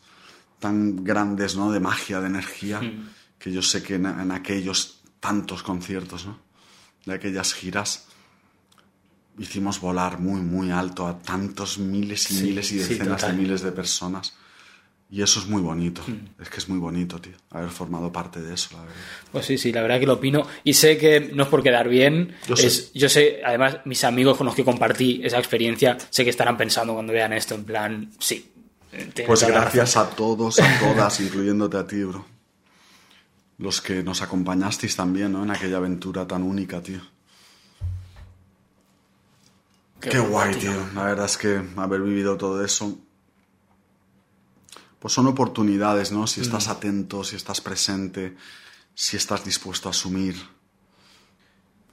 [0.60, 1.72] tan grandes, ¿no?
[1.72, 3.10] De magia, de energía, hmm.
[3.40, 6.40] que yo sé que en, aquellos tantos conciertos, ¿no?
[7.06, 8.08] de aquellas giras,
[9.42, 13.28] hicimos volar muy, muy alto a tantos miles y Sí, miles y sí, decenas de
[13.28, 13.38] total.
[13.38, 14.34] miles de personas.
[15.10, 16.02] Y eso es muy bonito.
[16.08, 16.42] Mm.
[16.42, 18.96] Es que es muy bonito, tío, haber formado parte de eso, la verdad.
[19.34, 20.48] Pues sí, sí, la verdad que lo opino.
[20.64, 22.34] Y sé que no es por quedar bien.
[22.48, 22.68] Yo sé.
[22.68, 26.56] es- yo sé, además, mis amigos con los que compartí esa experiencia, sé que estarán
[26.56, 28.48] pensando cuando vean esto, en plan, sí.
[29.26, 32.26] Pues gracias a todos, a todas, incluyéndote a ti, bro.
[33.58, 35.44] Los que nos acompañasteis también, ¿no?
[35.44, 37.00] En aquella aventura tan única, tío.
[40.02, 40.72] Qué, guay, tío.
[40.96, 42.98] La verdad es que haber vivido todo eso.
[45.00, 46.28] Pues son oportunidades, ¿no?
[46.28, 48.36] Si estás atento, si estás presente,
[48.94, 50.36] si estás dispuesto a asumir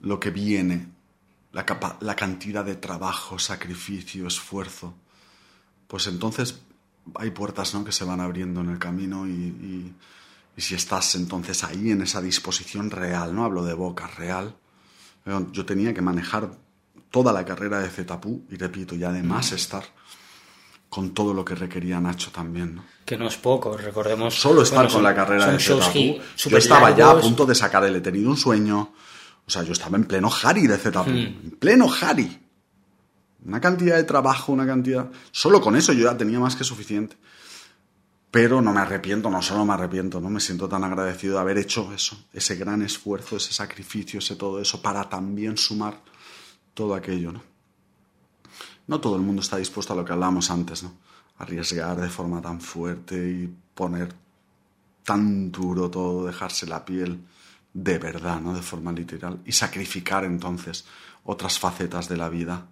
[0.01, 0.89] lo que viene,
[1.53, 4.95] la, capa- la cantidad de trabajo, sacrificio, esfuerzo,
[5.87, 6.61] pues entonces
[7.15, 7.85] hay puertas ¿no?
[7.85, 9.95] que se van abriendo en el camino y, y-
[10.57, 14.55] y si estás entonces ahí en esa disposición real, no hablo de boca, real,
[15.53, 16.51] yo tenía que manejar
[17.11, 19.85] toda la carrera de Zetapu y repito, y además estar
[20.89, 22.77] con todo lo que requería Nacho también.
[22.77, 22.85] ¿no?
[23.05, 24.35] Que no es poco, recordemos.
[24.35, 27.55] Solo estar bueno, con son- la carrera de gi- Yo estaba ya a punto de
[27.55, 28.93] sacar el He tenido un sueño.
[29.47, 31.11] O sea, yo estaba en pleno Harry de Zetapu.
[31.11, 31.17] Hmm.
[31.17, 32.39] En pleno Harry.
[33.45, 35.11] Una cantidad de trabajo, una cantidad.
[35.31, 37.17] Solo con eso yo ya tenía más que suficiente.
[38.31, 41.57] Pero no me arrepiento, no solo me arrepiento, no me siento tan agradecido de haber
[41.57, 45.99] hecho eso, ese gran esfuerzo, ese sacrificio, ese todo eso, para también sumar
[46.79, 47.43] todo aquello, ¿no?
[48.87, 50.93] No todo el mundo está dispuesto a lo que hablamos antes, ¿no?
[51.39, 54.15] Arriesgar de forma tan fuerte y poner
[55.03, 57.19] tan duro todo, dejarse la piel
[57.75, 58.55] de verdad, ¿no?
[58.55, 59.41] De forma literal.
[59.45, 60.85] Y sacrificar entonces
[61.25, 62.69] otras facetas de la vida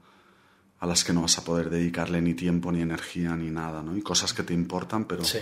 [0.78, 3.96] a las que no vas a poder dedicarle ni tiempo, ni energía, ni nada, ¿no?
[3.96, 5.40] Y cosas que te importan, pero Sí.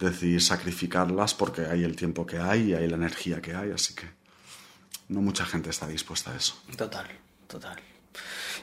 [0.00, 3.94] decidir sacrificarlas porque hay el tiempo que hay y hay la energía que hay, así
[3.94, 4.08] que
[5.10, 6.54] no mucha gente está dispuesta a eso.
[6.76, 7.06] Total,
[7.46, 7.76] total.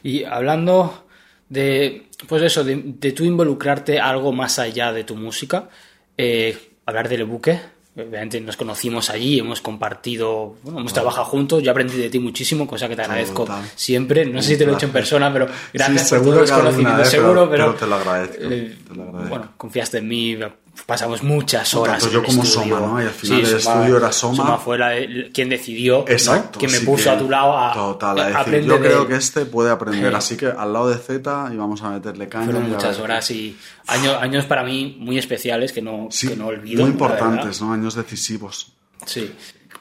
[0.04, 1.06] Y hablando
[1.50, 5.70] de, pues eso, de, de tú involucrarte algo más allá de tu música,
[6.18, 7.60] eh, hablar del buque.
[7.94, 12.66] Obviamente nos conocimos allí, hemos compartido, bueno, hemos trabajado juntos, yo aprendí de ti muchísimo,
[12.66, 13.66] cosa que te agradezco Total.
[13.76, 14.26] siempre.
[14.26, 16.50] No sé si te lo he hecho en persona, pero gracias Sí, por seguro todos
[16.50, 19.30] los conocimientos, pero- seguro, pero, pero te lo agradezco, eh, te lo agradezco.
[19.30, 20.38] Bueno, confiaste en mí,
[20.86, 22.00] pasamos muchas No, horas.
[22.00, 22.76] tanto en yo el como estudio.
[22.78, 23.02] Soma, ¿no?
[23.02, 24.58] Y al final Sí, el estudio era Soma.
[24.58, 26.06] fue la de- quien decidió, ¿no?
[26.08, 26.60] Exacto.
[26.60, 28.80] quien me así puso que- a tu lado a, Total, a decir, aprender yo de
[28.88, 29.08] creo él.
[29.08, 30.16] que este puede aprender, Sí.
[30.16, 32.46] así que al lado de Z y vamos a meterle caña.
[32.46, 33.58] Fueron muchas horas y
[33.88, 36.82] años, años para mí muy especiales que no, Sí, que no olvido.
[36.84, 37.74] muy importantes, ¿no?
[37.74, 38.72] Años decisivos.
[39.06, 39.32] Sí,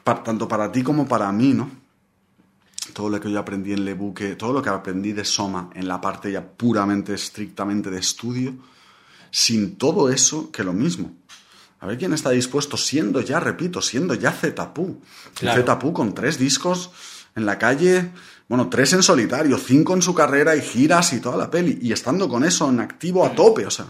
[0.03, 1.71] Pa- tanto para ti como para mí, ¿no?
[2.95, 6.01] Todo lo que yo aprendí en Lebuque, todo lo que aprendí de Soma en la
[6.01, 8.55] parte ya puramente, estrictamente de estudio,
[9.31, 11.13] sin todo eso, que lo mismo.
[11.81, 15.01] A ver quién está dispuesto, siendo ya, repito, siendo ya Zetapu.
[15.35, 15.61] Claro.
[15.61, 16.91] Zetapu con tres discos
[17.35, 18.11] en la calle,
[18.49, 21.93] bueno, tres en solitario, cinco en su carrera y giras y toda la peli, y
[21.93, 23.87] estando con eso en activo a tope, o sea.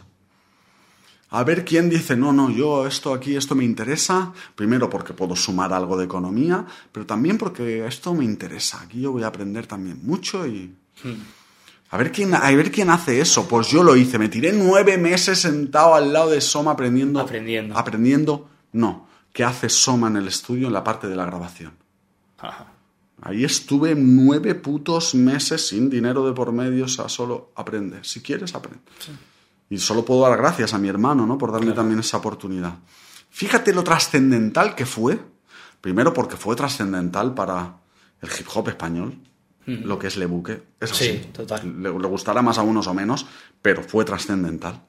[1.31, 5.35] A ver quién dice, no, no, yo esto aquí, esto me interesa, primero porque puedo
[5.35, 9.67] sumar algo de economía, pero también porque esto me interesa, aquí yo voy a aprender
[9.67, 10.75] también mucho y...
[11.91, 13.49] A ver, quién, a ver quién hace eso.
[13.49, 14.19] Pues yo lo hice.
[14.19, 17.21] Me tiré nueve meses sentado al lado de Soma aprendiendo.
[17.21, 17.77] Aprendiendo.
[17.77, 18.49] Aprendiendo.
[18.73, 19.09] No.
[19.33, 21.73] ¿Qué hace Soma en el estudio en la parte de la grabación?
[22.39, 22.67] Ajá.
[23.23, 26.85] Ahí estuve nueve putos meses sin dinero de por medio.
[26.85, 27.99] O sea, solo aprende.
[28.03, 28.81] Si quieres, aprende.
[29.69, 31.37] Y solo puedo dar gracias a mi hermano, ¿no?
[31.37, 32.79] Por darme también esa oportunidad.
[33.31, 35.19] Fíjate lo trascendental que fue.
[35.81, 37.79] Primero porque fue trascendental para
[38.21, 39.19] el hip hop español.
[39.67, 40.63] Lo que es Lebuque.
[40.81, 41.29] Es Sí, así.
[41.33, 41.83] total.
[41.83, 43.27] Le, le gustará más a unos o menos,
[43.63, 44.83] pero fue trascendental.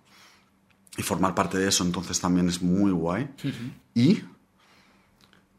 [0.97, 3.29] Y formar parte de eso entonces también es muy guay.
[3.93, 4.19] Y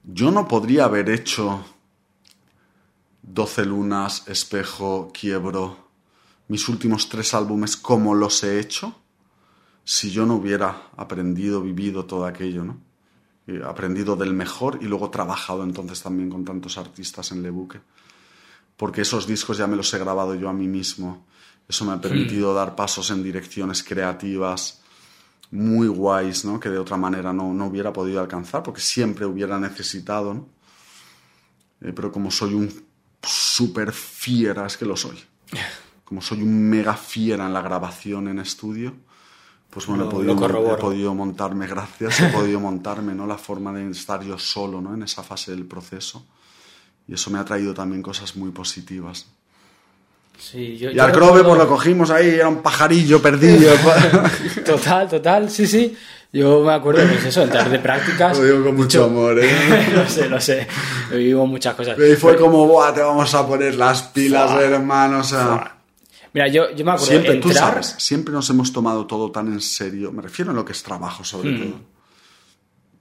[0.04, 1.64] yo no podría haber hecho
[3.22, 5.88] 12 lunas, espejo, quiebro,
[6.48, 8.98] mis últimos tres álbumes como los he hecho
[9.84, 12.78] si yo no hubiera aprendido, vivido todo aquello, ¿no?
[13.46, 17.80] Y aprendido del mejor y luego trabajado entonces también con tantos artistas en Lebuque.
[18.82, 21.24] Porque esos discos ya me los he grabado yo a mí mismo.
[21.68, 24.80] Eso me ha permitido dar pasos en direcciones creativas
[25.52, 26.58] muy guays, ¿no?
[26.58, 30.48] Que de otra manera no, no hubiera podido alcanzar, porque siempre hubiera necesitado, ¿no?
[31.80, 32.72] Eh, pero como soy un
[33.22, 35.16] super fiera, es que lo soy.
[36.04, 38.92] Como soy un mega fiera en la grabación en estudio,
[39.70, 43.28] pues bueno, Lo- he, podido, lo he podido montarme, gracias, he podido montarme, ¿no?
[43.28, 44.92] La forma de estar yo solo, ¿no?
[44.92, 46.26] En esa fase del proceso.
[47.08, 49.26] Y eso me ha traído también cosas muy positivas.
[50.38, 53.72] Sí, yo, Y yo al Crobe recuerdo- pues lo cogimos ahí, era un pajarillo perdido.
[54.64, 55.96] Total, total, sí, sí.
[56.32, 58.38] Yo me acuerdo, pues eso, entrar de prácticas.
[58.38, 59.90] Lo digo con mucho amor, ¿eh?
[59.94, 60.66] lo sé, lo sé.
[61.12, 61.98] Vivo muchas cosas.
[61.98, 65.18] Y fue como, Buah, te vamos a poner las pilas, hermano.
[65.18, 65.76] O sea,
[66.32, 69.60] Mira, yo, yo me acuerdo siempre, tú sabes, siempre nos hemos tomado todo tan en
[69.60, 70.10] serio.
[70.12, 71.60] Me refiero a lo que es trabajo, sobre Hmm.
[71.70, 71.80] todo.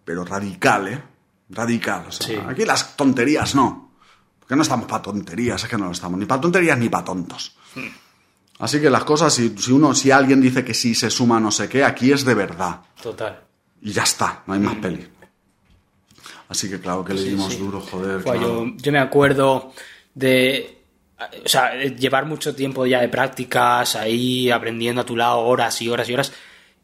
[0.04, 1.02] Pero radical, ¿eh?
[1.50, 2.06] Radical.
[2.10, 2.36] O sea, Sí.
[2.48, 3.91] aquí las tonterías no.
[4.52, 6.20] Porque no estamos para tonterías, es que no lo estamos.
[6.20, 7.56] Ni para tonterías ni para tontos.
[8.60, 11.52] Así que las cosas, si, si uno, si alguien dice que sí se suma no
[11.52, 12.82] sé qué, aquí es de verdad.
[13.02, 13.40] Total.
[13.82, 15.08] Y ya está, no hay más peli.
[16.50, 17.60] Así que claro que le dimos sí.
[17.60, 18.20] duro, joder.
[18.20, 18.66] Fue, claro.
[18.66, 19.72] yo, yo me acuerdo
[20.16, 20.84] de.
[21.46, 25.82] O sea, de llevar mucho tiempo ya de prácticas ahí, aprendiendo a tu lado horas
[25.82, 26.34] y horas y horas.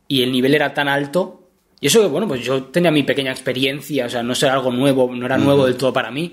[0.08, 1.50] Y el nivel era tan alto.
[1.82, 4.72] Y eso que, bueno, pues yo tenía mi pequeña experiencia, o sea, no era algo
[4.72, 6.32] nuevo, no era nuevo del todo para mí.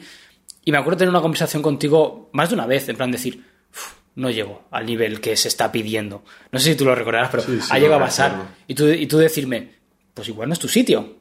[0.65, 3.43] Y me acuerdo tener una conversación contigo más de una vez, en plan decir,
[3.73, 6.25] "Uf, no llego al nivel que se está pidiendo.
[6.53, 8.33] No sé si tú lo recordarás, pero Sí, sí, ha llegado a pasar.
[8.67, 9.71] Y tú, y tú decirme,
[10.15, 11.17] pues igual no es tu sitio.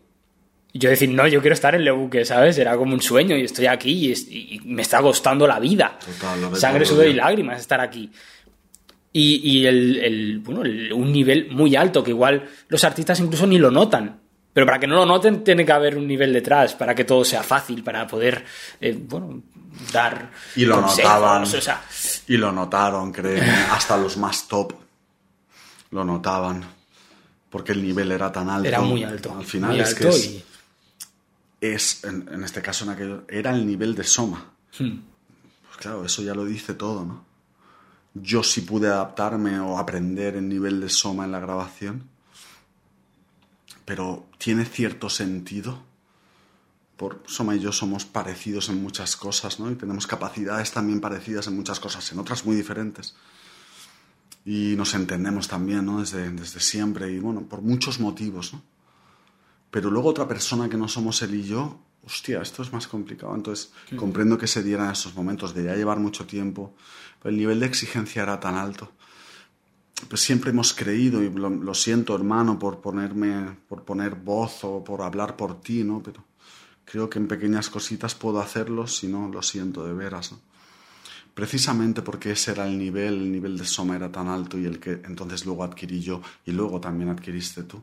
[0.72, 2.58] Y yo decir, no, yo quiero estar en Lebuque, ¿sabes?
[2.58, 6.00] Era como un sueño y estoy aquí y, es- y me está costando la vida.
[6.04, 8.10] Total, lo Sangre, sudor y lágrimas estar aquí.
[9.12, 13.46] Y, y el, el- bueno, el- un nivel muy alto que igual los artistas incluso
[13.46, 14.22] ni lo notan.
[14.54, 17.26] Pero para que no lo noten tiene que haber un nivel detrás, para que todo
[17.26, 18.46] sea fácil, para poder,
[18.80, 19.42] eh, bueno,
[19.92, 21.44] dar Y lo consejos, notaban.
[21.44, 21.82] o sea,
[22.28, 23.50] Y lo notaron, créeme.
[23.72, 24.74] Hasta los más top
[25.92, 26.64] lo notaban.
[27.50, 28.68] Porque el nivel era tan alto.
[28.68, 29.36] era muy alto.
[29.38, 30.44] Al final muy es que es, y-
[31.62, 34.52] es, en, en este caso, en aquello, era el nivel de Soma.
[34.78, 34.98] Hmm.
[35.68, 37.26] Pues claro, eso ya lo dice todo, ¿no?
[38.16, 42.10] Yo sí pude adaptarme o aprender el nivel de Soma en la grabación.
[43.86, 45.84] Pero tiene cierto sentido.
[46.98, 49.72] Por Soma y yo somos parecidos en muchas cosas, ¿no?
[49.72, 53.16] Y tenemos capacidades también parecidas en muchas cosas, en otras muy diferentes.
[54.46, 56.00] Y nos entendemos también, ¿no?
[56.00, 58.62] Desde, desde siempre y, bueno, por muchos motivos, ¿no?
[59.72, 63.34] Pero luego otra persona que no somos él y yo, hostia, esto es más complicado.
[63.34, 66.76] Entonces, comprendo que se dieran esos momentos de ya llevar mucho tiempo,
[67.18, 68.92] pero el nivel de exigencia era tan alto.
[70.10, 75.02] Pues siempre hemos creído, y lo, siento, hermano, por ponerme, por poner voz o por
[75.02, 76.02] hablar por ti, ¿no?
[76.04, 76.24] Pero
[76.86, 80.34] creo que en pequeñas cositas puedo hacerlo, si no, lo siento de veras.
[81.34, 84.80] Precisamente porque ese era el nivel, el nivel de Soma era tan alto y el
[84.80, 87.82] que entonces luego adquirí yo y luego también adquiriste tú.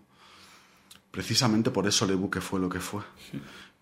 [1.10, 3.02] Precisamente por eso Lebuque fue lo que fue.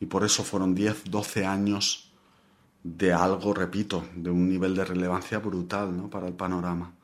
[0.00, 2.10] Y por eso fueron 10, 12 años
[2.82, 6.08] de algo, repito, de un nivel de relevancia brutal ¿no?
[6.08, 6.94] para el panorama.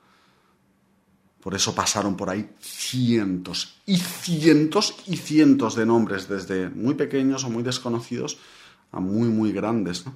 [1.45, 7.45] Por eso pasaron por ahí cientos y cientos y cientos de nombres, desde muy pequeños
[7.45, 8.39] o muy desconocidos
[8.93, 10.15] a muy, muy grandes, ¿no?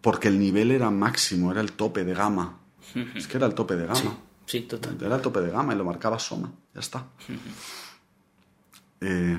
[0.00, 2.58] Porque el nivel era máximo, era el tope de gama.
[3.14, 4.00] Es que era el tope de gama.
[4.00, 4.08] Sí,
[4.46, 4.98] sí, total.
[5.00, 6.50] Era el tope de gama y lo marcaba Soma.
[6.74, 7.06] Ya está.
[8.98, 9.38] Eh,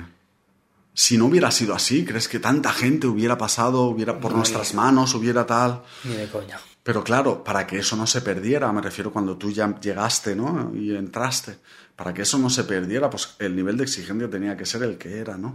[0.94, 4.72] si no hubiera sido así, ¿crees que tanta gente hubiera pasado, hubiera por No, nuestras
[4.72, 5.82] manos, hubiera tal?
[6.04, 6.60] Ni de coña.
[6.88, 10.72] Pero claro, para que eso no se perdiera, me refiero cuando tú ya llegaste, ¿no?
[10.74, 11.58] Y entraste.
[11.94, 14.96] Para que eso no se perdiera, pues el nivel de exigencia tenía que ser el
[14.96, 15.52] que era, ¿no?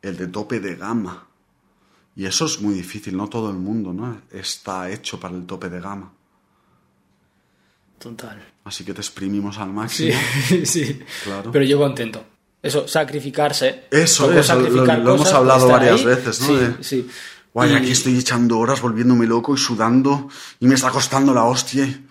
[0.00, 1.26] El de tope de gama.
[2.16, 4.22] Y eso es muy difícil, no todo el mundo, ¿no?
[4.30, 6.10] Está hecho para el tope de gama.
[7.98, 8.42] Total.
[8.64, 10.18] Así que te exprimimos al Sí, máximo.
[10.64, 10.98] sí.
[11.24, 11.52] Claro.
[11.52, 12.24] Pero yo contento.
[12.62, 13.84] Eso, sacrificarse.
[13.90, 16.06] Eso lo, hemos hablado varias ahí.
[16.06, 16.46] veces, ¿no?
[16.46, 17.10] Sí, De, sí.
[17.54, 20.28] Guay, Y- aquí estoy echando horas volviéndome loco y sudando
[20.60, 22.02] y me está costando la hostia.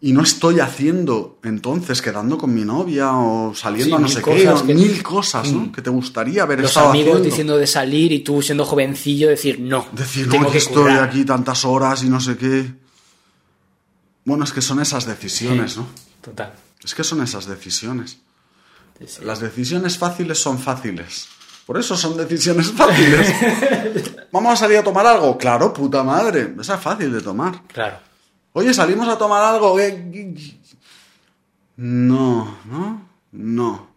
[0.00, 4.22] Y no estoy haciendo entonces quedando con mi novia o saliendo Sí, a no sé
[4.22, 5.60] qué, o que- mil cosas, ¿no?
[5.62, 5.72] Mm.
[5.72, 7.24] Que te gustaría haber Los estado amigos haciendo.
[7.28, 9.86] diciendo de salir y tú siendo jovencillo decir no.
[9.92, 11.02] Decir, tengo no, que estoy currar".
[11.08, 12.72] aquí tantas horas y no sé qué.
[14.24, 15.86] Bueno, es que son esas decisiones, ¿no?
[16.20, 16.52] Total.
[16.84, 18.18] Es que son esas decisiones.
[19.04, 19.24] Sí.
[19.24, 21.26] Las decisiones fáciles son fáciles.
[21.66, 23.34] Por eso son decisiones fáciles.
[24.32, 25.36] ¿Vamos a salir a tomar algo?
[25.36, 26.54] Claro, puta madre.
[26.60, 27.62] Esa es fácil de tomar.
[27.66, 27.98] Claro.
[28.52, 29.78] Oye, ¿salimos a tomar algo?
[29.80, 30.34] Eh,
[31.76, 33.08] No, ¿no?
[33.32, 33.88] No.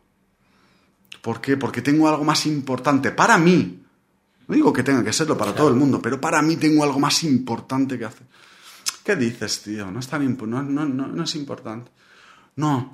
[1.22, 1.58] ¿Por qué?
[1.58, 3.84] Porque tengo algo más importante para mí.
[4.48, 7.00] No digo que tenga que serlo para todo el mundo, pero para mí tengo algo
[7.00, 8.26] más importante que hacer.
[9.04, 9.92] ¿Qué dices, tío?
[9.92, 11.92] No es tan impo- no, no, no, no es importante.
[12.56, 12.94] No,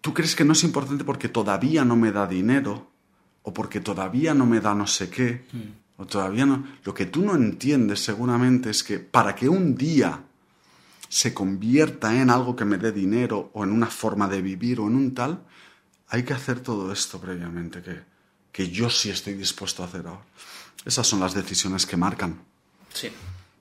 [0.00, 2.92] tú crees que no es importante porque todavía no me da dinero
[3.44, 5.44] o porque todavía no me da no sé qué
[5.96, 6.64] o todavía no.
[6.82, 10.20] Lo que tú no entiendes seguramente es que para que un día
[11.08, 14.88] se convierta en algo que me dé dinero o en una forma de vivir o
[14.88, 15.44] en un tal,
[16.08, 18.02] hay que hacer todo esto previamente que,
[18.50, 20.24] que yo sí estoy dispuesto a hacer ahora.
[20.84, 22.40] Esas son las decisiones que marcan.
[22.92, 23.10] Sí.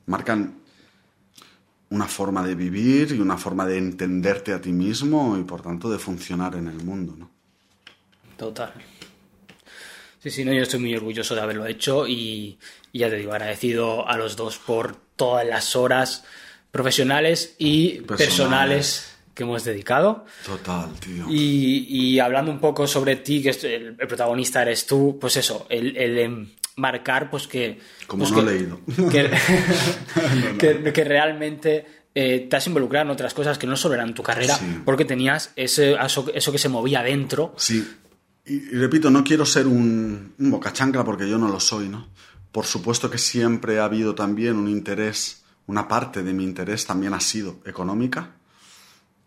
[0.08, 0.56] Marcan
[1.90, 5.90] una forma de vivir y una forma de entenderte a ti mismo y por tanto
[5.92, 7.16] de funcionar en el mundo.
[7.18, 7.30] ¿no?
[8.38, 8.74] Total.
[10.24, 12.58] Sí, sí, no, yo estoy muy orgulloso de haberlo hecho y,
[12.94, 16.24] y ya te digo, agradecido a los dos por todas las horas
[16.72, 18.26] profesionales y Personales.
[18.28, 20.26] personales que hemos dedicado.
[20.46, 21.26] Total, tío.
[21.30, 25.66] Y, y hablando un poco sobre ti, que el, el protagonista eres tú, pues eso,
[25.70, 27.80] el, el, marcar pues que...
[28.08, 28.80] Como pues no que- he leído.
[29.12, 29.30] que,
[30.60, 31.86] que- que realmente
[32.16, 34.66] eh, te has involucrado en otras cosas que no solo eran tu carrera, Sí.
[34.86, 37.54] porque tenías ese, eso, eso que se movía dentro.
[37.58, 37.88] Sí,
[38.46, 42.08] y, y repito, no quiero ser un, un bocachancla porque yo no lo soy, ¿no?
[42.52, 47.14] Por supuesto que siempre ha habido también un interés, una parte de mi interés también
[47.14, 48.36] ha sido económica,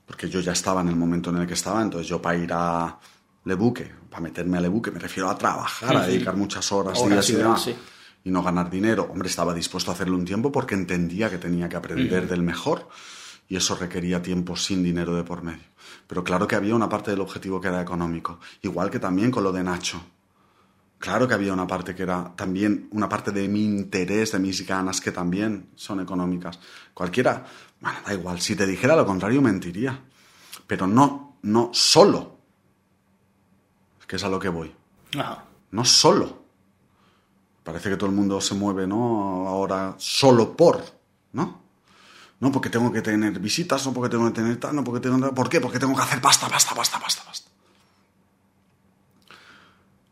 [0.07, 2.51] porque yo ya estaba en el momento en el que estaba, entonces yo para ir
[2.53, 2.99] a
[3.45, 7.31] Lebuque, para meterme a Lebuque, me refiero a trabajar, a dedicar muchas horas, Horas días
[7.31, 7.75] y demás, sí.
[8.25, 9.09] y no ganar dinero.
[9.11, 12.89] Hombre, estaba dispuesto a hacerlo un tiempo porque entendía que tenía que aprender del mejor
[13.49, 15.65] y eso requería tiempo sin dinero de por medio.
[16.07, 19.45] Pero claro que había una parte del objetivo que era económico, igual que también con
[19.45, 20.03] lo de Nacho.
[20.99, 24.67] Claro que había una parte que era también una parte de mi interés, de mis
[24.67, 26.59] ganas, que también son económicas.
[26.95, 27.45] Cualquiera,
[27.81, 30.03] bueno, da igual, si te dijera lo contrario mentiría.
[30.67, 32.39] Pero no, no solo.
[34.01, 34.75] Es que es a lo que voy.
[35.19, 36.45] Ah, No solo.
[37.63, 39.47] Parece que todo el mundo se mueve, ¿no?
[39.47, 40.83] Ahora solo por,
[41.33, 41.66] ¿no?
[42.41, 45.35] No porque tengo que tener visitas, no porque tengo que tener tal, no porque tengo...
[45.35, 45.61] ¿Por qué?
[45.61, 47.51] Porque tengo que hacer pasta, pasta, pasta, pasta, pasta.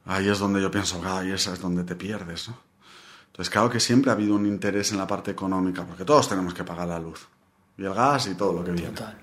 [0.07, 2.59] Ahí es donde yo pienso, ahí esa es donde te pierdes, ¿no?
[3.27, 6.55] Entonces, claro que siempre ha habido un interés en la parte económica, porque todos tenemos
[6.55, 7.27] que pagar la luz,
[7.77, 9.19] y el gas y todo lo que viene total.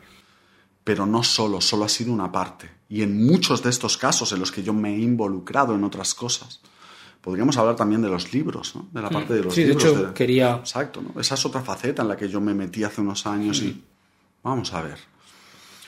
[0.83, 2.69] pero no solo, solo ha sido una parte.
[2.89, 6.13] Y en muchos de estos casos en los que yo me he involucrado en otras
[6.13, 6.59] cosas,
[7.21, 8.89] podríamos hablar también de los libros, ¿no?
[8.91, 9.55] De la parte de los Mm.
[9.55, 9.85] Sí, de libros.
[9.85, 11.19] hecho, quería- Exacto, ¿no?
[11.21, 13.83] Esa es otra faceta en la que yo me metí hace unos años y
[14.43, 14.97] vamos a ver.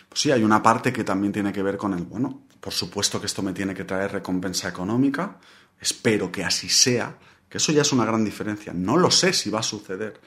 [0.09, 3.19] Pues sí, hay una parte que también tiene que ver con el, bueno, por supuesto
[3.19, 5.39] que esto me tiene que traer recompensa económica,
[5.79, 7.17] espero que así sea,
[7.49, 8.71] que eso ya es una gran diferencia.
[8.73, 10.19] No lo sé si va a suceder,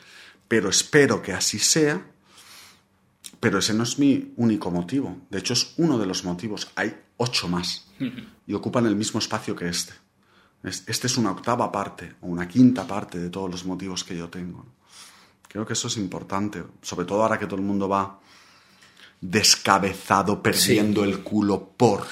[0.49, 2.05] pero espero que así sea.
[3.41, 5.19] Pero ese no es mi único motivo.
[5.31, 6.69] De hecho, es uno de los motivos.
[6.75, 7.87] Hay ocho más.
[8.47, 9.93] Y ocupan el mismo espacio que este.
[10.63, 14.17] Es- Este es una octava parte o una quinta parte de todos los motivos que
[14.17, 14.65] yo tengo.
[15.49, 16.65] Creo que eso es importante.
[16.83, 18.19] Sobre todo ahora que todo el mundo va
[19.21, 22.05] descabezado, perdiendo el culo por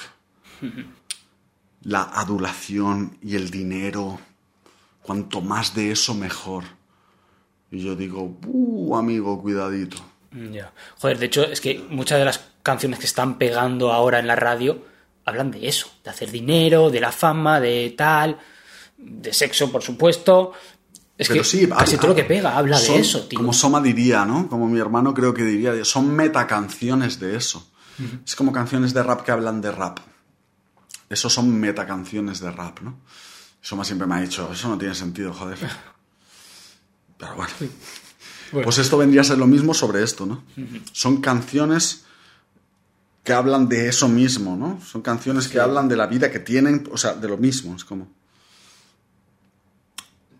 [1.83, 4.19] la adulación y el dinero.
[5.01, 6.63] Cuanto más de eso, mejor.
[7.71, 9.97] Y yo digo, uh, amigo, cuidadito.
[10.51, 10.73] Ya.
[10.99, 14.35] Joder, de hecho, es que muchas de las canciones que están pegando ahora en la
[14.35, 14.83] radio
[15.25, 18.37] hablan de eso, de hacer dinero, de la fama, de tal,
[18.97, 20.53] de sexo, por supuesto.
[21.17, 23.39] Es Pero que sí, casi todo lo que pega habla son- de eso, tío.
[23.39, 24.47] Como Soma diría, ¿no?
[24.49, 27.71] Como mi hermano creo que diría, son metacanciones de eso.
[28.25, 29.99] Es como canciones de rap que hablan de rap.
[31.09, 32.99] Eso son metacanciones de rap, ¿no?
[33.61, 35.57] Soma siempre me ha dicho, eso no tiene sentido, joder.
[37.17, 37.51] Pero bueno.
[38.51, 38.65] Bueno.
[38.65, 40.43] Pues esto vendría a ser lo mismo sobre esto, ¿no?
[40.91, 42.04] Son canciones
[43.25, 44.79] que hablan de eso mismo, ¿no?
[44.81, 47.83] Son canciones que hablan de la vida que tienen, o sea, de lo mismo, es
[47.83, 48.07] como...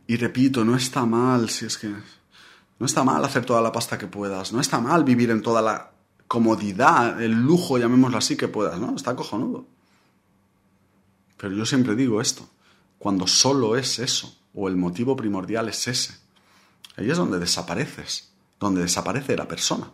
[0.06, 1.92] Y repito, no está mal, si es que...
[2.78, 5.64] No está mal hacer toda la pasta que puedas, no está mal vivir en toda
[5.64, 5.94] la
[6.28, 8.96] comodidad, el lujo, llamémoslo así, que puedas, ¿no?
[8.96, 9.66] Está cojonudo.
[11.38, 12.48] Pero yo siempre digo esto,
[13.00, 16.14] cuando solo es eso, o el motivo primordial es ese,
[16.98, 19.90] ahí es donde desapareces, donde desaparece la persona.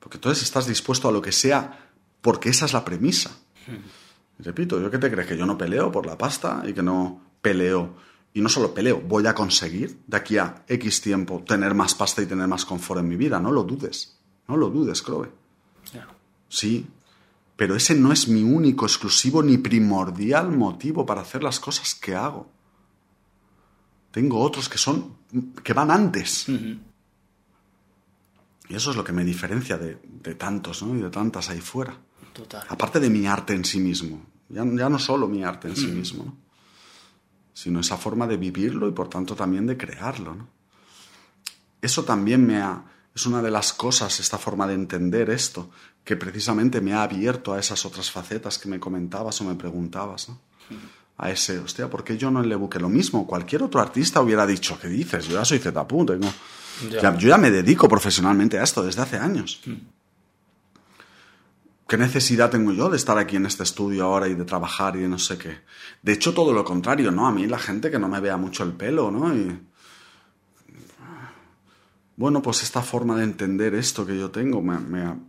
[0.00, 3.30] Porque entonces estás dispuesto a lo que sea, porque esa es la premisa.
[4.38, 5.26] Y repito, ¿yo qué te crees?
[5.26, 7.96] Que yo no peleo por la pasta y que no peleo.
[8.34, 12.22] Y no solo peleo, voy a conseguir de aquí a X tiempo tener más pasta
[12.22, 13.40] y tener más confort en mi vida.
[13.40, 14.16] No lo dudes.
[14.46, 15.02] No lo dudes.
[15.92, 16.08] Ya.
[16.48, 16.86] Sí,
[17.56, 22.14] pero ese no es mi único, exclusivo ni primordial motivo para hacer las cosas que
[22.14, 22.48] hago.
[24.12, 25.16] Tengo otros que son
[25.64, 26.46] que van antes.
[28.68, 30.94] Y eso es lo que me diferencia de, de tantos, ¿no?
[30.94, 31.96] Y de tantas ahí fuera.
[32.32, 32.66] Total.
[32.68, 34.26] Aparte de mi arte en sí mismo.
[34.48, 36.36] Ya, ya no solo mi arte en sí mismo, ¿no?
[37.52, 40.48] Sino esa forma de vivirlo y por tanto también de crearlo, ¿no?
[41.80, 42.84] Eso también me ha...
[43.14, 45.70] Es una de las cosas, esta forma de entender esto,
[46.04, 50.28] que precisamente me ha abierto a esas otras facetas que me comentabas o me preguntabas,
[50.28, 50.40] ¿no?
[51.16, 53.26] A ese, hostia, ¿por qué yo no le buque lo mismo?
[53.26, 55.26] Cualquier otro artista hubiera dicho, ¿qué dices?
[55.26, 56.32] Yo ya soy tengo...
[56.90, 57.16] Ya.
[57.16, 59.60] Yo ya me dedico profesionalmente a esto desde hace años.
[61.88, 65.00] ¿Qué necesidad tengo yo de estar aquí en este estudio ahora y de trabajar y
[65.00, 65.56] de no sé qué?
[66.02, 67.26] De hecho, todo lo contrario, ¿no?
[67.26, 69.34] A mí la gente que no me vea mucho el pelo, ¿no?
[69.34, 69.58] Y...
[72.16, 74.78] bueno, pues esta forma de entender esto que yo tengo me,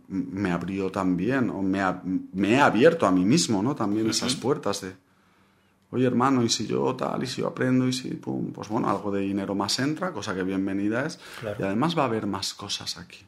[0.08, 1.82] me, abrió también, o me,
[2.34, 3.74] me, he abierto a mí mismo, ¿no?
[3.74, 4.92] También esas puertas de,
[5.90, 8.88] oye hermano, y si yo tal, y si yo aprendo, y si, pum, pues bueno,
[8.88, 11.18] algo de dinero más entra, cosa que bienvenida es,
[11.58, 13.24] y además va a haber más cosas aquí.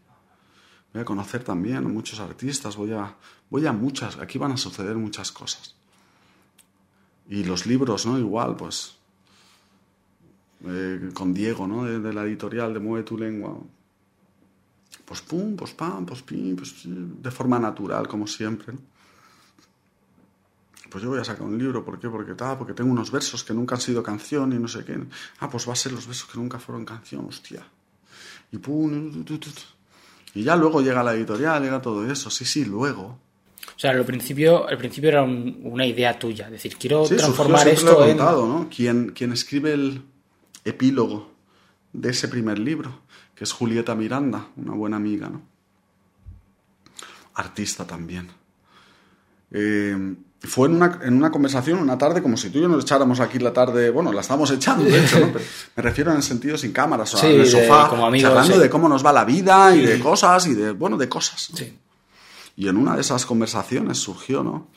[0.93, 3.15] Voy a conocer también muchos artistas, voy a,
[3.51, 5.75] voy a muchas, aquí van a suceder muchas cosas.
[7.29, 8.19] Y los libros, ¿no?
[8.19, 8.97] Igual, pues
[10.65, 11.85] eh, con Diego, ¿no?
[11.85, 13.57] De, la editorial de Mueve tu lengua.
[15.05, 18.75] Pues pum, pues pam, pues pim, pues de forma natural, como siempre.
[20.93, 22.09] Pues yo voy a sacar un libro, ¿por qué?
[22.09, 24.99] Porque tal, porque tengo unos versos que nunca han sido canción y no sé qué.
[25.41, 27.67] Ah, pues va a ser los versos que nunca fueron canción, hostia.
[28.53, 29.25] Y pum,
[30.35, 32.29] y ya luego llega la editorial, llega todo eso.
[32.29, 33.19] Sí, sí, luego.
[33.75, 38.05] O sea, al principio, al principio era una idea tuya, es decir, quiero transformar esto
[38.07, 38.19] en...
[38.19, 38.69] ¿no?
[38.71, 40.03] Quien, quien escribe el,
[40.65, 41.33] epílogo
[41.93, 43.01] de ese primer libro,
[43.35, 45.43] que es Julieta Miranda, una buena amiga, ¿no?
[47.35, 48.29] Artista también.
[49.51, 50.15] Eh,
[50.45, 53.21] fue en una, en una, conversación, una tarde, como si tú y yo nos echáramos
[53.21, 55.33] aquí la tarde, bueno, la estamos echando, de hecho, ¿no?
[55.77, 58.89] me refiero en el sentido sin cámaras, o en el sofá, como charlando de cómo
[58.89, 61.51] nos va la vida y de cosas, y de, bueno, de cosas.
[62.57, 64.69] Y en una de esas conversaciones surgió, ¿no?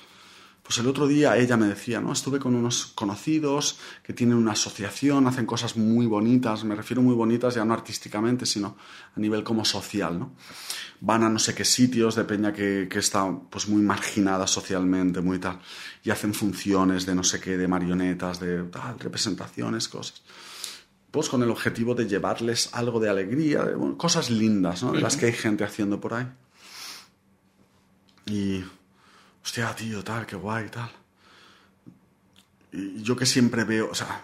[0.65, 2.11] Pues el otro día ella me decía, ¿no?
[2.11, 7.13] Estuve con unos conocidos que tienen una asociación, hacen cosas muy bonitas, me refiero muy
[7.13, 8.75] bonitas ya no artísticamente, sino
[9.15, 10.33] a nivel como social, ¿no?
[11.01, 15.21] Van a no sé qué sitios de peña que, que está pues muy marginada socialmente,
[15.21, 15.59] muy tal,
[16.03, 20.23] y hacen funciones de no sé qué, de marionetas, de tal, representaciones, cosas.
[21.11, 24.93] Pues con el objetivo de llevarles algo de alegría, de, cosas lindas, ¿no?
[24.93, 26.27] De las que hay gente haciendo por ahí.
[28.25, 28.63] Y
[29.45, 30.89] hostia, tío, tal, qué guay, tal.
[32.71, 34.21] Yo que siempre veo, o sea,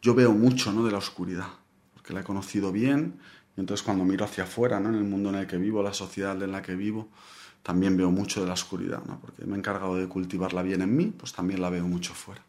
[0.00, 0.82] yo veo mucho, ¿no?
[0.82, 1.48] De la oscuridad,
[1.92, 3.20] porque la he conocido bien,
[3.54, 4.88] y entonces cuando miro hacia afuera, ¿no?
[4.88, 7.10] En el mundo en el que vivo, la sociedad en la que vivo,
[7.62, 9.20] también veo mucho de la oscuridad, ¿no?
[9.20, 12.42] Porque me he encargado de cultivarla bien en mí, pues también la veo mucho fuera.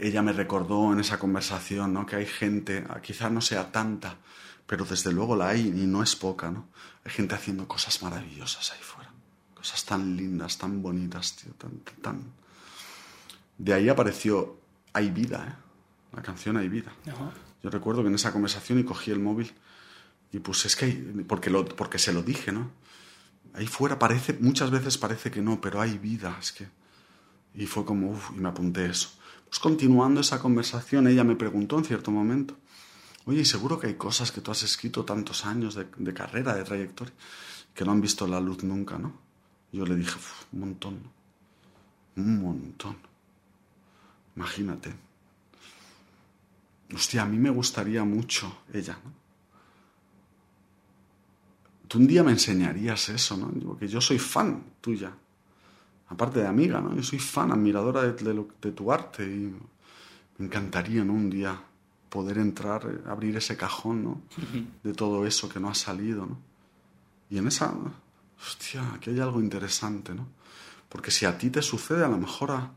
[0.00, 2.06] Ella me recordó en esa conversación, ¿no?
[2.06, 4.16] Que hay gente, quizás no sea tanta,
[4.66, 6.68] pero desde luego la hay y no es poca, ¿no?
[7.04, 8.99] Hay gente haciendo cosas maravillosas ahí fuera.
[9.60, 12.32] Cosas tan lindas, tan bonitas, tío, tan, tan...
[13.58, 14.58] De ahí apareció
[14.94, 16.16] Hay vida, ¿eh?
[16.16, 16.94] La canción Hay vida.
[17.62, 19.52] Yo recuerdo que en esa conversación y cogí el móvil
[20.32, 22.70] y pues es que hay, porque, lo, porque se lo dije, ¿no?
[23.52, 26.68] Ahí fuera parece, muchas veces parece que no, pero hay vida, es que...
[27.52, 29.10] Y fue como, uff, y me apunté eso.
[29.46, 32.56] Pues continuando esa conversación, ella me preguntó en cierto momento,
[33.26, 36.64] oye, seguro que hay cosas que tú has escrito tantos años de, de carrera, de
[36.64, 37.12] trayectoria,
[37.74, 39.29] que no han visto la luz nunca, ¿no?
[39.72, 40.18] Yo le dije,
[40.52, 40.98] un montón,
[42.16, 42.96] un montón.
[44.36, 44.92] Imagínate.
[46.94, 49.20] Hostia, a mí me gustaría mucho ella, ¿no?
[51.86, 53.48] Tú un día me enseñarías eso, ¿no?
[53.66, 55.12] Porque yo soy fan tuya.
[56.08, 56.94] Aparte de amiga, ¿no?
[56.94, 59.52] Yo soy fan, admiradora de, tu arte y
[60.38, 61.14] me encantaría, ¿no?
[61.14, 61.60] Un día
[62.08, 64.22] poder entrar, abrir ese cajón, ¿no?
[64.84, 66.38] De todo eso que no ha salido, ¿no?
[67.28, 67.74] Y en esa,
[68.46, 70.26] hostia, aquí hay algo interesante, ¿no?
[70.88, 72.70] Porque si a ti te sucede, a lo mejor a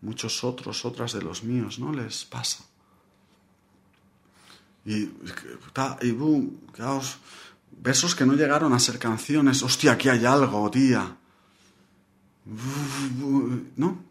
[0.00, 1.92] muchos otros, otras de los míos, ¿no?
[1.92, 2.64] Les pasa.
[4.84, 5.10] Y,
[6.00, 7.18] y boom, quedaos,
[7.70, 11.16] besos que no llegaron a ser canciones, hostia, aquí hay algo, tía.
[13.76, 14.04] ¿No?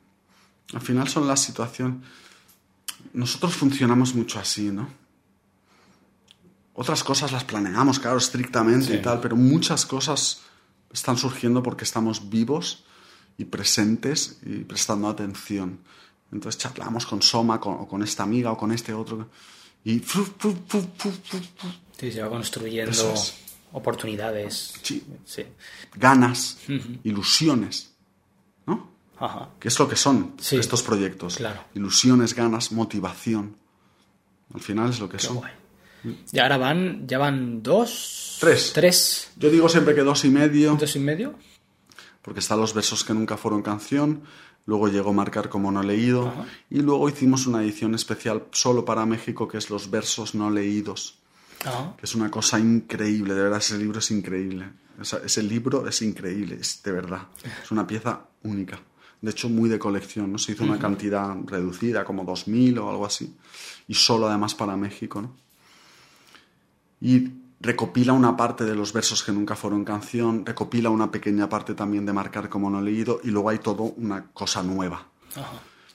[0.73, 1.97] Al final son las situaciones.
[3.13, 4.87] Nosotros funcionamos mucho así, ¿no?
[6.73, 10.41] Otras cosas las planeamos, claro, estrictamente y tal, pero muchas cosas
[10.93, 12.83] están surgiendo porque estamos vivos
[13.37, 15.79] y presentes y prestando atención.
[16.31, 19.29] Entonces charlamos con Soma o con esta amiga o con este otro
[19.83, 19.99] y...
[21.97, 23.13] Sí, se va construyendo
[23.73, 24.73] oportunidades.
[24.81, 25.03] Sí.
[25.95, 26.57] Ganas,
[27.03, 27.91] ilusiones,
[28.65, 28.91] ¿no?
[29.19, 29.49] Ajá.
[29.59, 31.37] ¿Qué es lo que son estos proyectos?
[31.37, 31.65] Claro.
[31.75, 33.55] Ilusiones, ganas, motivación.
[34.53, 35.41] Al final es lo que son.
[36.31, 38.37] Y ahora van, ya van dos.
[38.39, 38.71] Tres.
[38.73, 39.31] Tres.
[39.37, 40.75] Yo digo siempre que dos y medio.
[40.75, 41.35] Dos y medio.
[42.21, 44.23] Porque están los versos que nunca fueron canción.
[44.65, 46.33] Luego llegó Marcar como no leído.
[46.69, 51.19] Y luego hicimos una edición especial solo para México que es los versos no leídos.
[51.97, 54.69] Que es una cosa increíble, de verdad, ese libro es increíble.
[55.23, 57.27] ese libro es increíble, es de verdad.
[57.63, 58.79] Es una pieza única.
[59.21, 60.39] De hecho, muy de colección, ¿no?
[60.39, 63.35] Se hizo una cantidad reducida, como 2.000 o algo así.
[63.87, 65.35] Y solo además para México, ¿no?
[67.01, 67.29] Y
[67.59, 72.05] recopila una parte de los versos que nunca fueron canción, recopila una pequeña parte también
[72.05, 75.07] de marcar como no leído y luego hay todo una cosa nueva.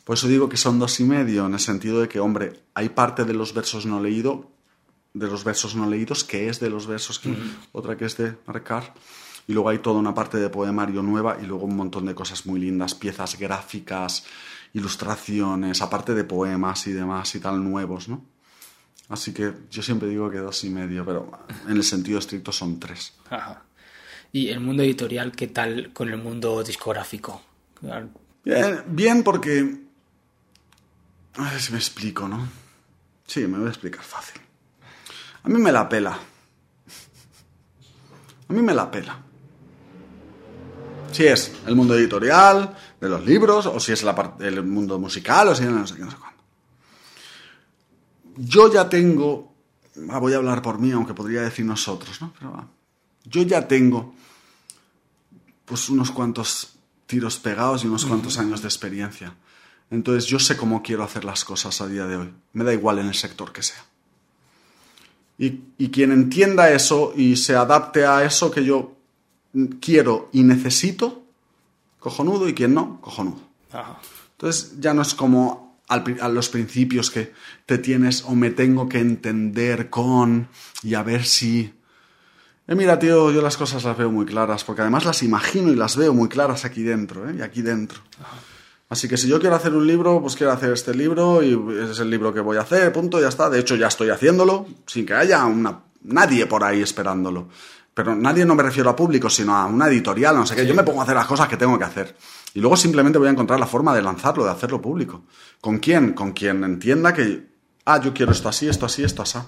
[0.05, 2.91] Por eso digo que son dos y medio, en el sentido de que, hombre, hay
[2.91, 4.51] parte de los versos no leído
[5.17, 7.35] de los versos no leídos, que es de los versos, que,
[7.73, 8.93] otra que es de marcar.
[9.49, 12.45] Y luego hay toda una parte de poemario nueva y luego un montón de cosas
[12.45, 14.25] muy lindas, piezas gráficas,
[14.75, 18.23] ilustraciones, aparte de poemas y demás y tal nuevos, ¿no?
[19.09, 21.31] Así que yo siempre digo que dos y medio, pero
[21.67, 23.13] en el sentido estricto son tres.
[23.31, 23.63] Ajá.
[24.33, 27.43] ¿Y el mundo editorial qué tal con el mundo discográfico?
[28.45, 29.85] Bien, bien porque...
[31.37, 32.49] A ver si me explico, ¿no?
[33.27, 34.41] Sí, me voy a explicar fácil.
[35.43, 36.19] A mí me la pela.
[38.49, 39.19] A mí me la pela.
[41.13, 44.99] Si es el mundo editorial, de los libros, o si es la parte, el mundo
[44.99, 46.17] musical, o si no sé qué, no sé.
[48.37, 49.53] Yo ya tengo,
[50.11, 52.33] ah, voy a hablar por mí, aunque podría decir nosotros, ¿no?
[52.39, 52.69] Pero va.
[53.25, 54.15] yo ya tengo
[55.65, 56.75] pues unos cuantos
[57.07, 59.35] tiros pegados y unos cuantos años de experiencia.
[59.91, 62.33] Entonces yo sé cómo quiero hacer las cosas a día de hoy.
[62.53, 63.85] Me da igual en el sector que sea.
[65.39, 68.97] Y, y quien entienda eso y se adapte a eso que yo
[69.81, 71.23] quiero y necesito,
[71.99, 73.41] cojonudo, y quien no, cojonudo.
[73.73, 74.01] Ajá.
[74.33, 77.33] Entonces ya no es como a los principios que
[77.65, 80.49] te tienes o me tengo que entender con
[80.83, 81.73] y a ver si...
[82.69, 85.77] Eh, mira, tío, yo las cosas las veo muy claras, porque además las imagino y
[85.77, 87.37] las veo muy claras aquí dentro, ¿eh?
[87.39, 88.01] Y aquí dentro.
[88.89, 91.93] Así que si yo quiero hacer un libro, pues quiero hacer este libro y ese
[91.93, 93.51] es el libro que voy a hacer, punto, ya está.
[93.51, 97.49] De hecho, ya estoy haciéndolo, sin que haya una, nadie por ahí esperándolo.
[97.95, 100.67] Pero nadie no me refiero a público, sino a una editorial, no sé qué.
[100.67, 102.15] Yo me pongo a hacer las cosas que tengo que hacer.
[102.57, 105.25] Y luego simplemente voy a encontrar la forma de lanzarlo, de hacerlo público.
[105.61, 106.15] ¿Con quién?
[106.15, 107.47] Con quien entienda que,
[107.85, 109.39] ah, yo quiero esto así, esto así, esto así.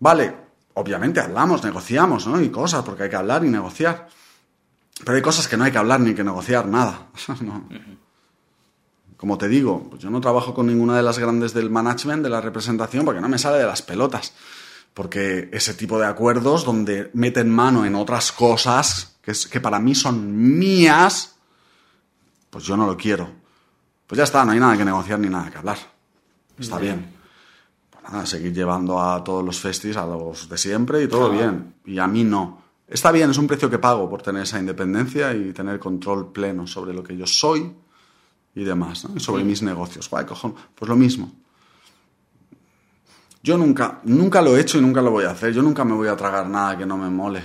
[0.00, 0.34] Vale,
[0.74, 2.40] obviamente hablamos, negociamos, ¿no?
[2.40, 4.08] Y cosas, porque hay que hablar y negociar.
[5.04, 7.06] Pero hay cosas que no hay que hablar ni que negociar, nada.
[7.40, 7.68] No.
[9.16, 12.30] Como te digo, pues yo no trabajo con ninguna de las grandes del management, de
[12.30, 14.32] la representación, porque no me sale de las pelotas.
[14.92, 19.78] Porque ese tipo de acuerdos donde meten mano en otras cosas que, es- que para
[19.78, 21.31] mí son mías,
[22.52, 23.26] pues yo no lo quiero.
[24.06, 25.78] Pues ya está, no hay nada que negociar ni nada que hablar.
[26.58, 27.10] Está bien.
[27.90, 31.76] Pues nada, seguir llevando a todos los festis, a los de siempre y todo bien.
[31.86, 32.62] Y a mí no.
[32.86, 36.66] Está bien, es un precio que pago por tener esa independencia y tener control pleno
[36.66, 37.72] sobre lo que yo soy
[38.54, 39.16] y demás, ¿no?
[39.16, 40.10] Y sobre mis negocios.
[40.10, 40.54] Guay, cojón.
[40.74, 41.32] Pues lo mismo.
[43.42, 45.54] Yo nunca, nunca lo he hecho y nunca lo voy a hacer.
[45.54, 47.42] Yo nunca me voy a tragar nada que no me mole.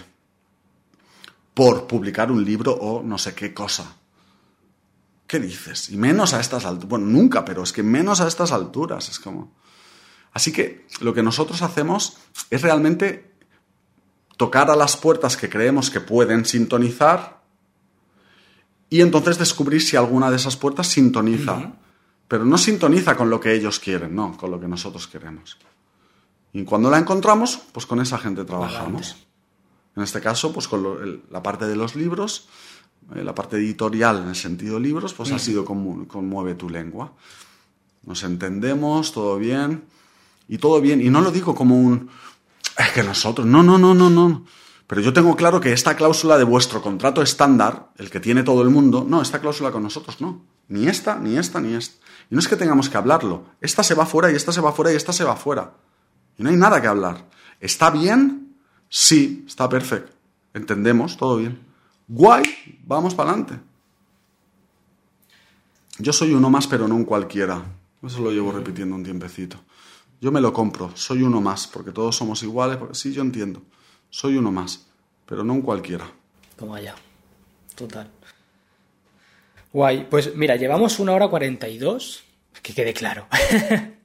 [1.53, 3.96] Por publicar un libro o no sé qué cosa.
[5.27, 5.89] ¿Qué dices?
[5.89, 6.89] Y menos a estas alturas.
[6.89, 9.09] Bueno, nunca, pero es que menos a estas alturas.
[9.09, 9.51] Es como.
[10.33, 12.17] Así que lo que nosotros hacemos
[12.49, 13.33] es realmente
[14.37, 17.41] tocar a las puertas que creemos que pueden sintonizar
[18.89, 21.73] y entonces descubrir si alguna de esas puertas sintoniza.
[22.27, 25.57] Pero no sintoniza con lo que ellos quieren, no, con lo que nosotros queremos.
[26.53, 29.15] Y cuando la encontramos, pues con esa gente trabajamos.
[29.95, 32.47] En este caso, pues con lo- el- la parte de los libros,
[33.13, 37.13] la parte editorial en el sentido libros, pues ha sido como conmueve tu lengua.
[38.03, 39.83] Nos entendemos, todo bien,
[40.47, 41.01] y todo bien.
[41.01, 42.09] Y no lo digo como un,
[42.77, 44.45] es que nosotros, no, no, no, no, no.
[44.85, 48.61] Pero yo tengo claro que esta cláusula de vuestro contrato estándar, el que tiene todo
[48.61, 50.45] el mundo, no, esta cláusula con nosotros no.
[50.69, 52.05] Ni esta, ni esta, ni esta.
[52.29, 53.45] Y no es que tengamos que hablarlo.
[53.59, 55.73] Esta se va fuera y esta se va fuera y esta se va fuera.
[56.37, 57.25] Y no hay nada que hablar.
[57.59, 58.55] ¿Está bien?
[58.89, 60.13] Sí, está perfecto.
[60.53, 61.59] Entendemos, todo bien.
[62.07, 63.59] Guay, vamos para adelante.
[65.99, 67.63] Yo soy uno más, pero no un cualquiera.
[68.03, 69.57] Eso lo llevo repitiendo un tiempecito.
[70.21, 72.77] Yo me lo compro, soy uno más, porque todos somos iguales.
[72.77, 73.61] Porque, sí, yo entiendo.
[74.09, 74.87] Soy uno más,
[75.25, 76.09] pero no un cualquiera.
[76.55, 76.95] Toma ya.
[77.75, 78.09] Total.
[79.73, 80.07] Guay.
[80.09, 82.23] Pues mira, llevamos una hora cuarenta y dos.
[82.61, 83.27] Que quede claro.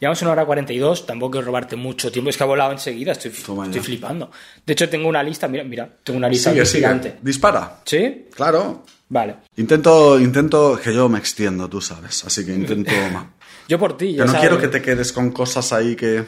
[0.00, 1.06] llevamos una hora cuarenta y dos.
[1.06, 2.30] Tampoco quiero robarte mucho tiempo.
[2.30, 3.12] Es que ha volado enseguida.
[3.12, 4.30] Estoy, estoy flipando.
[4.64, 5.48] De hecho, tengo una lista.
[5.48, 5.88] Mira, mira.
[6.04, 6.78] Tengo una lista Sigue, sigue.
[6.80, 7.16] gigante.
[7.22, 7.80] Dispara.
[7.84, 8.26] ¿Sí?
[8.34, 8.84] Claro.
[9.08, 9.36] Vale.
[9.56, 12.24] Intento, intento que yo me extiendo, tú sabes.
[12.24, 12.90] Así que intento.
[13.12, 13.32] ma-
[13.68, 14.12] Yo por ti.
[14.12, 14.48] ya Pero no sabes.
[14.48, 16.24] quiero que te quedes con cosas ahí que.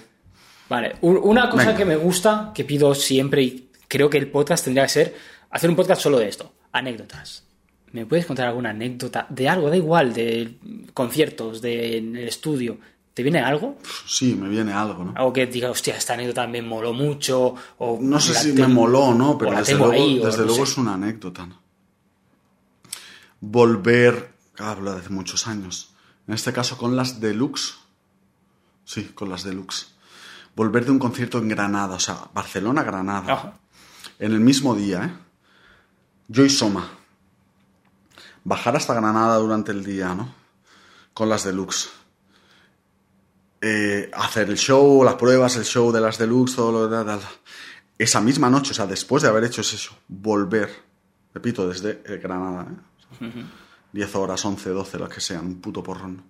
[0.68, 1.76] Vale, una cosa Venga.
[1.78, 5.14] que me gusta, que pido siempre y creo que el podcast tendría que ser
[5.50, 7.44] hacer un podcast solo de esto, anécdotas.
[7.92, 9.70] ¿Me puedes contar alguna anécdota de algo?
[9.70, 10.56] Da igual, de
[10.92, 12.78] conciertos, de en el estudio.
[13.18, 13.76] ¿Te viene algo?
[14.06, 15.12] Sí, me viene algo, ¿no?
[15.16, 17.56] Algo que diga, hostia, esta anécdota me moló mucho.
[17.78, 20.64] O No sé si me moló o no, pero desde luego, ahí, desde no luego
[20.64, 20.70] sé.
[20.70, 21.44] es una anécdota.
[21.46, 21.60] ¿no?
[23.40, 25.90] Volver, hablo de hace muchos años,
[26.28, 27.74] en este caso con las Deluxe.
[28.84, 29.88] Sí, con las Deluxe.
[30.54, 33.32] Volver de un concierto en Granada, o sea, Barcelona-Granada.
[33.32, 33.52] Ajá.
[34.20, 35.12] En el mismo día, ¿eh?
[36.28, 36.88] Yo y Soma.
[38.44, 40.32] Bajar hasta Granada durante el día, ¿no?
[41.14, 41.97] Con las Deluxe.
[43.60, 47.18] Eh, hacer el show, las pruebas, el show de las deluxe, todo lo de...
[47.98, 50.70] Esa misma noche, o sea, después de haber hecho eso, volver,
[51.34, 52.68] repito, desde Granada,
[53.20, 53.44] ¿eh?
[53.92, 56.22] 10 horas, 11, 12, lo que sean, un puto porrón.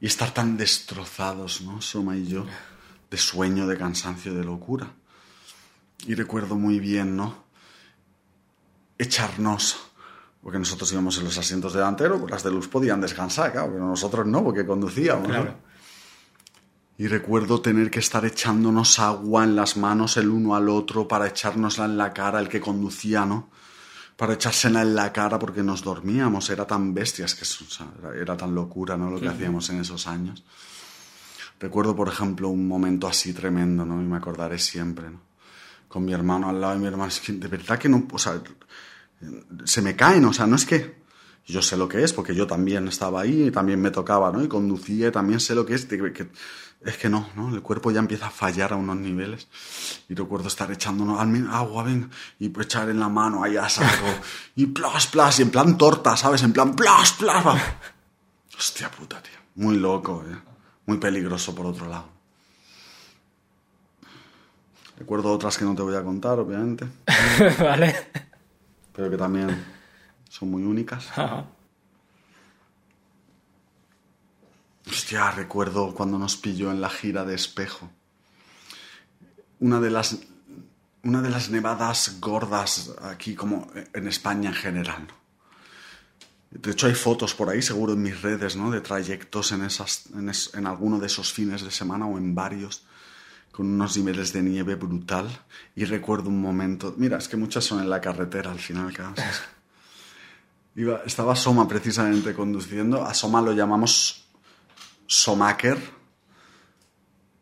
[0.00, 1.80] Y estar tan destrozados, ¿no?
[1.80, 2.44] Soma y yo,
[3.10, 4.90] de sueño, de cansancio, de locura.
[6.06, 7.44] Y recuerdo muy bien, ¿no?
[8.98, 9.76] Echarnos,
[10.42, 13.86] porque nosotros íbamos en los asientos delanteros, pues las de luz podían descansar, claro, pero
[13.86, 15.28] nosotros no, porque conducíamos.
[15.28, 15.56] Claro.
[16.96, 21.26] Y recuerdo tener que estar echándonos agua en las manos el uno al otro para
[21.26, 23.50] echárnosla en la cara, el que conducía, ¿no?
[24.16, 28.36] Para echársela en la cara porque nos dormíamos, era tan bestias, que o sea, era,
[28.36, 29.10] tan locura, ¿no?
[29.10, 30.44] Lo que hacíamos en esos años.
[31.58, 34.00] Recuerdo, por ejemplo, un momento así tremendo, ¿no?
[34.00, 35.20] Y me acordaré siempre, ¿no?
[35.88, 38.18] Con mi hermano al lado y mi hermano, es que de verdad que no, o
[38.18, 38.40] sea,
[39.64, 41.02] se me caen, o sea, no es que
[41.46, 44.42] yo sé lo que es, porque yo también estaba ahí y también me tocaba, ¿no?
[44.42, 46.28] Y conducía y también sé lo que es, que, que
[46.84, 47.54] es que no, ¿no?
[47.54, 49.48] El cuerpo ya empieza a fallar a unos niveles.
[50.08, 54.06] Y recuerdo estar echando agua, ven, y pues echar en la mano ahí a saco,
[54.56, 56.42] y plas, plas, y en plan torta, ¿sabes?
[56.42, 57.44] En plan plas, plas.
[58.56, 59.32] Hostia puta, tío.
[59.56, 60.36] Muy loco, ¿eh?
[60.86, 62.08] Muy peligroso por otro lado.
[64.98, 66.86] Recuerdo otras que no te voy a contar, obviamente.
[67.58, 67.94] vale.
[68.92, 69.64] Pero que también
[70.28, 71.10] son muy únicas.
[71.18, 71.46] Ajá.
[74.86, 77.90] Hostia, recuerdo cuando nos pilló en la gira de espejo.
[79.60, 80.18] Una de las,
[81.02, 85.06] una de las nevadas gordas aquí, como en España en general.
[86.50, 88.70] De hecho, hay fotos por ahí, seguro en mis redes, ¿no?
[88.70, 92.34] De trayectos en, esas, en, es, en alguno de esos fines de semana o en
[92.34, 92.84] varios,
[93.50, 95.28] con unos niveles de nieve brutal.
[95.74, 96.94] Y recuerdo un momento.
[96.96, 99.14] Mira, es que muchas son en la carretera al final, claro.
[100.76, 103.04] Iba, estaba Soma precisamente conduciendo.
[103.04, 104.23] A Soma lo llamamos
[105.06, 105.78] Somaker.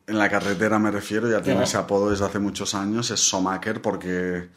[0.06, 3.80] En la carretera me refiero, ya tiene ese apodo desde hace muchos años, es Somaker
[3.80, 4.48] porque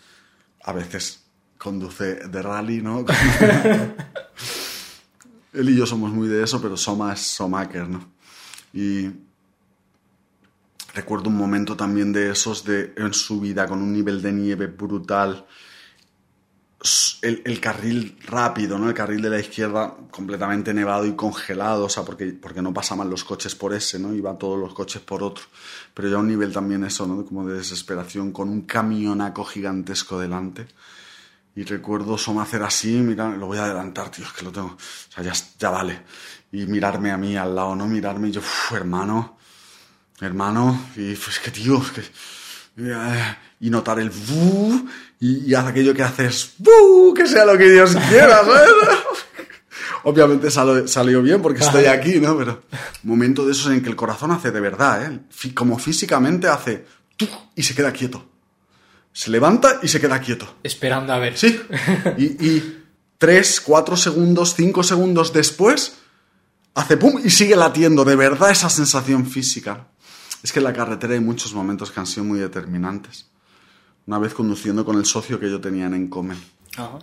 [0.64, 1.24] a veces
[1.58, 3.06] conduce de rally, ¿no?
[5.54, 8.06] Él y yo somos muy de eso, pero Soma es Somaker, ¿no?
[8.74, 9.10] Y
[10.94, 14.68] recuerdo un momento también de esos de en su vida con un nivel de nieve
[14.68, 15.46] brutal
[17.22, 18.88] el, carril rápido, ¿no?
[18.88, 23.10] El carril de la izquierda completamente nevado y congelado, o sea, porque, porque no pasaban
[23.10, 24.14] los coches por ese, ¿no?
[24.14, 25.46] Iban todos los coches por otro.
[25.94, 27.26] Pero ya un nivel también eso, ¿no?
[27.26, 30.68] Como de desesperación, con un camionaco gigantesco delante.
[31.56, 34.68] Y recuerdo Soma hacer así, mira, lo voy a adelantar, tío, es que lo tengo,
[34.68, 34.78] o
[35.14, 36.04] sea, ya, ya vale.
[36.52, 37.88] Y mirarme a mí al lado, ¿no?
[37.88, 38.42] Mirarme y yo,
[38.72, 39.38] hermano,
[40.20, 42.04] hermano, y pues que tío, que
[42.78, 44.12] y notar el
[45.26, 48.70] y, y haz aquello que haces bu que sea lo que Dios quiera, ¿sabes?
[50.04, 52.38] Obviamente salió, salió bien porque estoy aquí, ¿no?
[52.38, 52.64] Pero
[53.02, 55.20] momento de esos en que el corazón hace de verdad, ¿eh?
[55.56, 56.86] Como físicamente hace
[57.56, 58.24] y se queda quieto.
[59.14, 60.58] Se levanta y se queda quieto.
[60.62, 61.38] Esperando a ver.
[61.38, 61.60] Sí.
[62.18, 62.84] Y, y
[63.18, 65.96] tres, cuatro segundos, cinco segundos después,
[66.76, 68.06] hace pum y sigue latiendo.
[68.06, 69.88] De verdad esa sensación física.
[70.44, 73.26] Es que en la carretera hay muchos momentos que han sido muy determinantes.
[74.08, 76.38] Una vez conduciendo con el socio que yo tenía en Encomen.
[76.78, 77.00] Ajá.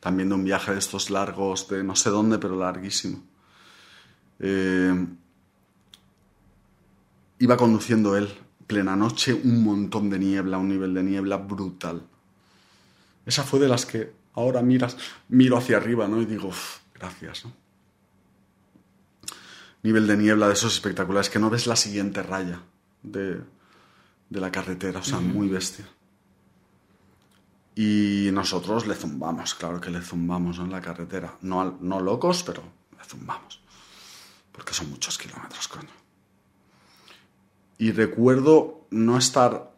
[0.00, 3.22] También de un viaje de estos largos, de no sé dónde, pero larguísimo.
[4.38, 5.06] Eh,
[7.38, 8.28] iba conduciendo él,
[8.66, 12.02] plena noche, un montón de niebla, un nivel de niebla brutal.
[13.24, 14.96] Esa fue de las que ahora miras,
[15.28, 16.20] miro hacia arriba, ¿no?
[16.20, 16.50] Y digo,
[16.94, 17.66] gracias, ¿no?
[19.86, 22.60] nivel de niebla de esos espectaculares que no ves la siguiente raya
[23.02, 23.40] de,
[24.28, 25.32] de la carretera, o sea, uh -huh.
[25.32, 25.86] muy bestia.
[27.74, 30.64] Y nosotros le zumbamos, claro que le zumbamos ¿no?
[30.64, 31.36] en la carretera.
[31.42, 32.62] No, no locos, pero
[32.98, 33.60] le zumbamos.
[34.50, 35.90] Porque son muchos kilómetros, coño.
[37.78, 39.72] Y recuerdo no estar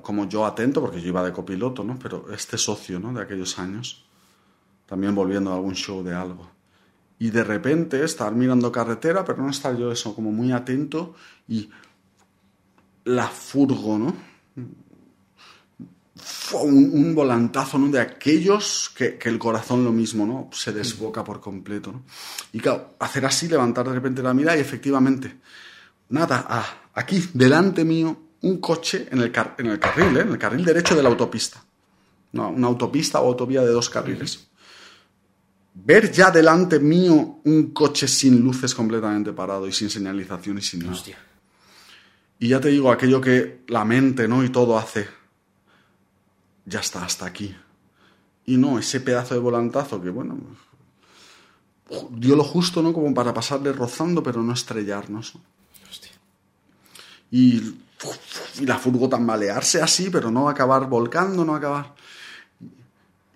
[0.00, 1.98] como yo atento, porque yo iba de copiloto, ¿no?
[1.98, 3.12] Pero este socio, ¿no?
[3.12, 4.06] De aquellos años,
[4.86, 6.52] también volviendo a algún show de algo
[7.22, 11.14] y de repente estar mirando carretera, pero no estar yo eso, como muy atento
[11.46, 11.70] y
[13.04, 14.14] la furgo, ¿no?
[16.52, 17.88] Un, volantazo, ¿no?
[17.88, 20.50] De aquellos que, el corazón lo mismo, ¿no?
[20.52, 22.02] Se desboca por completo, ¿no?
[22.52, 25.40] Y claro, hacer así, levantar de repente la mirada y efectivamente,
[26.10, 30.20] nada, ah, aquí, delante mío, un coche en el, en el carril, ¿eh?
[30.20, 31.64] En el carril derecho de la autopista.
[32.32, 34.46] No, una autopista o autovía de dos carriles
[35.74, 40.80] ver ya delante mío un coche sin luces completamente parado y sin señalización y sin
[40.80, 40.92] nada.
[40.92, 41.18] Hostia.
[42.42, 44.42] Y ya te digo, aquello que la mente, ¿no?
[44.42, 45.06] Y todo hace.
[46.64, 47.54] Ya está, hasta aquí.
[48.46, 50.36] Y no, ese pedazo de volantazo que, bueno,
[52.10, 52.92] dio lo justo, ¿no?
[52.92, 55.34] Como para pasarle rozando, pero no estrellarnos.
[57.30, 57.76] y,
[58.58, 61.94] y la furgo tambalearse así, pero no acabar volcando, no acabar.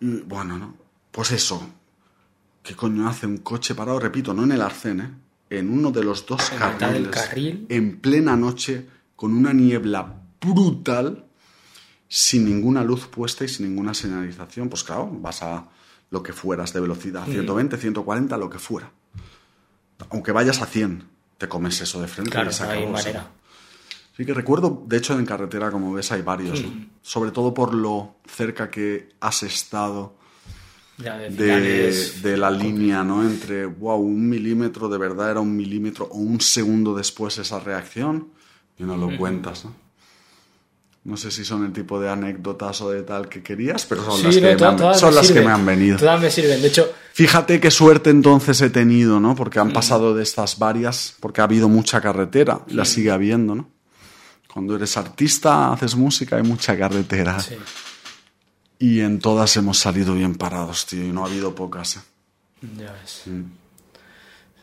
[0.01, 0.75] Y bueno, ¿no?
[1.13, 1.65] Pues eso.
[2.61, 4.01] ¿Qué coño hace un coche parado?
[4.01, 5.11] Repito, no en el arcén, ¿eh?
[5.49, 7.11] En uno de los dos carriles.
[7.11, 7.67] carril.
[7.69, 11.25] En plena noche, con una niebla brutal,
[12.09, 14.69] sin ninguna luz puesta y sin ninguna señalización.
[14.69, 15.69] Pues claro, vas a
[16.11, 18.93] lo que fueras de velocidad, 120, 140, lo que fuera.
[20.11, 21.05] Aunque vayas a 100,
[21.39, 22.57] te comes eso de frente Claro, y.
[24.17, 26.87] Sí que recuerdo, de hecho en carretera, como ves, hay varios, ¿no?
[27.03, 30.17] sobre todo por lo cerca que has estado
[30.97, 32.23] Ya, de de, finales.
[32.23, 33.23] de la línea, ¿no?
[33.23, 38.29] Entre, wow, un milímetro de verdad era un milímetro o un segundo después esa reacción
[38.79, 39.75] y no lo cuentas, ¿no?
[41.05, 44.17] No sé si son el tipo de anécdotas o de tal que querías, pero son
[44.17, 45.99] Sí, las, no, que, me han, son me las que me han venido.
[45.99, 46.61] Todas me sirven.
[46.61, 49.37] De hecho, Fíjate qué suerte entonces he tenido, ¿no?
[49.37, 53.55] Porque han pasado de estas varias, porque ha habido mucha carretera, y la sigue habiendo,
[53.55, 53.71] ¿no?
[54.53, 57.39] Cuando eres artista, haces música, hay mucha carretera.
[57.41, 57.55] sí.
[58.79, 61.97] Y en todas hemos salido bien parados, tío, y no ha habido pocas.
[61.97, 62.01] ¿eh?
[62.77, 63.23] Ya ves.
[63.27, 63.43] Mm.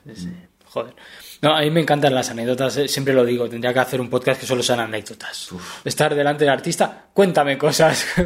[0.05, 0.31] Sí, sí.
[0.73, 0.95] Joder.
[1.43, 4.09] No, a mí me encantan las anécdotas, eh, siempre lo digo, tendría que hacer un
[4.09, 5.49] podcast que solo sean anécdotas.
[5.85, 8.03] Estar delante del artista, cuéntame cosas.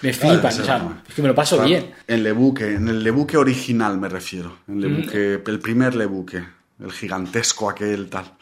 [0.00, 1.02] me flipan, Claro, o sea, no.
[1.06, 1.94] es que me lo paso Claro, bien.
[2.06, 4.60] En Lebuque, en el Lebuque original me refiero.
[4.68, 6.42] En Lebuque, el primer Lebuque,
[6.80, 8.32] el gigantesco aquel tal,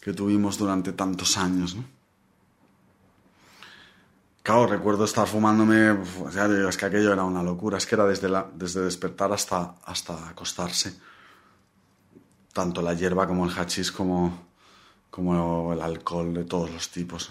[0.00, 1.84] que tuvimos durante tantos años, ¿no?
[4.42, 5.94] Claro, recuerdo estar fumándome,
[6.32, 9.30] ya digo, es que aquello era una locura, es que era desde, la, desde despertar
[9.30, 10.94] hasta, hasta acostarse.
[12.58, 14.36] Tanto la hierba como el hachís como,
[15.10, 17.30] como el alcohol de todos los tipos.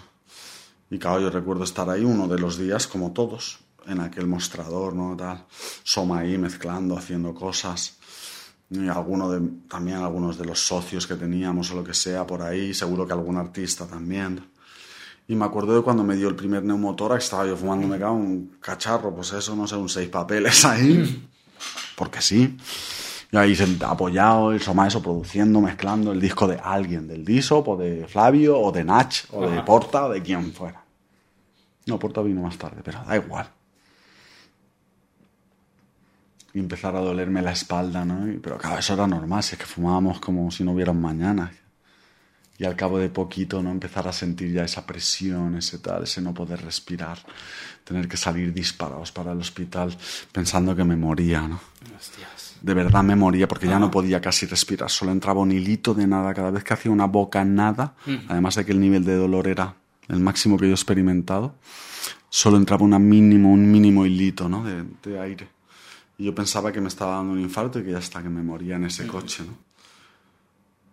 [0.88, 4.94] Y claro, yo recuerdo estar ahí uno de los días, como todos, en aquel mostrador,
[4.94, 5.14] ¿no?
[5.18, 5.44] Tal,
[5.82, 7.98] Soma ahí mezclando, haciendo cosas.
[8.70, 12.40] Y alguno de, también algunos de los socios que teníamos o lo que sea por
[12.40, 14.42] ahí, seguro que algún artista también.
[15.26, 19.14] Y me acuerdo de cuando me dio el primer neumotórax, estaba yo fumándome un cacharro,
[19.14, 21.28] pues eso, no sé, un seis papeles ahí.
[21.96, 22.56] Porque sí.
[23.30, 23.54] Y ahí
[23.86, 28.58] apoyado, el Soma eso, produciendo, mezclando el disco de alguien, del Disop, o de Flavio,
[28.58, 29.62] o de Nach, o de.
[29.62, 30.82] Porta, o de quien fuera.
[31.86, 33.48] No, Porta vino más tarde, pero da igual.
[36.54, 38.30] Y empezar a dolerme la espalda, ¿no?
[38.30, 41.00] Y- pero claro, eso era normal, si es que fumábamos como si no hubiera un
[41.00, 41.52] mañana.
[42.56, 43.70] Y al cabo de poquito, ¿no?
[43.70, 47.18] Empezar a sentir ya esa presión, ese tal, ese no poder respirar,
[47.84, 49.96] tener que salir disparados para el hospital
[50.32, 51.60] pensando que me moría, ¿no?
[51.96, 52.37] Hostias.
[52.60, 56.06] De verdad me moría porque ya no podía casi respirar, solo entraba un hilito de
[56.06, 57.94] nada cada vez que hacía una boca nada,
[58.28, 59.76] además de que el nivel de dolor era
[60.08, 61.54] el máximo que yo he experimentado,
[62.28, 64.64] solo entraba una mínimo, un mínimo hilito ¿no?
[64.64, 65.48] de, de aire.
[66.18, 68.42] Y yo pensaba que me estaba dando un infarto y que ya está, que me
[68.42, 69.56] moría en ese coche, ¿no?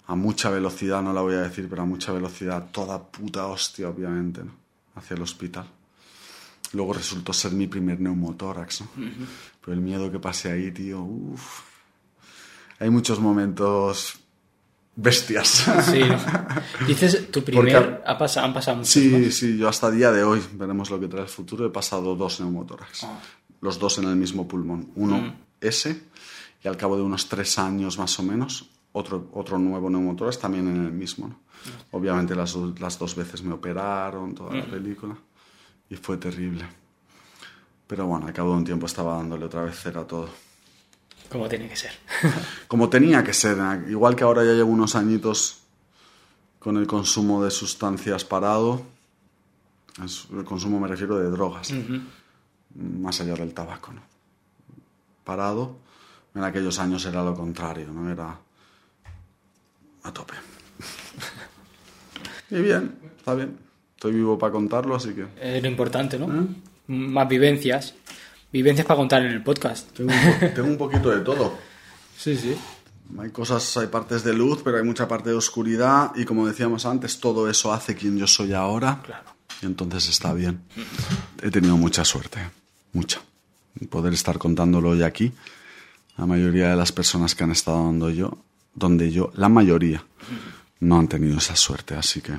[0.07, 3.89] A mucha velocidad, no la voy a decir, pero a mucha velocidad, toda puta hostia,
[3.89, 4.51] obviamente, ¿no?
[4.93, 5.65] Hacia el hospital.
[6.73, 8.87] Luego resultó ser mi primer neumotórax, ¿no?
[9.61, 11.61] Pero el miedo que pasé ahí, tío, uff.
[12.79, 14.15] Hay muchos momentos
[14.95, 15.65] bestias.
[15.89, 16.01] Sí.
[16.87, 18.03] Dices, tu primer.
[18.05, 21.07] Ha pasa- han pasado muchos Sí, sí, yo hasta día de hoy, veremos lo que
[21.07, 23.03] trae el futuro, he pasado dos neumotórax.
[23.03, 23.19] Ah.
[23.61, 24.89] Los dos en el mismo pulmón.
[24.95, 25.33] Uno Mm.
[25.61, 26.01] ese,
[26.63, 30.67] y al cabo de unos tres años más o menos, otro, otro nuevo neumotórax también
[30.67, 31.27] en el mismo.
[31.27, 31.39] ¿no?
[31.91, 34.57] Obviamente las, las dos veces me operaron, toda Mm.
[34.57, 35.15] la película,
[35.89, 36.65] y fue terrible.
[37.87, 40.29] Pero bueno, al cabo de un tiempo estaba dándole otra vez cera a todo.
[41.29, 41.91] Como tiene que ser.
[42.67, 43.57] Como tenía que ser,
[43.89, 45.59] igual que ahora ya llevo unos añitos
[46.59, 48.81] con el consumo de sustancias parado,
[50.33, 51.71] el consumo me refiero de drogas,
[52.73, 54.01] más allá del tabaco, ¿no?
[55.23, 55.77] Parado,
[56.33, 58.11] en aquellos años era lo contrario, ¿no?
[58.11, 58.39] Era
[60.03, 60.33] a tope.
[62.49, 63.57] y bien, está bien,
[64.06, 65.26] estoy vivo para contarlo, así que...
[65.41, 66.26] Es lo importante, ¿no?
[66.27, 66.45] ¿Eh?
[66.88, 67.95] Más vivencias.
[68.52, 69.90] Vivencias para contar en el podcast.
[69.94, 71.57] Tengo un, po- tengo un poquito de todo.
[72.18, 72.56] Sí, sí.
[73.19, 76.86] Hay cosas, hay partes de luz, pero hay mucha parte de oscuridad y como decíamos
[76.86, 79.02] antes, todo eso hace quien yo soy ahora.
[79.03, 79.26] Claro.
[79.61, 80.61] Y entonces está bien.
[81.41, 82.40] He tenido mucha suerte,
[82.94, 83.19] mucha.
[83.90, 85.34] Poder estar contándolo hoy aquí.
[86.18, 88.38] La mayoría de las personas que han estado donde yo,
[88.73, 90.02] donde yo, la mayoría,
[90.80, 92.32] no han tenido esa suerte, así que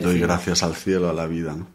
[0.00, 1.54] Doy gracias al cielo, a la vida.
[1.54, 1.66] ¿no?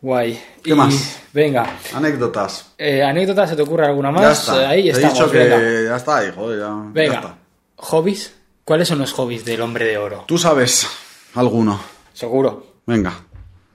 [0.00, 0.40] Guay.
[0.62, 1.20] ¿Qué Y, más?
[1.32, 1.76] Venga.
[1.94, 2.72] Anécdotas.
[2.76, 4.22] Eh, ¿Anécdota se te ocurre alguna más?
[4.22, 4.68] ya está.
[4.70, 5.90] Ahí He dicho que venga.
[5.90, 7.14] ya está ahí, joder, ya, ya Venga.
[7.14, 7.36] está.
[7.76, 8.34] ¿Hobbies?
[8.64, 10.24] ¿Cuáles son los hobbies del hombre de oro?
[10.26, 10.86] Tú sabes
[11.34, 11.80] alguno.
[12.12, 12.66] Seguro.
[12.86, 13.12] Venga,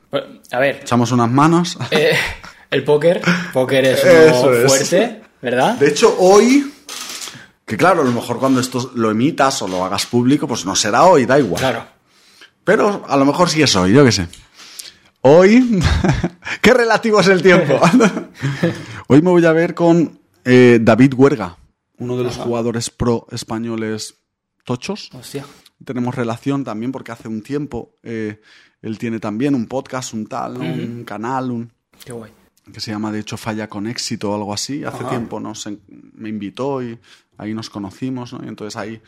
[0.09, 1.77] Pues, A ver, echamos unas manos.
[1.91, 2.15] eh,
[2.71, 3.21] el póker.
[3.53, 4.67] Póker es uno Eso es.
[4.89, 5.75] fuerte, ¿verdad?
[5.75, 6.73] De hecho, hoy
[7.65, 10.73] Que claro, a lo mejor cuando esto lo emitas o lo hagas público, pues no
[10.75, 11.59] será hoy, da igual.
[11.61, 11.85] Claro.
[12.67, 14.27] Pero a lo mejor sí es hoy, yo qué sé.
[15.21, 15.79] Hoy,
[16.61, 17.79] qué relativo es el tiempo.
[19.07, 21.57] hoy me voy a ver con eh, David Huerga,
[21.97, 24.15] uno de los jugadores pro españoles
[24.65, 25.09] tochos.
[25.13, 25.45] Hostia.
[25.85, 28.41] Tenemos relación también porque hace un tiempo eh,
[28.81, 30.59] él tiene también un podcast, un tal, ¿no?
[30.59, 31.71] un canal, un,
[32.03, 32.33] Qué guay.
[32.73, 34.83] que se llama de hecho Falla con éxito o algo así.
[34.83, 35.09] Hace Ajá.
[35.11, 36.99] tiempo nos me invitó y
[37.37, 38.43] ahí nos conocimos, ¿no?
[38.43, 39.01] Y entonces ahí,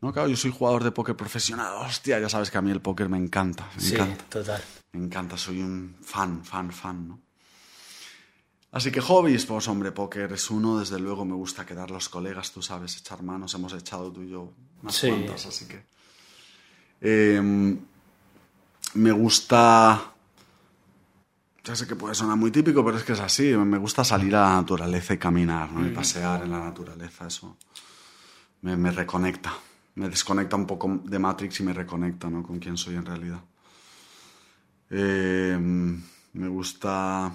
[0.00, 1.72] no, claro, yo soy jugador de póker profesional.
[1.86, 4.24] Hostia, ya sabes que a mí el póker me encanta, me Sí, encanta.
[4.28, 4.62] total.
[4.92, 7.20] Me encanta, soy un fan, fan, fan, ¿no?
[8.72, 12.52] Así que hobbies, pues hombre, póker es uno, desde luego me gusta quedar los colegas,
[12.52, 14.52] tú sabes, echar manos, hemos echado tú y yo
[14.82, 15.08] unas Sí.
[15.08, 15.82] cuantas, así que...
[17.00, 17.76] Eh,
[18.94, 20.12] me gusta...
[21.64, 24.36] Ya sé que puede sonar muy típico, pero es que es así, me gusta salir
[24.36, 25.84] a la naturaleza y caminar, ¿no?
[25.86, 27.56] Y pasear en la naturaleza, eso
[28.62, 29.52] me, me reconecta,
[29.96, 32.42] me desconecta un poco de Matrix y me reconecta, ¿no?
[32.42, 33.40] Con quién soy en realidad.
[34.90, 37.32] Eh, me gusta.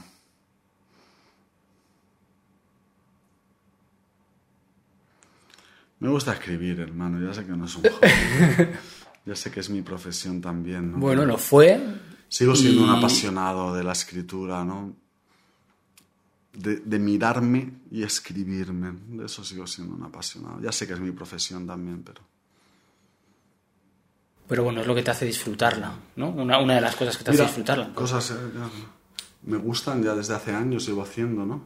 [5.99, 7.19] Me gusta escribir, hermano.
[7.19, 8.07] Ya sé que no es un hobby.
[9.25, 10.91] ya sé que es mi profesión también.
[10.91, 10.97] ¿no?
[10.99, 11.81] Bueno, lo fue.
[12.27, 14.95] Sigo siendo un apasionado de la escritura, ¿no?
[16.53, 18.93] De, de mirarme y escribirme.
[19.07, 20.61] De eso sigo siendo un apasionado.
[20.61, 22.30] Ya sé que es mi profesión también, pero.
[24.51, 26.27] Pero bueno, es lo que te hace disfrutarla, ¿no?
[26.31, 27.93] Una, una de las cosas que te hace disfrutarla.
[27.93, 28.35] Cosas eh,
[29.43, 31.63] me gustan ya desde hace años, llevo haciendo, ¿no?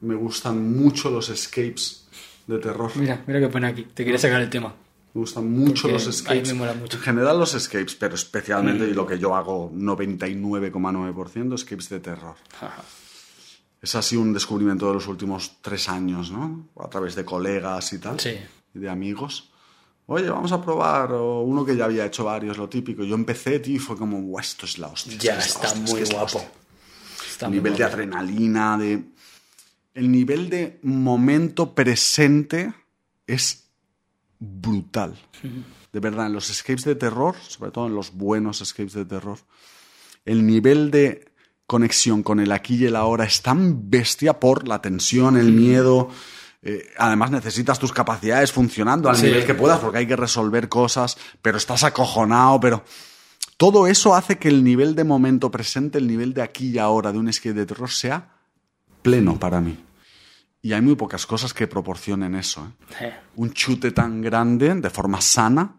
[0.00, 2.08] Me gustan mucho los escapes
[2.48, 2.90] de terror.
[2.96, 3.84] Mira, mira que pone aquí.
[3.84, 4.74] Te quería sacar el tema.
[5.14, 6.48] Me gustan mucho Porque los escapes.
[6.48, 6.96] me mola mucho.
[6.96, 7.00] Mm.
[7.02, 12.34] En general los escapes, pero especialmente y lo que yo hago 99,9% escapes de terror.
[12.56, 12.82] Ajá.
[13.80, 16.66] Es así un descubrimiento de los últimos tres años, ¿no?
[16.80, 18.18] A través de colegas y tal.
[18.18, 18.36] Sí.
[18.74, 19.49] Y de amigos.
[20.12, 21.12] Oye, vamos a probar.
[21.12, 23.04] O uno que ya había hecho varios, lo típico.
[23.04, 25.16] Yo empecé, tío, y fue como, "Buah, esto es la hostia.
[25.18, 26.24] Ya esto es la está hostia, muy es guapo.
[26.38, 26.50] hostia".
[27.30, 29.04] Está El muy nivel de adrenalina, de...
[29.94, 32.74] El nivel de momento presente
[33.24, 33.68] es
[34.40, 35.16] brutal.
[35.92, 39.38] De verdad, en los escapes de terror, sobre todo en los buenos escapes de terror,
[40.24, 41.30] el nivel de
[41.68, 46.08] conexión con el aquí y el ahora es tan bestia por la tensión, el miedo.
[46.62, 49.26] Eh, además necesitas tus capacidades funcionando al Sí.
[49.26, 52.84] nivel que puedas porque hay que resolver cosas, pero estás acojonado, pero...
[53.56, 57.12] Todo eso hace que el nivel de momento presente, el nivel de aquí y ahora
[57.12, 58.30] de un escape de terror sea
[59.02, 59.78] pleno para mí.
[60.62, 62.72] Y hay muy pocas cosas que proporcionen eso.
[63.00, 63.04] ¿eh?
[63.08, 65.74] Eh, Un chute tan grande, de forma sana,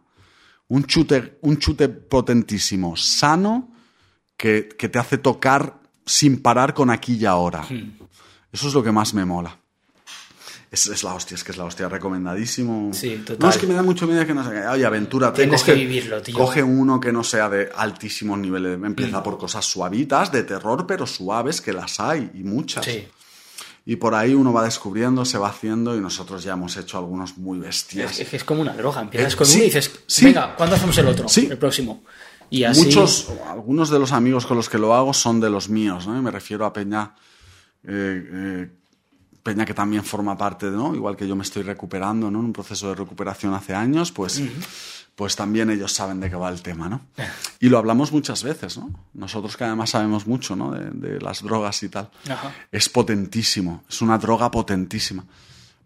[0.67, 3.71] un chute, un chute potentísimo, sano,
[4.37, 7.65] que, que te hace tocar sin parar con aquí y ahora.
[8.51, 9.57] Eso es lo que más me mola.
[10.73, 12.93] Es, es la hostia, es que es la hostia, recomendadísimo.
[12.93, 13.39] Sí, total.
[13.39, 14.71] No, es que me da mucho miedo que no sea.
[14.71, 15.41] Oye, aventúrate.
[15.43, 16.33] Tienes coge, que vivirlo, tío.
[16.33, 18.79] Coge uno que no sea de altísimos niveles.
[18.81, 19.23] Empieza Mm.
[19.23, 22.85] por cosas suavitas, de terror, pero suaves, que las hay, y muchas.
[22.85, 23.05] Sí.
[23.85, 27.37] Y por ahí uno va descubriendo, se va haciendo, y nosotros ya hemos hecho algunos
[27.37, 28.19] muy bestias.
[28.21, 29.01] Es, como una droga.
[29.01, 30.23] Empiezas Eh, con sí, uno y dices, sí.
[30.25, 31.27] venga, ¿cuándo hacemos el otro?
[31.27, 31.47] Sí.
[31.51, 32.03] El próximo.
[32.49, 32.85] Y así.
[32.85, 36.17] Muchos, algunos de los amigos con los que lo hago son de los míos, ¿no?
[36.17, 37.13] Y me refiero a Peña,
[37.83, 38.69] eh, eh,
[39.43, 40.93] Peña que también forma parte, ¿no?
[40.93, 42.39] Igual que yo me estoy recuperando, ¿no?
[42.39, 44.41] En un proceso de recuperación hace años, pues,
[45.15, 47.01] pues también ellos saben de qué va el tema, ¿no?
[47.59, 48.91] Y lo hablamos muchas veces, ¿no?
[49.13, 50.71] Nosotros que además sabemos mucho, ¿no?
[50.71, 52.09] De, de las drogas y tal.
[52.29, 52.53] Ajá.
[52.71, 55.25] Es potentísimo, es una droga potentísima.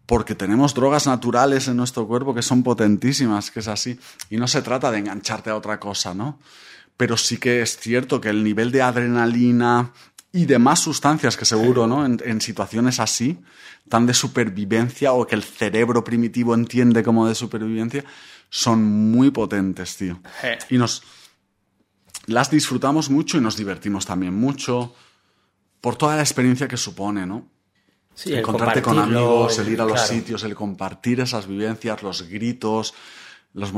[0.06, 3.98] Porque tenemos drogas naturales en nuestro cuerpo que son potentísimas, que es así.
[4.30, 6.38] Y no se trata de engancharte a otra cosa, ¿no?
[6.96, 9.92] Pero sí que es cierto que el nivel de adrenalina
[10.32, 12.04] y demás sustancias que seguro, ¿no?
[12.04, 13.38] En, en situaciones así,
[13.88, 18.04] tan de supervivencia o que el cerebro primitivo entiende como de supervivencia,
[18.50, 20.20] son muy potentes, tío.
[20.42, 20.58] Eh.
[20.70, 21.02] Y nos
[22.26, 24.94] las disfrutamos mucho y nos divertimos también mucho
[25.80, 27.48] por toda la experiencia que supone, ¿no?
[28.14, 30.08] Sí, encontrarte con amigos, el ir a los claro.
[30.08, 32.94] sitios, el compartir esas vivencias, los gritos,
[33.56, 33.72] los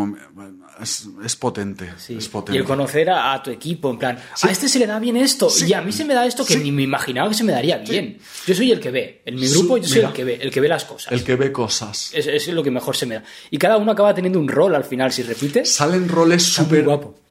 [0.83, 2.17] es, es potente, Sí.
[2.17, 2.59] es Y potente.
[2.59, 5.49] el conocer a, a tu equipo, en plan, a este se le da bien esto,
[5.67, 6.61] y a mí se me da esto que Sí.
[6.65, 8.19] ni me imaginaba que se me daría bien.
[8.47, 10.09] Yo soy el que ve, en mi grupo yo soy mira.
[10.09, 11.13] el que ve, el que ve las cosas.
[11.13, 12.11] El que ve cosas.
[12.13, 13.25] Es, es lo que mejor se me da.
[13.51, 15.73] Y cada uno acaba teniendo un rol al final, si repites.
[15.73, 16.87] Salen roles súper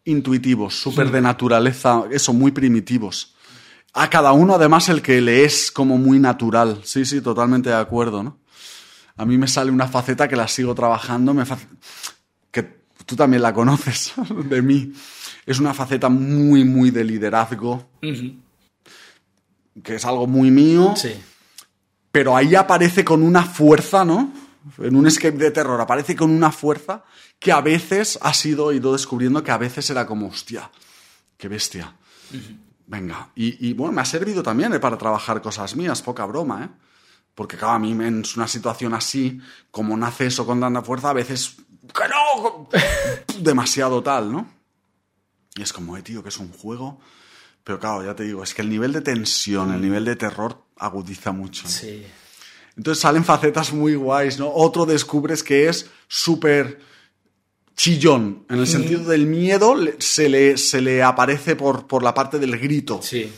[0.06, 3.34] intuitivos, súper de naturaleza, eso, muy primitivos.
[3.94, 6.80] A cada uno, además, el que le es como muy natural.
[6.84, 8.40] Sí, sí, totalmente de acuerdo, ¿no?
[9.19, 11.44] A mí me sale una faceta que la sigo trabajando, me
[13.08, 14.14] tú también la conoces
[14.46, 14.94] de mí.
[15.48, 17.90] Es una faceta muy, muy de liderazgo,
[19.84, 21.14] que es algo muy mío, Sí.
[22.12, 24.32] pero ahí aparece con una fuerza, ¿no?
[24.80, 27.06] en un escape de terror aparece con una fuerza
[27.40, 30.70] que a veces ha sido ido descubriendo que a veces era como, hostia,
[31.38, 31.96] qué bestia.
[32.86, 36.66] Venga, y, y, bueno, me ha servido también eh, para trabajar cosas mías, poca broma,
[36.66, 36.70] ¿eh?
[37.36, 39.40] Porque, claro, a mí en una situación así,
[39.72, 41.56] como nace eso con tanta fuerza, a veces,
[41.93, 42.69] ¡que no!
[43.39, 44.51] Demasiado tal, ¿no?
[45.55, 46.99] Y es como, eh, tío, que es un juego.
[47.64, 50.64] Pero claro, ya te digo, es que el nivel de tensión, el nivel de terror
[50.77, 51.68] agudiza mucho.
[51.68, 52.05] Sí.
[52.77, 54.49] Entonces salen facetas muy guays, ¿no?
[54.53, 56.80] Otro descubres que es súper
[57.76, 62.39] chillón, en el sentido del miedo se le, se le aparece por, por la parte
[62.39, 63.01] del grito.
[63.03, 63.31] Sí.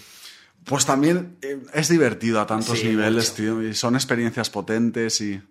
[0.63, 3.35] Pues también eh, es divertido a tantos Sí, niveles, mucho.
[3.35, 5.41] tío, y son experiencias potentes y...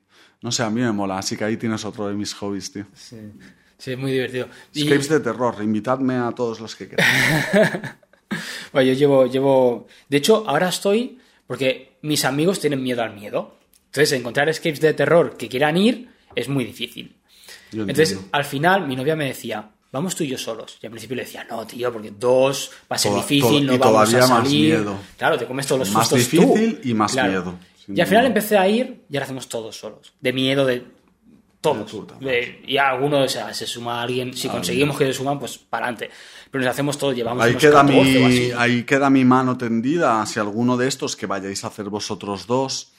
[0.43, 2.87] No sé, a mí me mola, así que ahí tienes otro de mis hobbies, tío.
[2.95, 3.17] Sí,
[3.77, 4.49] Sí, es muy divertido.
[4.75, 7.09] Y, Escapes de terror, invitadme a todos los que queráis.
[8.73, 9.87] bueno, yo llevo, llevo...
[10.09, 11.19] De hecho, ahora estoy...
[11.47, 13.57] Porque mis amigos tienen miedo al miedo.
[13.87, 17.17] Entonces, encontrar escapes de terror que quieran ir es muy difícil.
[17.73, 18.37] Yo Entonces, entiendo.
[18.37, 20.79] al final, mi novia me decía, vamos tú y yo solos.
[20.83, 23.75] Y al principio le decía, no, tío, porque dos va a ser Toda- difícil, no
[23.75, 24.75] y vamos a todavía más salir.
[24.77, 24.99] miedo.
[25.17, 26.89] Claro, te comes todos los Más sustos difícil tú.
[26.89, 27.29] y más Claro.
[27.31, 27.59] miedo,
[27.93, 30.13] Y al final empecé a ir y ahora hacemos todos solos.
[30.21, 30.85] De miedo de
[31.61, 31.79] todos.
[31.79, 34.35] De puta De- y alguno, o sea, se suma alguien.
[34.35, 36.11] Si conseguimos que se suman, pues para adelante.
[36.51, 38.53] Pero nos hacemos todos, llevamos Ahí unos queda, 14 o mi, así.
[38.57, 40.25] ahí queda mi mano tendida.
[40.27, 42.93] Si alguno de estos que vayáis a hacer vosotros dos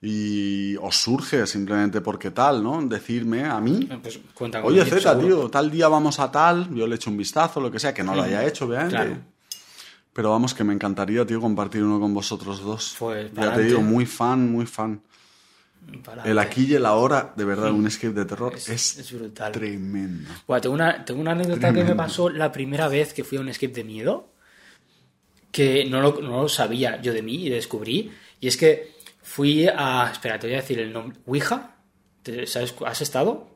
[0.00, 2.82] y os surge simplemente porque tal, ¿no?
[2.82, 3.88] Decirme a mí.
[4.02, 5.18] Pues cuenta Oye, seguro.
[5.18, 8.02] tío, tal día vamos a tal, yo le echo un vistazo, lo que sea, que
[8.02, 8.96] no lo haya hecho, obviamente.
[8.96, 9.16] Claro.
[10.12, 12.96] Pero vamos, que me encantaría, tío, compartir uno con vosotros dos.
[12.98, 15.00] Pues, ya te digo, muy fan, muy fan.
[16.24, 19.52] El aquí y el ahora, de verdad, un escape de terror Es- es, es brutal.
[19.52, 20.30] tremendo.
[20.60, 23.48] Tengo, una, tengo una anécdota que me pasó la primera vez que fui a un
[23.48, 24.28] escape de miedo,
[25.50, 28.10] que no lo, no lo sabía yo de mí y descubrí,
[28.40, 30.08] y es que fui a...
[30.12, 31.18] Espera, te voy a decir el nombre.
[31.26, 31.76] ¿Ouija?
[32.22, 32.74] ¿Te- ¿Sabes?
[32.86, 33.50] ¿Has estado?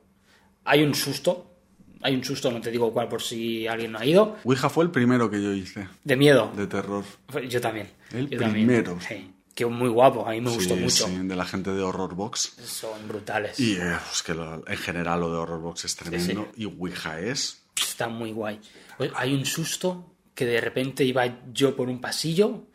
[0.65, 1.56] Hay un susto,
[2.02, 4.85] hay un susto, no te digo cuál por si alguien no ha ido, Ouija fue
[4.85, 6.52] el primero que yo hice, de miedo.
[6.56, 7.05] de terror.
[7.48, 7.89] Yo también.
[8.12, 8.66] El yo también.
[8.66, 8.98] primero.
[9.06, 9.32] Sí.
[9.55, 11.06] Que muy guapo, a mí me gustó mucho.
[11.06, 12.56] sí, de la gente de Horror Box.
[12.64, 13.59] Son brutales.
[13.59, 16.52] Y eh, es que lo- en general lo de Horror Box es tremendo.
[16.56, 17.62] Y Ouija es...
[17.74, 18.60] Está muy guay.
[18.98, 22.66] Pues hay un susto que de repente iba yo por un pasillo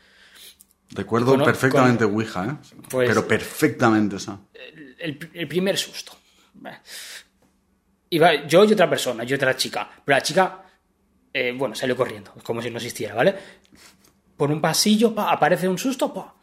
[0.89, 2.75] Recuerdo Cono- perfectamente Ouija, ¿eh?
[2.89, 4.39] Pues- Pero perfectamente, o sea.
[4.99, 6.13] el, el primer susto.
[8.11, 9.89] Iba yo y otra persona, yo y otra chica.
[10.05, 10.63] Pero la chica,
[11.33, 13.35] eh, bueno, salió corriendo, como si no existiera, ¿vale?
[14.37, 16.35] Por un pasillo, pa, aparece un susto, pa.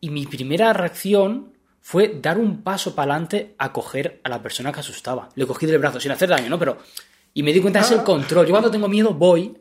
[0.00, 4.72] Y mi primera reacción fue dar un paso para adelante a coger a la persona
[4.72, 5.28] que asustaba.
[5.36, 6.58] Le cogí del brazo, sin hacer daño, ¿no?
[6.58, 6.78] Pero.
[7.32, 8.46] Y me di cuenta, es el control.
[8.46, 9.56] Yo cuando tengo miedo voy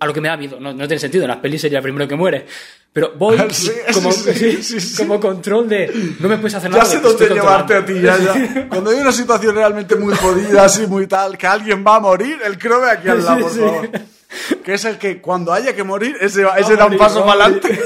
[0.00, 0.58] a lo que me da miedo.
[0.60, 2.46] No, no tiene sentido, en las pelis sería el primero que muere.
[2.92, 4.96] Pero voy Sí, como, sí, sí.
[4.96, 5.90] como control de.
[6.20, 6.88] No me puedes hacer Ya nada.
[6.90, 7.94] sé que te dónde llevarte a ti.
[8.00, 8.68] Ya, ya.
[8.68, 12.38] Cuando hay una situación realmente muy jodida, así muy tal, que alguien va a morir,
[12.44, 13.90] el crobe aquí al lado, por favor.
[14.64, 17.44] Que es el que cuando haya que morir, ese, va- ese da un paso para
[17.44, 17.78] adelante.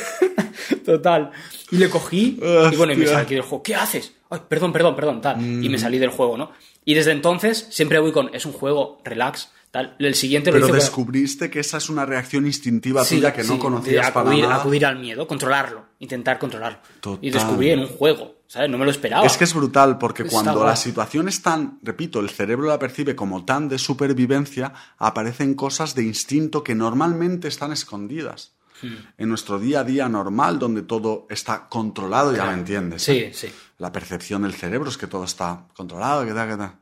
[0.85, 1.31] Total.
[1.71, 2.41] Y le cogí.
[2.73, 3.63] Y bueno, y me salí del juego.
[3.63, 4.13] ¿Qué haces?
[4.31, 5.41] Ay, perdón, perdón, perdón, tal.
[5.41, 5.73] Y Mm.
[5.73, 6.53] me salí del juego, ¿no?
[6.85, 8.31] Y desde entonces siempre voy con.
[8.35, 9.97] Es un juego, relax, tal.
[9.99, 13.45] El siguiente lo Pero hice descubriste que esa es una reacción instintiva Sí, tuya que
[13.45, 14.57] no conocías para nada.
[14.57, 16.79] acudir al miedo, controlarlo, intentar controlarlo.
[17.01, 17.25] Total.
[17.25, 18.71] Y descubrí en un juego, ¿sabes?
[18.71, 19.27] No me lo esperaba.
[19.27, 20.67] Es que es brutal porque Está cuando guay.
[20.71, 25.95] la situación es tan, repito, el cerebro la percibe como tan de supervivencia, aparecen cosas
[25.95, 28.53] de instinto que normalmente están escondidas.
[28.81, 28.95] Hmm.
[29.19, 33.03] En nuestro día a día normal, donde todo está controlado, ya me entiendes.
[33.03, 33.31] Sí, ¿eh?
[33.35, 33.49] sí.
[33.77, 36.73] La percepción del cerebro es que todo está controlado, que tal, que tal.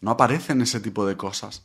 [0.00, 1.62] No aparecen ese tipo de cosas.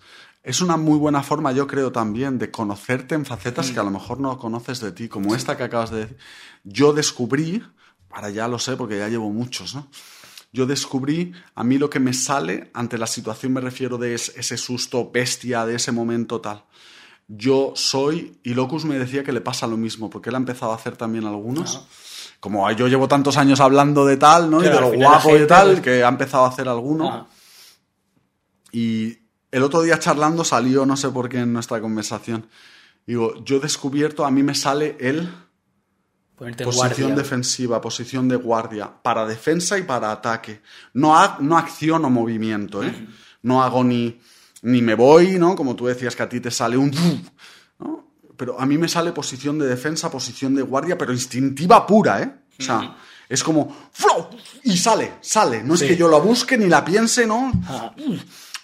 [0.50, 3.92] Es una muy buena forma, yo creo también, de conocerte en facetas que a lo
[3.92, 6.18] mejor no conoces de ti, como esta que acabas de decir.
[6.64, 7.62] Yo descubrí,
[8.10, 9.88] ahora ya lo sé porque ya llevo muchos, ¿no?
[10.52, 14.34] Yo descubrí, a mí lo que me sale ante la situación, me refiero de es-
[14.36, 16.64] ese susto bestia, de ese momento tal.
[17.28, 20.72] Yo soy, y Locus me decía que le pasa lo mismo, porque él ha empezado
[20.72, 21.86] a hacer también algunos.
[22.40, 24.62] Como yo llevo tantos años hablando de tal, ¿no?
[24.62, 27.08] y Claro, de lo guapo y tal, que ha empezado a hacer alguno.
[27.08, 27.28] Ajá.
[28.72, 32.48] Y el otro día charlando salió, no sé por qué, en nuestra conversación.
[33.06, 35.30] Digo, yo he descubierto, a mí me sale el
[36.36, 37.16] Ponerte posición guardia.
[37.16, 40.62] defensiva, posición de guardia, para defensa y para ataque.
[40.94, 43.08] No, ha- no acción o movimiento, ¿eh?
[43.42, 44.20] No hago ni,
[44.62, 45.56] ni me voy, ¿no?
[45.56, 46.92] Como tú decías que a ti te sale un...
[47.80, 48.08] ¿no?
[48.38, 52.34] Pero a mí me sale posición de defensa, posición de guardia, pero instintiva pura, ¿eh?
[52.60, 52.96] O sea,
[53.28, 53.90] es como...
[53.92, 54.30] ¡flo!
[54.64, 55.62] Y sale, sale.
[55.64, 57.52] No es que yo la busque ni la piense, ¿no?
[57.68, 57.94] Ajá.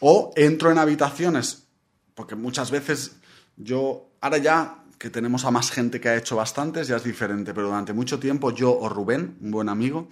[0.07, 1.65] O entro en habitaciones,
[2.13, 3.15] porque muchas veces
[3.57, 7.55] yo, ahora ya que tenemos a más gente que ha hecho bastantes, ya es diferente,
[7.55, 10.07] pero durante mucho tiempo yo o Rubén, un buen amigo,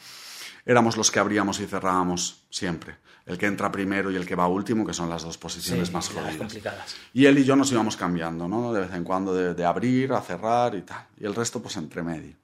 [0.66, 2.96] éramos los que abríamos y cerrábamos siempre.
[3.28, 5.94] El que entra primero y el que va último, que son las dos posiciones Sí,
[5.94, 6.38] más jodidas.
[6.38, 6.96] complicadas.
[7.14, 8.74] Y él y yo nos íbamos cambiando, ¿no?
[8.74, 11.06] De vez en cuando de, de abrir a cerrar y tal.
[11.20, 12.36] Y el resto, pues entre medio.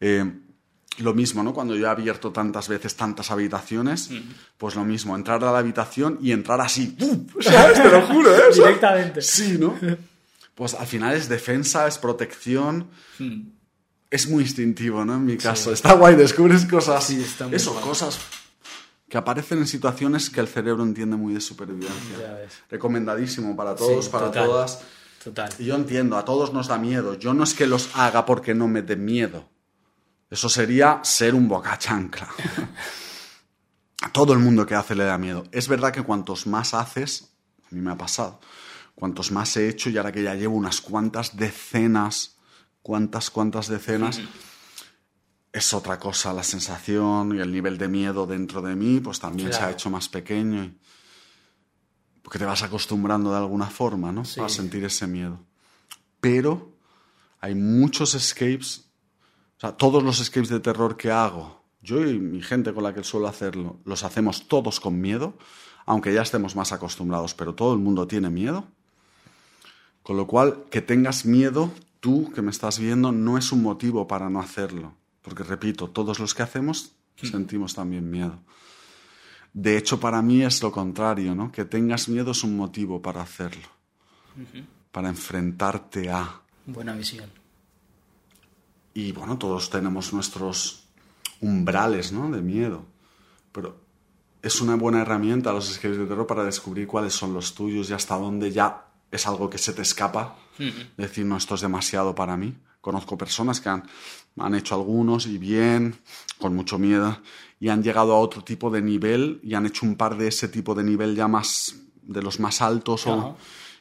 [0.00, 0.24] Eh,
[0.98, 1.52] lo mismo, ¿no?
[1.52, 4.10] Cuando yo he abierto tantas veces tantas habitaciones,
[4.56, 6.88] pues lo mismo, entrar a la habitación y entrar así.
[6.98, 7.26] ¡pum!
[7.40, 7.82] ¿Sabes?
[7.82, 8.42] Te lo juro, ¿eh?
[8.54, 9.20] Directamente.
[9.22, 9.74] Sí, ¿no?
[10.54, 12.88] Pues al final es defensa, es protección.
[14.10, 15.14] Es muy instintivo, ¿no?
[15.16, 15.72] En mi caso.
[15.72, 17.04] Está guay, descubres cosas.
[17.04, 17.84] Sí, está muy eso, guay.
[17.84, 18.18] cosas
[19.08, 22.18] que aparecen en situaciones que el cerebro entiende muy de supervivencia.
[22.20, 22.52] Ya ves.
[22.70, 24.46] Recomendadísimo para todos, Sí, para total.
[24.46, 24.80] todas.
[25.22, 25.50] Total.
[25.58, 27.14] Y yo entiendo, a todos nos da miedo.
[27.14, 29.48] Yo no es que los haga porque no me dé miedo.
[30.36, 32.28] Eso sería ser un boca chancla.
[34.02, 35.44] a todo el mundo que hace le da miedo.
[35.50, 37.32] Es verdad que cuantos más haces,
[37.64, 38.38] a mí me ha pasado,
[38.94, 42.36] cuantos más he hecho y ahora que ya llevo unas cuantas decenas,
[42.82, 44.20] cuantas, cuantas decenas,
[45.52, 46.34] es otra cosa.
[46.34, 49.88] La sensación y el nivel de miedo dentro de mí, pues también se ha hecho
[49.88, 50.64] más pequeño.
[50.64, 50.78] y-
[52.22, 54.24] porque te vas acostumbrando de alguna forma, ¿no?
[54.26, 54.40] Sí.
[54.40, 55.40] A sentir ese miedo.
[56.20, 56.76] Pero
[57.40, 58.85] hay muchos escapes,
[59.56, 62.92] o sea, todos los escapes de terror que hago, yo y mi gente con la
[62.92, 65.38] que suelo hacerlo, los hacemos todos con miedo,
[65.86, 68.66] aunque ya estemos más acostumbrados, pero todo el mundo tiene miedo.
[70.02, 74.06] Con lo cual, que tengas miedo, tú que me estás viendo, no es un motivo
[74.06, 74.94] para no hacerlo.
[75.22, 76.92] Porque, repito, todos los que hacemos
[77.22, 78.38] sentimos también miedo.
[79.52, 81.50] De hecho, para mí es lo contrario, ¿no?
[81.50, 83.66] Que tengas miedo es un motivo para hacerlo.
[84.92, 86.42] Para enfrentarte a...
[86.66, 87.30] Buena visión.
[88.96, 90.84] Y bueno, todos tenemos nuestros
[91.42, 92.30] umbrales, ¿no?
[92.30, 92.84] De miedo.
[93.52, 93.76] Pero
[94.42, 97.92] es una buena herramienta los escapes de terror para descubrir cuáles son los tuyos y
[97.92, 100.36] hasta dónde ya es algo que se te escapa.
[100.96, 102.56] Decir, no, esto es demasiado para mí.
[102.80, 103.82] Conozco personas que han,
[104.38, 105.98] han hecho algunos y bien,
[106.38, 107.20] con mucho miedo,
[107.60, 110.48] y han llegado a otro tipo de nivel y han hecho un par de ese
[110.48, 113.36] tipo de nivel ya más, de los más altos, o-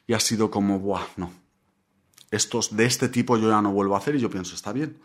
[0.08, 1.32] y ha sido como, buah, no,
[2.32, 4.98] estos de este tipo yo ya no vuelvo a hacer y yo pienso, está bien.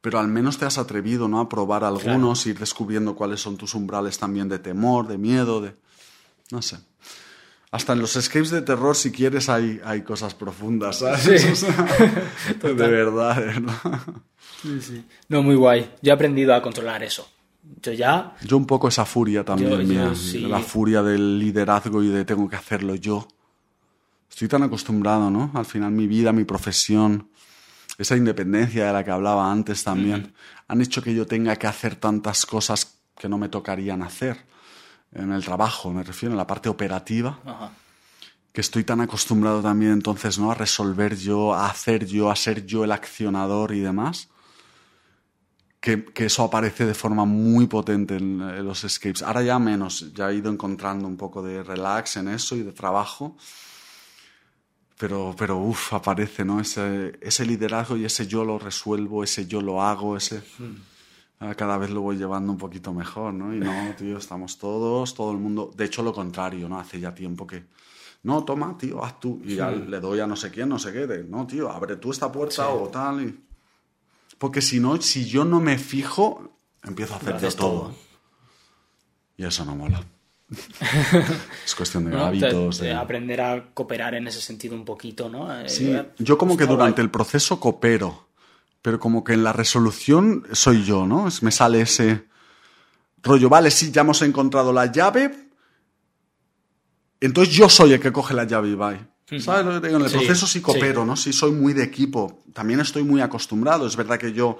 [0.00, 1.38] Pero al menos te has atrevido ¿no?
[1.40, 5.76] a probar algunos, ir descubriendo cuáles son tus umbrales también de temor, de miedo, de...
[6.50, 6.78] No sé.
[7.70, 11.22] Hasta en los escapes de terror, si quieres, hay, hay cosas profundas, ¿sabes?
[11.40, 11.66] Sí.
[12.62, 14.00] De verdad, de verdad.
[14.60, 15.04] Sí, sí.
[15.28, 15.90] No, muy guay.
[16.02, 17.26] Yo he aprendido a controlar eso.
[17.80, 18.36] Yo ya.
[18.44, 20.40] Yo un poco esa furia también Yo- yo mía, sí.
[20.40, 23.26] la furia del liderazgo y de tengo que hacerlo yo.
[24.32, 25.50] Estoy tan acostumbrado, ¿no?
[25.52, 27.28] Al final mi vida, mi profesión,
[27.98, 30.32] esa independencia de la que hablaba antes también,
[30.68, 34.42] han hecho que yo tenga que hacer tantas cosas que no me tocarían hacer
[35.12, 37.72] en el trabajo, me refiero, en la parte operativa, Ajá.
[38.54, 40.50] que estoy tan acostumbrado también entonces, ¿no?
[40.50, 44.30] A resolver yo, a hacer yo, a ser yo el accionador y demás,
[45.78, 49.20] que, que eso aparece de forma muy potente en, en los escapes.
[49.22, 52.72] Ahora ya menos, ya he ido encontrando un poco de relax en eso y de
[52.72, 53.36] trabajo,
[55.02, 56.60] pero, pero uff, aparece, ¿no?
[56.60, 60.42] Ese, ese liderazgo y ese yo lo resuelvo, ese yo lo hago, ese...
[61.40, 63.52] Ah, Cada vez lo voy llevando un poquito mejor, ¿no?
[63.52, 65.72] Y no, tío, estamos todos, todo el mundo.
[65.74, 66.78] De hecho, lo contrario, ¿no?
[66.78, 67.64] Hace ya tiempo que.
[68.22, 69.40] No, toma, tío, haz tú.
[69.44, 71.08] Y ya le doy a no sé quién, no sé qué.
[71.08, 73.22] De, no, tío, abre tú esta puerta o tal.
[73.26, 73.40] y-
[74.38, 77.70] Porque si no, si yo no me fijo, empiezo a hacer todo.
[77.88, 77.94] todo.
[79.36, 80.00] Y eso no mola.
[81.64, 82.24] es cuestión de ¿no?
[82.26, 82.78] hábitos.
[82.78, 85.52] De- Aprender a cooperar en ese sentido un poquito, ¿no?
[85.60, 87.06] Eh, Sí, yo como que durante guay.
[87.06, 88.28] el proceso coopero,
[88.82, 91.28] pero como que en la resolución soy yo, ¿no?
[91.28, 92.24] Es- Me sale ese
[93.22, 95.48] rollo, vale, sí, ya hemos encontrado la llave,
[97.20, 98.96] entonces yo soy el que coge la llave y va.
[99.40, 99.98] ¿Sabes lo que te digo?
[99.98, 101.06] En el Sí, proceso sí coopero, sí.
[101.06, 101.16] ¿no?
[101.16, 102.42] Sí, soy muy de equipo.
[102.52, 103.86] También estoy muy acostumbrado.
[103.86, 104.58] Es verdad que yo,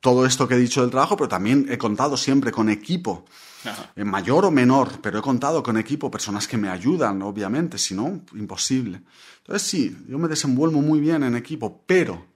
[0.00, 3.26] todo esto que he dicho del trabajo, pero también he contado siempre con equipo.
[3.64, 3.92] Ajá.
[3.96, 7.94] En mayor o menor, pero he contado con equipo, personas que me ayudan, obviamente, si
[7.94, 9.02] no, imposible.
[9.38, 12.26] Entonces sí, yo me desenvuelvo muy bien en equipo, pero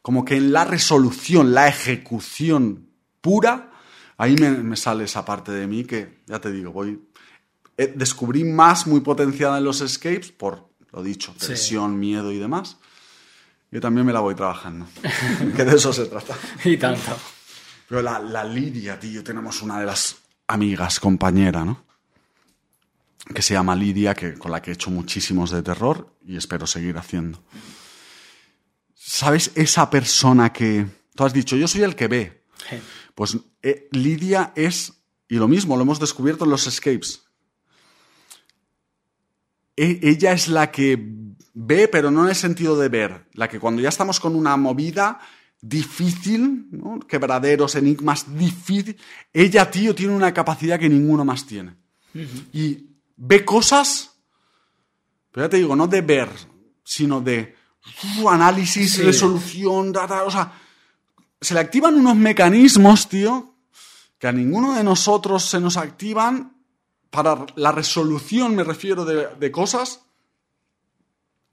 [0.00, 2.88] como que en la resolución, la ejecución
[3.20, 3.72] pura,
[4.16, 6.98] ahí me, me sale esa parte de mí que, ya te digo, voy...
[7.76, 11.48] eh, descubrí más muy potenciada en los escapes por, lo dicho, Sí.
[11.48, 12.78] tensión, miedo y demás.
[13.70, 14.86] Yo también me la voy trabajando,
[15.56, 16.34] que de eso se trata.
[16.64, 17.14] Y tanto.
[17.86, 20.16] Pero la, la Lidia, tío, tenemos una de las
[20.48, 21.84] amigas, compañera, ¿no?
[23.34, 26.66] Que se llama Lidia, que, con la que he hecho muchísimos de terror y espero
[26.66, 27.42] seguir haciendo.
[28.94, 29.52] ¿Sabes?
[29.54, 30.86] Esa persona que...
[31.14, 32.44] Tú has dicho, yo soy el que ve.
[32.68, 32.76] Sí.
[33.14, 34.94] Pues eh, Lidia es...
[35.28, 37.22] Y lo mismo, lo hemos descubierto en los escapes.
[39.76, 40.98] E- ella es la que
[41.52, 43.26] ve, pero no en el sentido de ver.
[43.34, 45.20] La que cuando ya estamos con una movida,
[45.60, 47.00] difícil, ¿no?
[47.00, 48.96] quebraderos, enigmas, difícil.
[49.32, 51.76] Ella, tío, tiene una capacidad que ninguno más tiene.
[52.52, 52.86] Y
[53.16, 54.12] ve cosas,
[55.30, 56.28] pero ya te digo, no de ver,
[56.84, 57.54] sino de
[58.20, 59.02] uh, análisis, Sí.
[59.02, 60.52] resolución, da, da, o sea,
[61.40, 63.54] se le activan unos mecanismos, tío,
[64.18, 66.56] que a ninguno de nosotros se nos activan
[67.10, 70.02] para la resolución, me refiero, de, de cosas.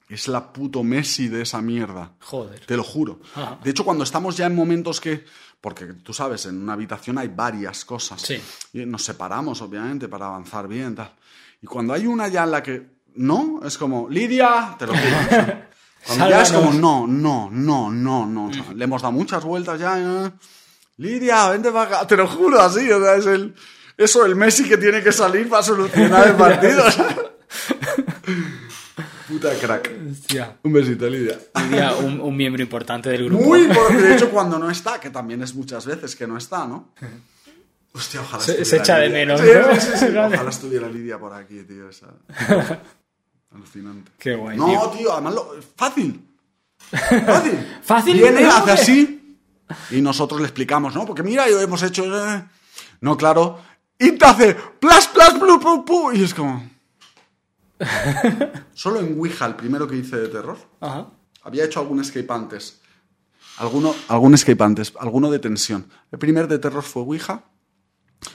[0.07, 2.11] Es la puto Messi de esa mierda.
[2.22, 2.60] Joder.
[2.65, 3.19] Te lo juro.
[3.34, 3.60] Ajá.
[3.64, 5.26] De hecho, cuando estamos ya en momentos que.
[5.60, 8.22] Porque tú sabes, en una habitación hay varias cosas.
[8.22, 8.40] Sí.
[8.73, 11.11] Y nos separamos, obviamente, para avanzar bien, tal.
[11.61, 12.88] Y cuando hay una ya en la que.
[13.15, 15.65] No, es como, Lidia, te lo juro.
[16.06, 18.48] Cuando ya es como, no, no, no, no, no.
[18.49, 19.98] O sea, le hemos dado muchas vueltas ya.
[20.27, 20.32] eh.
[20.98, 22.07] Lidia, vente para acá.
[22.07, 22.91] Te lo juro, así.
[22.91, 23.56] O sea, es el.
[23.98, 26.84] Eso, el Messi que tiene que salir para solucionar el partido.
[29.27, 29.91] Puta crack.
[30.11, 30.57] Hostia.
[30.64, 31.38] Un besito, Lidia.
[31.64, 33.43] Diría un, un miembro importante del grupo.
[33.43, 34.03] Muy importante.
[34.03, 36.89] De hecho, cuando no está, que también es muchas veces que no está, ¿no?
[37.93, 39.19] Hostia, ojalá Se- estuviera se echa de Lidia.
[39.19, 39.76] menos, Sí, ¿no?
[39.76, 40.06] sí, sí, sí.
[40.18, 41.89] Ojalá estuviera Lidia por aquí, tío.
[41.89, 42.14] esa-
[43.53, 44.11] Alucinante.
[44.19, 44.89] Qué guay, No, tío.
[44.97, 45.56] tío, además lo...
[45.76, 46.22] fácil.
[46.77, 47.68] Fácil.
[47.84, 48.52] Fácil, Viene, ¿no?
[48.52, 49.38] hace así
[49.91, 51.06] y nosotros le explicamos, ¿no?
[51.06, 52.03] Porque mira, yo hemos hecho...
[52.06, 52.43] eh,
[53.02, 53.60] No, claro.
[53.97, 56.69] Y te hace plas, plas, plu, plu, plu, y es como...
[58.73, 61.07] Solo en Ouija, el primero que hice de terror, Ajá.
[61.43, 62.81] había hecho algún escape antes.
[63.57, 65.88] Alguno, algún escape antes, alguno de tensión.
[66.11, 67.43] El primer de terror fue Ouija.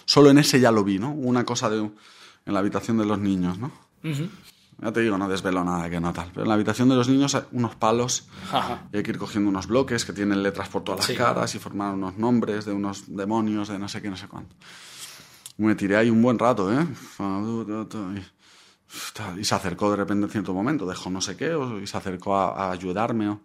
[0.05, 1.11] Solo en ese ya lo vi, ¿no?
[1.13, 1.93] Una cosa de, en
[2.55, 3.71] la habitación de los niños, ¿no?
[4.83, 6.29] Ya te digo, no desvelo nada que no tal.
[6.33, 8.89] Pero en la habitación de los niños hay unos palos Ajá.
[8.93, 11.17] y hay que ir cogiendo unos bloques que tienen letras por todas las Sí.
[11.17, 14.55] caras y formar unos nombres de unos demonios, de no sé qué, no sé cuánto.
[15.59, 16.87] Me tiré ahí un buen rato, ¿eh?
[19.39, 22.37] Y, se acercó de repente en cierto momento, dejó no sé qué, y se acercó
[22.37, 23.39] a, ayudarme.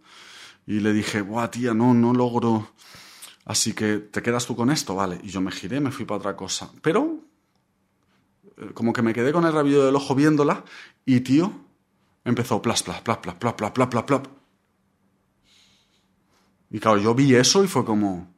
[0.66, 2.70] y le dije, buah, tía, no, no logro.
[3.46, 4.96] Así que, ¿te quedas tú con esto?
[4.96, 5.20] Vale.
[5.24, 6.72] Y yo me giré, me fui para otra cosa.
[6.82, 7.20] Pero,
[8.58, 10.64] eh, como que me quedé con el rabillo del ojo viéndola,
[11.06, 11.52] y tío,
[12.24, 14.22] empezó plas, plas, plas, plas, plas, plas, plas, plas, plas.
[16.72, 18.34] Y claro, yo vi eso y fue como.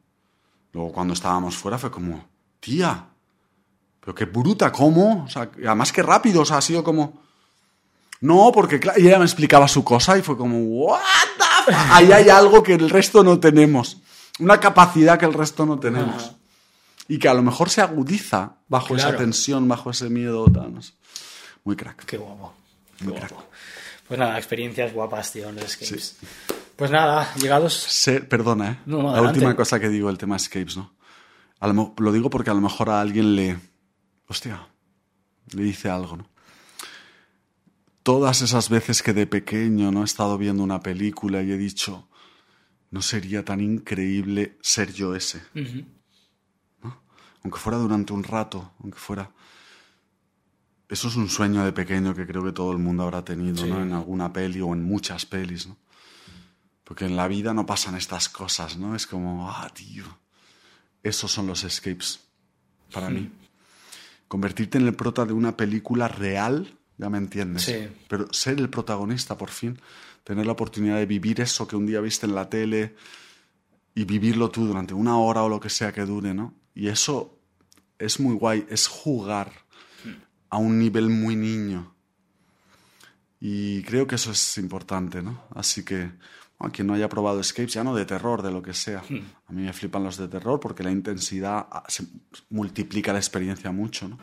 [0.72, 2.28] Luego cuando estábamos fuera fue como,
[2.60, 3.08] tía,
[4.08, 5.24] pero qué bruta, ¿cómo?
[5.24, 7.20] O sea, además qué rápido, o sea, ha sido como.
[8.22, 10.98] No, porque claro, y ella me explicaba su cosa y fue como, what
[11.36, 11.74] the fuck?
[11.90, 13.98] Ahí hay algo que el resto no tenemos.
[14.38, 16.24] Una capacidad que el resto no tenemos.
[16.24, 16.32] Ajá.
[17.06, 20.46] Y que a lo mejor se agudiza bajo esa tensión, bajo ese miedo.
[20.50, 20.94] Tal, no sé.
[21.64, 22.06] Muy crack.
[22.06, 22.54] Qué guapo.
[22.96, 23.26] Qué Muy guapo.
[23.36, 23.44] crack.
[24.08, 26.16] Pues nada, experiencias guapas, tío, en los escapes.
[26.76, 27.86] Pues nada, llegados.
[28.30, 28.78] Perdona, ¿eh?
[28.86, 29.40] No, no, la adelante.
[29.40, 30.94] última cosa que digo, el tema escapes, ¿no?
[31.60, 33.58] A lo, lo digo porque a lo mejor a alguien le...
[34.28, 34.68] Hostia,
[35.54, 36.28] le dice algo, ¿no?
[38.02, 42.08] Todas esas veces que de pequeño no he estado viendo una película y he dicho,
[42.90, 45.42] no sería tan increíble ser yo ese.
[45.54, 45.84] Ujú.
[47.42, 49.30] Aunque fuera durante un rato, aunque fuera...
[50.88, 53.68] Eso es un sueño de pequeño que creo que todo el mundo habrá tenido, Sí.
[53.70, 53.82] ¿no?
[53.82, 55.76] En alguna peli o en muchas pelis, ¿no?
[56.82, 58.96] Porque en la vida no pasan estas cosas, ¿no?
[58.96, 60.04] Es como, ah, tío.
[61.02, 62.20] Esos son los escapes
[62.90, 63.30] para mí.
[64.28, 67.62] Convertirte en el prota de una película real, ya me entiendes.
[67.64, 67.88] Sí.
[68.08, 69.78] Pero ser el protagonista, por fin.
[70.22, 72.94] Tener la oportunidad de vivir eso que un día viste en la tele
[73.94, 76.54] y vivirlo tú durante una hora o lo que sea que dure, ¿no?
[76.74, 77.38] Y eso
[77.98, 79.50] es muy guay, es jugar
[80.50, 81.94] a un nivel muy niño.
[83.40, 85.42] Y creo que eso es importante, ¿no?
[85.54, 86.10] Así que,
[86.58, 88.98] bueno, quien no haya probado escapes, ya no de terror, de lo que sea.
[89.46, 92.04] A mí me flipan los de terror porque la intensidad ah, se
[92.50, 94.18] multiplica la experiencia mucho, ¿no?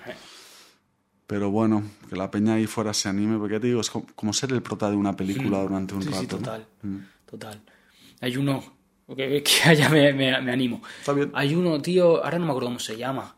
[1.27, 4.31] Pero bueno, que la peña ahí fuera se anime, porque ya te digo, es como,
[4.33, 6.19] ser el prota de una película durante un Sí, rato.
[6.21, 6.67] sí, total.
[6.83, 6.97] Mm.
[7.25, 7.61] Total.
[8.21, 8.63] Hay uno.
[9.15, 10.81] Que, que ya me, me- me animo.
[10.99, 11.31] Está bien.
[11.33, 12.23] Hay uno, tío.
[12.23, 13.35] Ahora no me acuerdo cómo se llama.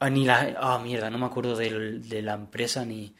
[0.00, 0.56] Ah, ni la.
[0.60, 3.14] Ah, mierda, no me acuerdo del- de la empresa ni.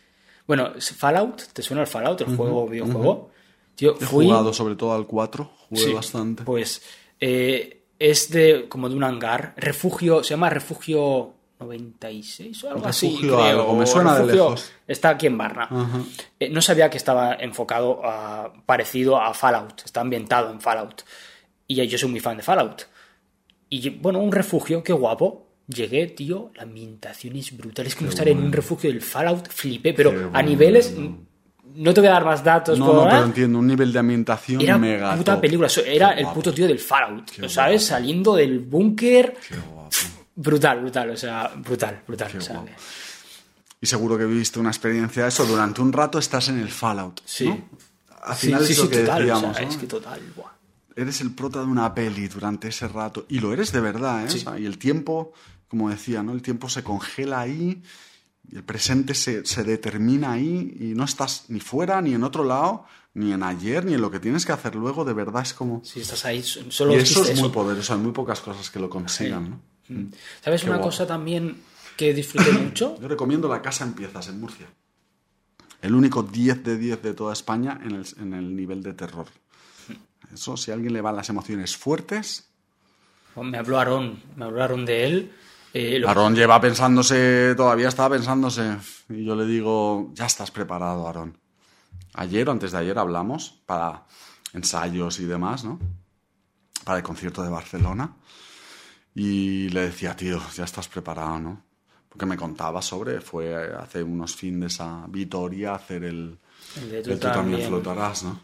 [0.48, 1.42] Bueno, Fallout.
[1.52, 3.30] ¿Te suena el Fallout, el juego, videojuego?
[3.78, 4.26] He fui.
[4.26, 6.42] jugado sobre todo al 4, jugué Sí, bastante.
[6.44, 6.82] Pues
[7.20, 9.54] eh, es de como de un hangar.
[9.56, 13.08] Refugio, se llama Refugio 96 o algo así.
[13.08, 14.72] Refugio creo, algo, me suena de Refugio- lejos.
[14.86, 15.68] Está aquí en Barna.
[16.38, 19.82] Eh, no sabía que estaba enfocado a, parecido a Fallout.
[19.84, 21.02] Está ambientado en Fallout.
[21.66, 22.82] Y yo soy muy fan de Fallout.
[23.68, 25.44] Y bueno, un refugio, qué guapo.
[25.68, 27.86] Llegué, tío, la ambientación es brutal.
[27.86, 30.48] Es como estar en un refugio del Fallout, flipé, pero Qué a bueno.
[30.48, 30.94] niveles.
[31.76, 32.78] No te voy a dar más datos.
[32.78, 33.08] No, por- no, ¿eh?
[33.10, 35.40] pero entiendo, un nivel de ambientación Era mega puta top.
[35.42, 35.68] película.
[35.84, 36.34] Era Qué el guapo.
[36.40, 37.30] puto tío del Fallout.
[37.30, 37.82] Qué ¿Sabes?
[37.82, 37.94] guapo.
[38.00, 39.36] Saliendo del búnker.
[40.34, 41.10] Brutal, brutal.
[41.10, 42.30] O sea, brutal, brutal.
[42.32, 42.64] Qué o sea.
[43.80, 45.44] Y seguro que viviste una experiencia de eso.
[45.46, 47.20] Durante un rato estás en el Fallout.
[47.24, 47.46] Sí.
[47.48, 47.68] ¿no?
[48.22, 49.16] Al Sí, final sí, es lo sí, que total.
[49.16, 49.56] o decíamos.
[49.56, 49.70] sea, ¿no?
[49.70, 50.20] Es que total.
[50.34, 50.50] buah.
[50.96, 53.26] eres el prota de una peli durante ese rato.
[53.28, 54.30] Y lo eres de verdad, ¿eh?
[54.30, 54.38] Sí.
[54.38, 55.32] O sea, y el tiempo,
[55.68, 56.32] como decía, ¿no?
[56.32, 57.82] El tiempo se congela ahí,
[58.50, 62.44] y el presente se, se determina ahí, y no estás ni fuera, ni en otro
[62.44, 65.04] lado, ni en ayer, ni en lo que tienes que hacer luego.
[65.04, 65.82] De verdad es como.
[65.84, 67.52] Si estás ahí, solo y eso es muy eso.
[67.52, 67.94] poderoso.
[67.94, 69.60] Hay muy pocas cosas que lo consigan, ¿no?
[69.88, 70.12] Mm.
[70.42, 70.90] ¿Sabes Qué una guapo.
[70.90, 71.56] cosa también
[71.96, 72.98] que disfruté mucho?
[73.00, 74.66] Yo recomiendo La Casa Empiezas en Murcia.
[75.82, 79.26] El único 10 de 10 de toda España en el, en el nivel de terror.
[80.32, 82.48] Eso, si a alguien le van las emociones fuertes.
[83.36, 85.32] Me habló Aarón, me hablaron de él.
[85.78, 88.76] Eh, Aarón lleva pensándose, todavía estaba pensándose.
[89.08, 91.38] Y yo le digo, ya estás preparado, Aarón.
[92.14, 94.04] Ayer o antes de ayer hablamos para
[94.54, 95.78] ensayos y demás, ¿no?
[96.84, 98.16] Para el concierto de Barcelona.
[99.14, 101.62] Y le decía, tío, ya estás preparado, ¿no?
[102.08, 106.38] Porque me contaba sobre, fue hace unos fines a Vitoria hacer el,
[106.76, 107.68] el de el tú también también.
[107.68, 108.40] flotarás, ¿no?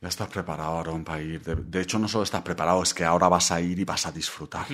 [0.00, 1.42] Ya estás preparado, Aarón, para ir.
[1.42, 4.04] De, de hecho, no solo estás preparado, es que ahora vas a ir y vas
[4.04, 4.66] a disfrutar.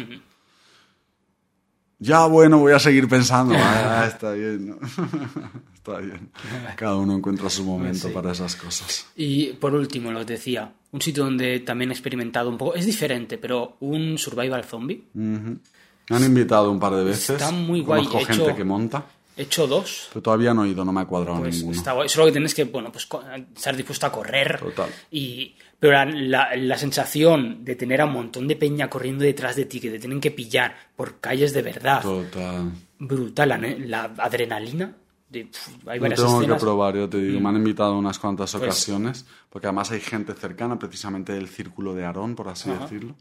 [2.00, 3.54] Ya, bueno, voy a seguir pensando.
[3.56, 4.76] Ah, está bien, ¿no?
[5.74, 6.30] está bien.
[6.76, 8.14] Cada uno encuentra su momento Sí.
[8.14, 9.06] para esas cosas.
[9.16, 13.36] Y por último, lo decía, un sitio donde también he experimentado un poco, es diferente,
[13.38, 15.02] pero un survival zombie.
[15.12, 17.30] Me han invitado un par de veces.
[17.30, 19.04] Está muy guay, Conozco hecho- gente que monta,
[19.38, 20.08] He hecho dos.
[20.10, 21.76] pero todavía no he ido, no me ha cuadrado Pues ninguno.
[21.76, 22.08] está guay.
[22.08, 23.08] Solo que tienes que, bueno, pues
[23.54, 24.58] estar dispuesto a correr.
[24.60, 24.90] Total.
[25.10, 29.54] Y, pero la, la- la sensación de tener a un montón de peña corriendo detrás
[29.56, 32.72] de ti, que te tienen que pillar por calles de verdad, Total.
[32.98, 33.48] brutal.
[33.48, 34.94] La, la adrenalina.
[35.30, 36.62] De, pf, hay varias tengo que escenas.
[36.62, 36.64] Mm.
[36.64, 37.38] probar, yo te digo.
[37.40, 41.94] Me han invitado unas cuantas Pues- ocasiones, porque además hay gente cercana, precisamente del círculo
[41.94, 42.84] de Aarón, por así Ajá.
[42.84, 43.14] decirlo,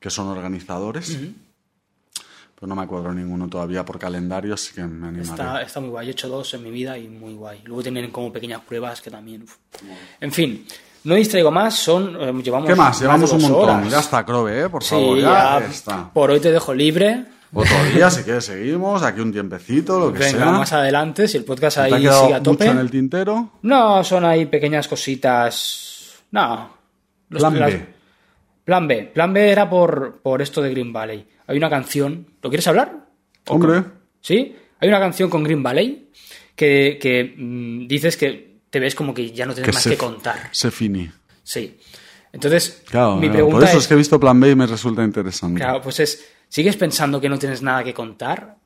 [0.00, 1.18] que son organizadores.
[2.58, 5.22] Pero no me cuadro ninguno todavía por calendario, así que me animaré.
[5.30, 6.08] Está, está muy guay.
[6.08, 7.60] He hecho dos en mi vida y muy guay.
[7.64, 9.42] Luego tienen como pequeñas pruebas que también.
[9.42, 9.56] uf.
[10.20, 10.66] En fin,
[11.04, 11.74] no distraigo más.
[11.74, 12.98] Son, eh, llevamos ¿Qué más?
[12.98, 13.68] Llevamos un montón.
[13.80, 13.90] horas.
[13.90, 14.68] Ya está, Crobe, ¿eh?
[14.70, 16.10] Por Sí, favor, ya, ya está.
[16.12, 17.26] Por hoy te dejo libre.
[17.52, 19.02] Otro día, si quieres, seguimos.
[19.02, 20.50] Aquí un tiempecito, lo que Venga, sea.
[20.52, 22.64] más adelante, si el podcast ¿Te ha ahí sigue a tope.
[22.64, 23.50] mucho en el tintero?
[23.62, 26.14] No, son ahí pequeñas cositas.
[26.30, 26.70] No.
[27.28, 27.74] Los- las-.
[28.66, 29.04] Plan B.
[29.14, 31.26] Plan B era por, por esto de Green Valley.
[31.46, 32.26] Hay una canción.
[32.42, 33.06] ¿Lo quieres hablar?
[33.46, 33.82] ¿O Hombre.
[34.20, 34.54] ¿Sí?
[34.80, 36.10] Hay una canción con Green Valley
[36.54, 39.96] que, que, mm, dices que te ves como que ya no tienes más se, que
[39.96, 40.48] contar.
[40.50, 41.08] Se finí.
[41.44, 41.78] Sí.
[42.32, 44.66] Entonces, Claro, mi pregunta por eso es, es que he visto Plan B y me
[44.66, 45.60] resulta interesante.
[45.60, 48.56] claro, pues es, ¿sigues pensando que no tienes nada que contar?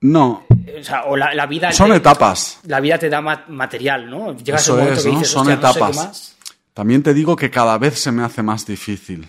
[0.00, 0.44] No,
[0.78, 1.72] O sea, o la, la vida...
[1.72, 2.58] son te- etapas.
[2.66, 4.36] La vida te da ma- material, ¿no?
[4.36, 5.24] Llegas Eso a un momento es, que ¿no?
[5.24, 5.96] Son "Hostia, no sé qué etapas.
[5.96, 6.35] más".
[6.76, 9.26] También te digo que cada vez se me hace más difícil.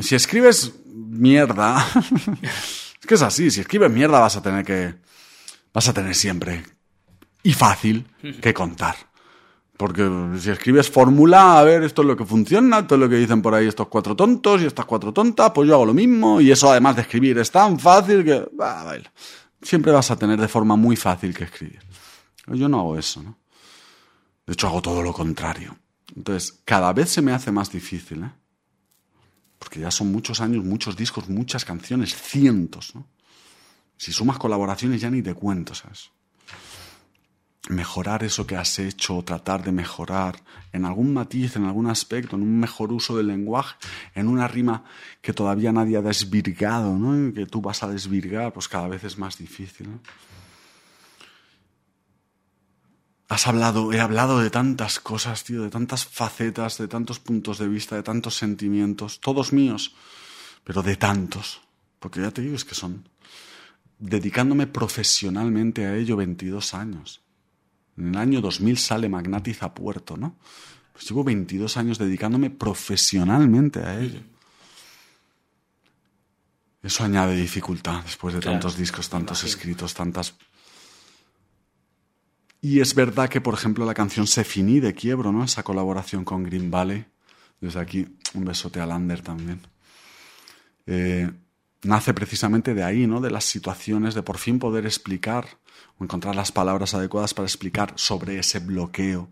[0.00, 1.86] Si escribes mierda,
[2.42, 4.94] es que es así, si escribes mierda vas a tener que,
[5.74, 6.64] vas a tener siempre
[7.42, 8.06] y fácil
[8.40, 8.96] que contar.
[9.76, 13.16] Porque si escribes fórmula, a ver, esto es lo que funciona, esto es lo que
[13.16, 16.40] dicen por ahí estos cuatro tontos y estas cuatro tontas, pues yo hago lo mismo
[16.40, 19.12] y eso además de escribir es tan fácil que, va, baila.
[19.60, 21.80] Siempre vas a tener de forma muy fácil que escribir.
[22.46, 23.41] Yo no hago eso, ¿no?
[24.46, 25.76] De hecho, hago todo lo contrario.
[26.16, 28.32] Entonces, cada vez se me hace más difícil, ¿eh?
[29.58, 33.06] Porque ya son muchos años, muchos discos, muchas canciones, cientos, ¿no?
[33.96, 36.10] Si sumas colaboraciones ya ni te cuento, ¿sabes?
[37.68, 40.42] Mejorar eso que has hecho, tratar de mejorar
[40.72, 43.76] en algún matiz, en algún aspecto, en un mejor uso del lenguaje,
[44.16, 44.84] en una rima
[45.20, 47.28] que todavía nadie ha desvirgado, ¿no?
[47.28, 50.00] Y que tú vas a desvirgar, pues cada vez es más difícil, ¿no?
[53.32, 57.66] Has hablado, he hablado de tantas cosas, tío, de tantas facetas, de tantos puntos de
[57.66, 59.94] vista, de tantos sentimientos, todos míos,
[60.64, 61.62] pero de tantos.
[61.98, 63.08] Porque ya te digo, es que son
[63.98, 67.22] dedicándome profesionalmente a ello 22 años.
[67.96, 70.36] En el año 2000 sale Magnatiz a puerto, ¿no?
[70.92, 74.20] Pues llevo 22 años dedicándome profesionalmente a ello.
[76.82, 80.34] Eso añade dificultad después de Claro, tantos discos, tantos escritos, tantas
[82.64, 85.42] y es verdad que, por ejemplo, la canción Se Finí de Quiebro, ¿no?
[85.42, 87.04] Esa colaboración con Green Valley.
[87.60, 89.60] Desde aquí, un besote a Lander también.
[90.86, 91.28] Eh,
[91.82, 93.20] nace precisamente de ahí, ¿no?
[93.20, 95.58] De las situaciones de por fin poder explicar
[95.98, 99.28] o encontrar las palabras adecuadas para explicar sobre ese bloqueo,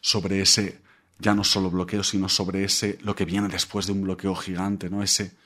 [0.00, 0.80] sobre ese,
[1.18, 4.88] ya no solo bloqueo, sino sobre ese, lo que viene después de un bloqueo gigante,
[4.88, 5.02] ¿no?
[5.02, 5.36] Ese,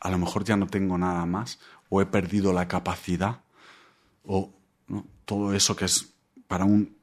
[0.00, 1.58] a lo mejor ya no tengo nada más,
[1.90, 3.42] o he perdido la capacidad,
[4.24, 4.54] o
[5.26, 6.14] todo eso que es
[6.48, 6.96] para un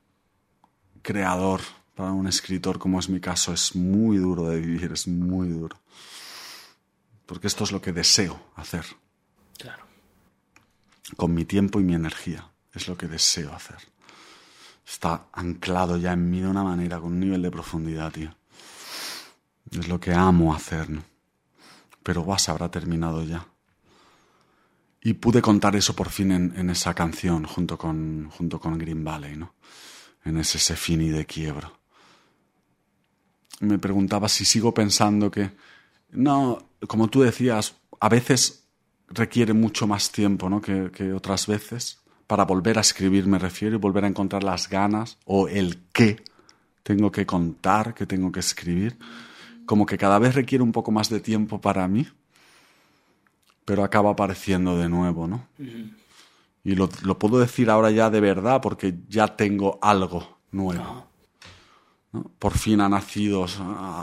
[1.01, 1.61] creador,
[1.95, 5.79] para un escritor como es mi caso, es muy duro de vivir, es muy duro.
[7.25, 8.85] Porque esto es lo que deseo hacer,
[9.57, 9.85] Claro.
[11.15, 13.77] con mi tiempo y mi energía, es lo que deseo hacer.
[14.85, 18.35] Está anclado ya en mí de una manera, con un nivel de profundidad, tío.
[19.71, 21.03] Es lo que amo hacer, ¿no?
[22.03, 23.47] Pero guas, habrá terminado ya.
[25.05, 29.37] Y pude contar eso por fin en, esa canción junto con, junto con Green Valley,
[29.37, 29.53] ¿no?
[30.23, 31.77] En ese Sefini de quiebro.
[33.59, 35.51] Me preguntaba si sigo pensando que,
[36.09, 38.63] no, como tú decías, a veces
[39.07, 40.59] requiere mucho más tiempo ¿no?
[40.59, 44.67] que, que otras veces para volver a escribir, me refiero, y volver a encontrar las
[44.67, 46.23] ganas o el qué
[46.81, 48.97] tengo que contar, que tengo que escribir.
[49.67, 52.07] Como que cada vez requiere un poco más de tiempo para mí,
[53.65, 55.47] pero acaba apareciendo de nuevo, ¿no?
[56.63, 56.87] Y lo,
[57.19, 61.07] puedo decir ahora ya de verdad porque ya tengo algo nuevo.
[62.39, 63.45] Por fin ha nacido,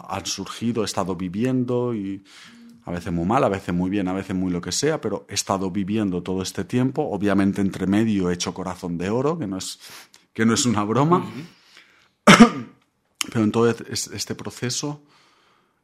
[0.08, 2.22] han surgido, he estado viviendo y
[2.84, 5.24] a veces muy mal, a veces muy bien, a veces muy lo que sea, pero
[5.28, 7.02] he estado viviendo todo este tiempo.
[7.02, 9.78] Obviamente entre medio he hecho corazón de oro, que no es,
[10.32, 11.24] que no es una broma.
[13.32, 15.02] pero en todo este proceso,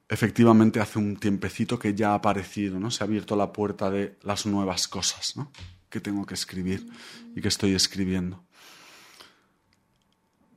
[0.08, 2.90] efectivamente hace un tiempecito que ya ha aparecido, ¿no?
[2.90, 5.52] Se ha abierto la puerta de las nuevas cosas, ¿no?
[5.90, 6.86] Que tengo que escribir
[7.34, 8.44] y que estoy escribiendo.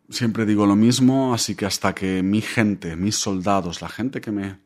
[0.10, 4.32] Siempre digo lo mismo, así que hasta que mi gente, mis soldados, la gente que
[4.32, 4.60] me,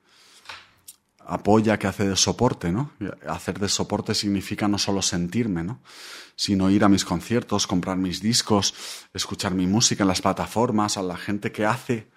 [1.26, 2.92] apoya, que hace de soporte, ¿no?
[3.28, 5.82] Hacer de soporte significa no solo sentirme, ¿no?
[6.36, 8.74] Sino ir a mis conciertos, comprar mis discos,
[9.14, 12.08] escuchar mi música en las plataformas, a la gente que hace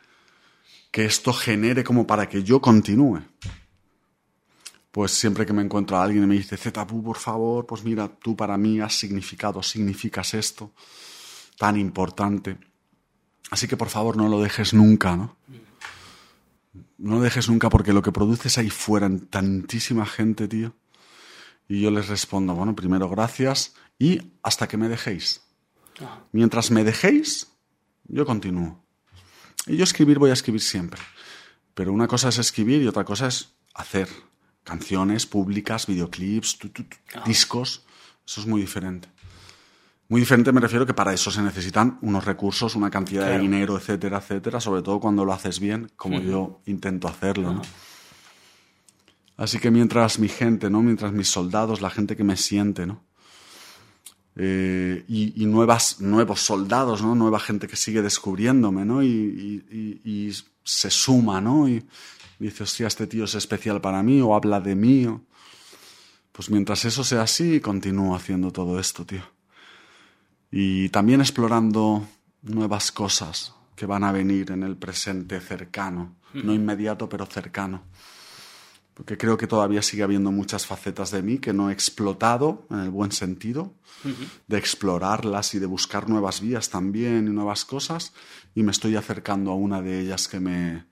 [0.91, 3.23] que esto genere como para que yo continúe.
[4.91, 8.09] Pues siempre que me encuentro a alguien y me dice, Zetapu, por favor, pues mira,
[8.09, 10.73] tú para mí has significado, significas esto
[11.59, 12.57] tan importante.
[13.51, 15.37] Así que por favor no lo dejes nunca, ¿no?
[16.99, 20.75] No lo dejes nunca porque lo que produces ahí fuera en tantísima gente, tío.
[21.69, 25.43] Y yo les respondo, bueno, primero gracias y hasta que me dejéis.
[26.01, 26.25] Ah.
[26.33, 27.49] Mientras me dejéis,
[28.05, 28.83] yo continúo.
[29.67, 31.01] Y yo escribir voy a escribir siempre.
[31.75, 34.09] Pero una cosa es escribir y otra cosa es hacer
[34.65, 36.59] canciones públicas, videoclips,
[37.15, 37.23] ah.
[37.27, 37.85] discos.
[38.27, 39.09] Eso es muy diferente.
[40.09, 43.77] Muy diferente me refiero que para eso se necesitan unos recursos, una cantidad de dinero,
[43.77, 47.61] etcétera, etcétera, sobre todo cuando lo haces bien, como yo intento hacerlo.
[49.37, 50.83] Así que mientras mi gente, ¿no?
[50.83, 53.05] mientras mis soldados, la gente que me siente, ¿no?
[54.41, 57.17] Eh, y, nuevas, nuevos soldados, ¿no?
[57.17, 59.03] nueva gente que sigue descubriéndome ¿no?
[59.03, 60.33] y,
[60.63, 61.69] se suma ¿no?
[61.69, 61.85] y,
[62.39, 65.07] dice, hostia, este tío es especial para mí o habla de mí.
[66.31, 69.25] Pues mientras eso sea así, continúo haciendo todo esto, tío
[70.51, 72.07] y también explorando
[72.43, 77.83] nuevas cosas que van a venir en el presente cercano, no inmediato, pero cercano.
[78.99, 82.81] Porque creo que todavía sigue habiendo muchas facetas de mí que no he explotado en
[82.81, 83.73] el buen sentido,
[84.47, 88.13] de explorarlas y de buscar nuevas vías también y nuevas cosas,
[88.55, 90.85] y me estoy acercando a una de ellas que me,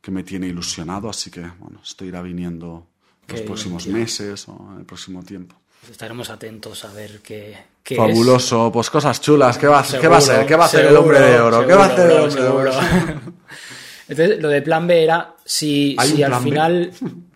[0.00, 2.86] que me tiene ilusionado, así que bueno, estoy irá viniendo
[3.28, 5.54] los próximos meses o en el próximo tiempo.
[5.80, 7.56] Pues estaremos atentos a ver qué,
[7.96, 9.58] Fabuloso, pues cosas chulas.
[9.58, 10.46] ¿Qué va, ¿qué va a ser?
[10.46, 11.66] ¿Qué va a hacer el hombre de oro?
[11.66, 12.72] ¿Qué va a hacer el hombre de oro?
[14.08, 16.92] Entonces, lo de plan B era si, si al final,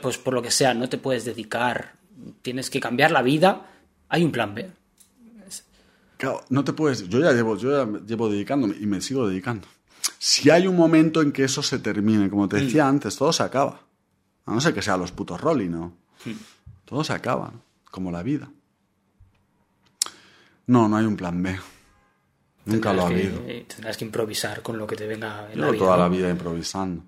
[0.00, 1.94] pues por lo que sea, no te puedes dedicar,
[2.42, 3.66] tienes que cambiar la vida,
[4.08, 4.70] hay un plan B.
[6.16, 7.08] Claro, no te puedes.
[7.08, 9.66] Yo ya llevo, yo ya llevo dedicándome y me sigo dedicando.
[10.18, 12.88] Si hay un momento en que eso se termine, como te decía mm.
[12.88, 13.80] antes, todo se acaba.
[14.46, 15.96] A no ser que sea los putos Rolling, ¿no?
[16.24, 16.30] Mm.
[16.84, 17.60] Todo se acaba, ¿no?
[17.90, 18.48] como la vida.
[20.68, 21.58] No, no hay un plan B.
[22.66, 23.40] Nunca lo ha habido.
[23.40, 25.84] Tendrás que improvisar con lo que te venga en la vida.
[25.84, 27.02] toda la vida improvisando.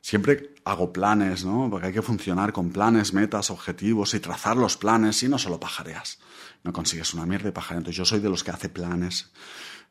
[0.00, 1.68] Siempre hago planes, ¿no?
[1.70, 5.60] Porque hay que funcionar con planes, metas, objetivos y trazar los planes y no solo
[5.60, 6.18] pajareas.
[6.62, 7.80] No consigues una mierda de pajarear.
[7.80, 9.30] Entonces yo soy de los que hace planes,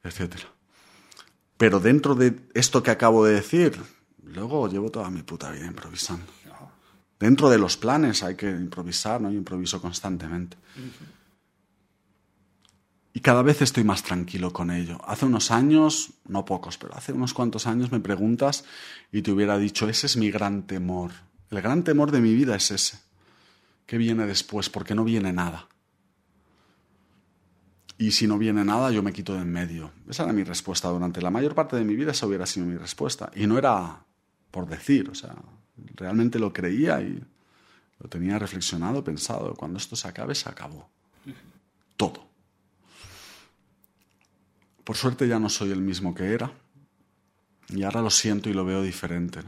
[0.03, 0.35] etc.
[1.57, 3.79] Pero dentro de esto que acabo de decir,
[4.23, 6.25] luego llevo toda mi puta vida improvisando
[7.23, 9.31] dentro de los planes hay que improvisar, ¿no?
[9.31, 10.57] Yo improviso constantemente.
[13.13, 14.99] Y cada vez estoy más tranquilo con ello.
[15.05, 18.65] Hace unos años, no pocos, pero hace unos cuantos años me preguntas
[19.11, 21.11] y te hubiera dicho, ese es mi gran temor.
[21.51, 22.99] El gran temor de mi vida es ese.
[23.85, 24.69] ¿Qué viene después?
[24.69, 25.67] Porque no viene nada.
[27.99, 29.91] Y si no viene nada, yo me quito de en medio.
[30.09, 32.77] Esa era mi respuesta durante la mayor parte de mi vida, esa hubiera sido mi
[32.77, 33.31] respuesta.
[33.35, 34.03] Y no era
[34.49, 35.35] por decir, o sea,
[35.95, 37.23] realmente lo creía y
[37.99, 39.53] lo tenía reflexionado, pensado.
[39.53, 40.89] Cuando esto se acabe, se acabó.
[41.95, 42.32] Todo.
[44.83, 46.51] Por suerte ya no soy el mismo que era.
[47.69, 49.41] Y ahora lo siento y lo veo diferente.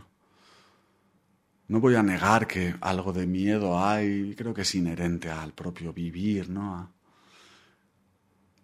[1.68, 1.80] ¿no?
[1.80, 6.50] voy a negar que algo de miedo hay, creo que es inherente al propio vivir,
[6.50, 6.92] ¿no?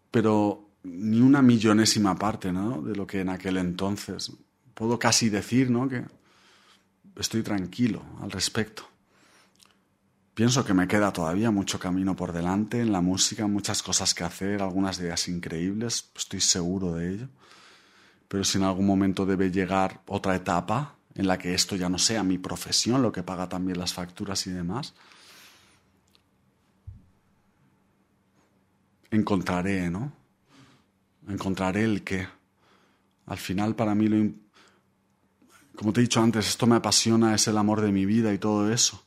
[0.10, 2.82] Pero ni una millonésima parte, ¿no?
[2.82, 4.32] De lo que en aquel entonces
[4.74, 5.88] puedo casi decir, ¿no?
[5.90, 6.06] Que
[7.16, 8.91] estoy tranquilo al respecto.
[10.42, 14.24] Pienso que me queda todavía mucho camino por delante en la música, muchas cosas que
[14.24, 17.28] hacer, algunas ideas increíbles, estoy seguro de ello.
[18.28, 22.00] Pero si en algún momento debe llegar otra etapa en la que esto ya no
[22.00, 24.96] sea mi profesión, lo que paga también las facturas y demás,
[29.12, 30.12] encontraré, ¿no?
[31.28, 32.28] Encontraré el qué.
[33.28, 34.32] Al final para mí, lo,
[35.76, 38.40] como te he dicho antes, esto me apasiona, es el amor de mi vida y
[38.40, 39.06] todo eso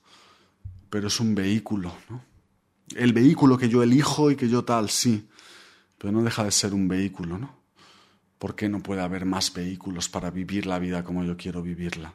[0.94, 2.24] pero es un vehículo, ¿no?
[2.94, 5.28] El vehículo que yo elijo y que yo tal, sí,
[5.98, 7.58] pero no deja de ser un vehículo, ¿no?
[8.39, 12.14] ¿Por qué no puede haber más vehículos para vivir la vida como yo quiero vivirla?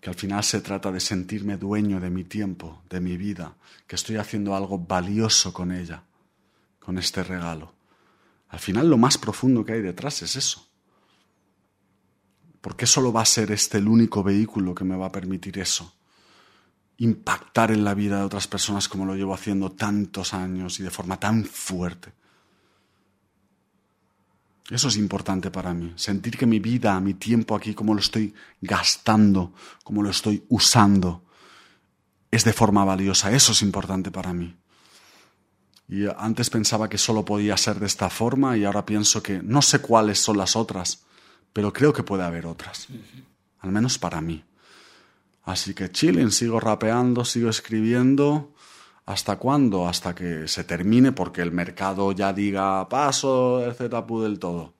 [0.00, 3.56] Que al final se trata de sentirme dueño de mi tiempo, de mi vida,
[3.88, 6.04] que estoy haciendo algo valioso con ella,
[6.78, 7.74] con este regalo.
[8.50, 10.68] Al final lo más profundo que hay detrás es eso.
[12.60, 15.58] ¿Por qué solo va a ser este el único vehículo que me va a permitir
[15.58, 15.92] eso?
[16.98, 20.90] Impactar en la vida de otras personas como lo llevo haciendo tantos años y de
[20.90, 22.12] forma tan fuerte.
[24.70, 28.32] Eso es importante para mí, sentir que mi vida, mi tiempo aquí, como lo estoy
[28.60, 29.52] gastando,
[29.84, 31.24] como lo estoy usando,
[32.30, 33.30] es de forma valiosa.
[33.32, 34.56] Eso es importante para mí.
[35.88, 39.60] Y antes pensaba que solo podía ser de esta forma y ahora pienso que no
[39.60, 41.04] sé cuáles son las otras,
[41.52, 42.88] pero creo que puede haber otras,
[43.58, 44.42] al menos para mí.
[45.44, 48.54] Así que chilling, sigo rapeando, sigo escribiendo.
[49.04, 49.88] ¿Hasta cuándo?
[49.88, 54.74] Hasta que se termine, porque el mercado ya diga paso el ZPU del todo.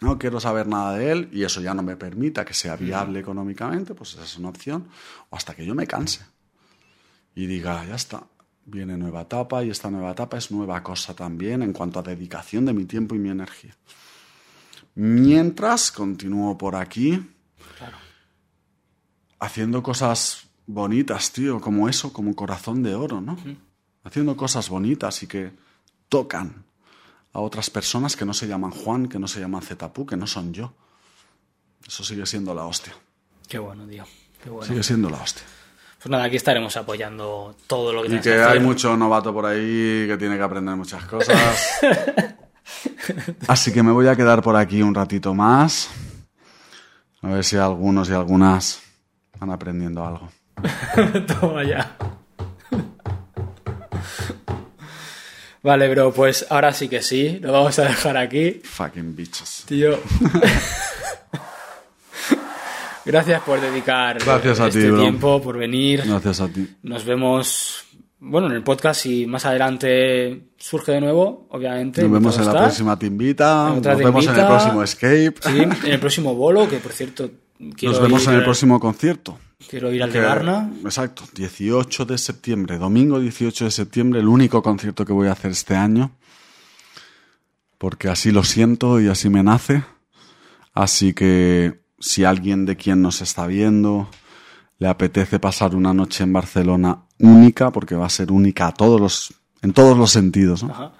[0.00, 3.20] No quiero saber nada de él y eso ya no me permita que sea viable
[3.20, 4.88] económicamente, pues esa es una opción.
[5.30, 6.24] O hasta que yo me canse
[7.36, 8.24] y diga, ya está,
[8.64, 12.64] viene nueva etapa y esta nueva etapa es nueva cosa también en cuanto a dedicación
[12.66, 13.76] de mi tiempo y mi energía.
[14.94, 17.24] Mientras continúo por aquí,
[19.42, 23.36] haciendo cosas bonitas, tío, como eso, como corazón de oro, ¿no?
[24.04, 25.50] Haciendo cosas bonitas y que
[26.08, 26.64] tocan
[27.32, 30.28] a otras personas que no se llaman Juan, que no se llaman Zetapu, que no
[30.28, 30.72] son yo.
[31.84, 32.94] Eso sigue siendo la hostia.
[33.48, 34.04] Qué bueno, tío.
[34.42, 34.64] Qué bueno.
[34.64, 35.44] Sigue siendo la hostia.
[36.00, 40.06] Pues nada, aquí estaremos apoyando todo lo que Y que hay mucho novato por ahí
[40.06, 41.80] que tiene que aprender muchas cosas.
[43.48, 45.90] Así que me voy a quedar por aquí un ratito más.
[47.22, 48.91] A ver si algunos y algunas
[49.42, 50.28] van aprendiendo algo.
[51.40, 51.96] Toma ya.
[55.64, 58.60] Vale, bro, pues ahora sí que sí, lo vamos a dejar aquí.
[58.62, 59.64] Fucking bitches.
[59.66, 59.98] Tío.
[63.04, 66.02] Gracias por dedicar Gracias a este ti, tiempo, por venir.
[66.06, 66.76] Gracias a ti.
[66.82, 67.84] Nos vemos,
[68.20, 72.02] bueno, en el podcast y más adelante surge de nuevo, obviamente.
[72.02, 73.70] Nos vemos en la próxima Te Invita.
[73.70, 75.34] Nos vemos en el próximo Escape.
[75.40, 77.28] Sí, en el próximo bolo, que por cierto
[77.76, 79.38] quiero Nos vemos ir, en el próximo concierto.
[79.68, 80.70] Quiero ir al Que- de Varna.
[80.84, 85.52] Exacto, 18 de septiembre, domingo 18 de septiembre, el único concierto que voy a hacer
[85.52, 86.12] este año,
[87.78, 89.84] porque así lo siento y así me nace.
[90.74, 94.08] Así que si alguien de quien nos está viendo
[94.78, 99.00] le apetece pasar una noche en Barcelona única, porque va a ser única a todos
[99.00, 100.72] los, en todos los sentidos, ¿no?
[100.72, 100.92] Ajá.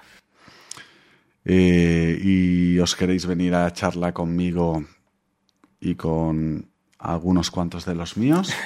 [1.43, 4.85] Eh, y os queréis venir a charla conmigo
[5.83, 8.51] y con algunos cuantos de los míos.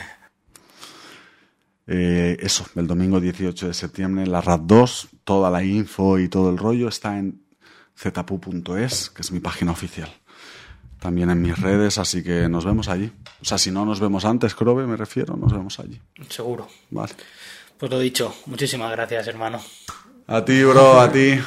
[1.89, 6.49] Eh, eso, el domingo 18 de septiembre la RAD 2, toda la info y todo
[6.49, 7.45] el rollo está en
[7.97, 10.09] zpu.es, que es mi página oficial.
[10.99, 13.09] También en mis redes, así que nos vemos allí.
[13.41, 15.97] O sea, si no nos vemos antes, Crobe, me refiero, nos vemos allí.
[16.27, 16.67] Seguro.
[16.89, 17.13] Vale.
[17.77, 19.61] Pues lo dicho, muchísimas gracias, hermano.
[20.27, 21.39] A ti, bro, a ti.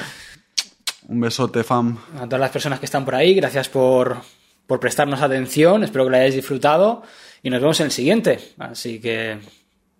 [1.08, 1.98] Un besote, fam.
[2.18, 4.22] A todas las personas que están por ahí, gracias por,
[4.70, 5.82] por prestarnos atención.
[5.82, 7.02] Espero que lo hayáis disfrutado.
[7.42, 8.38] Y nos vemos en el siguiente.
[8.56, 9.36] Así que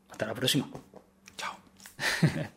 [0.08, 0.68] hasta la próxima.
[1.36, 1.56] Chao.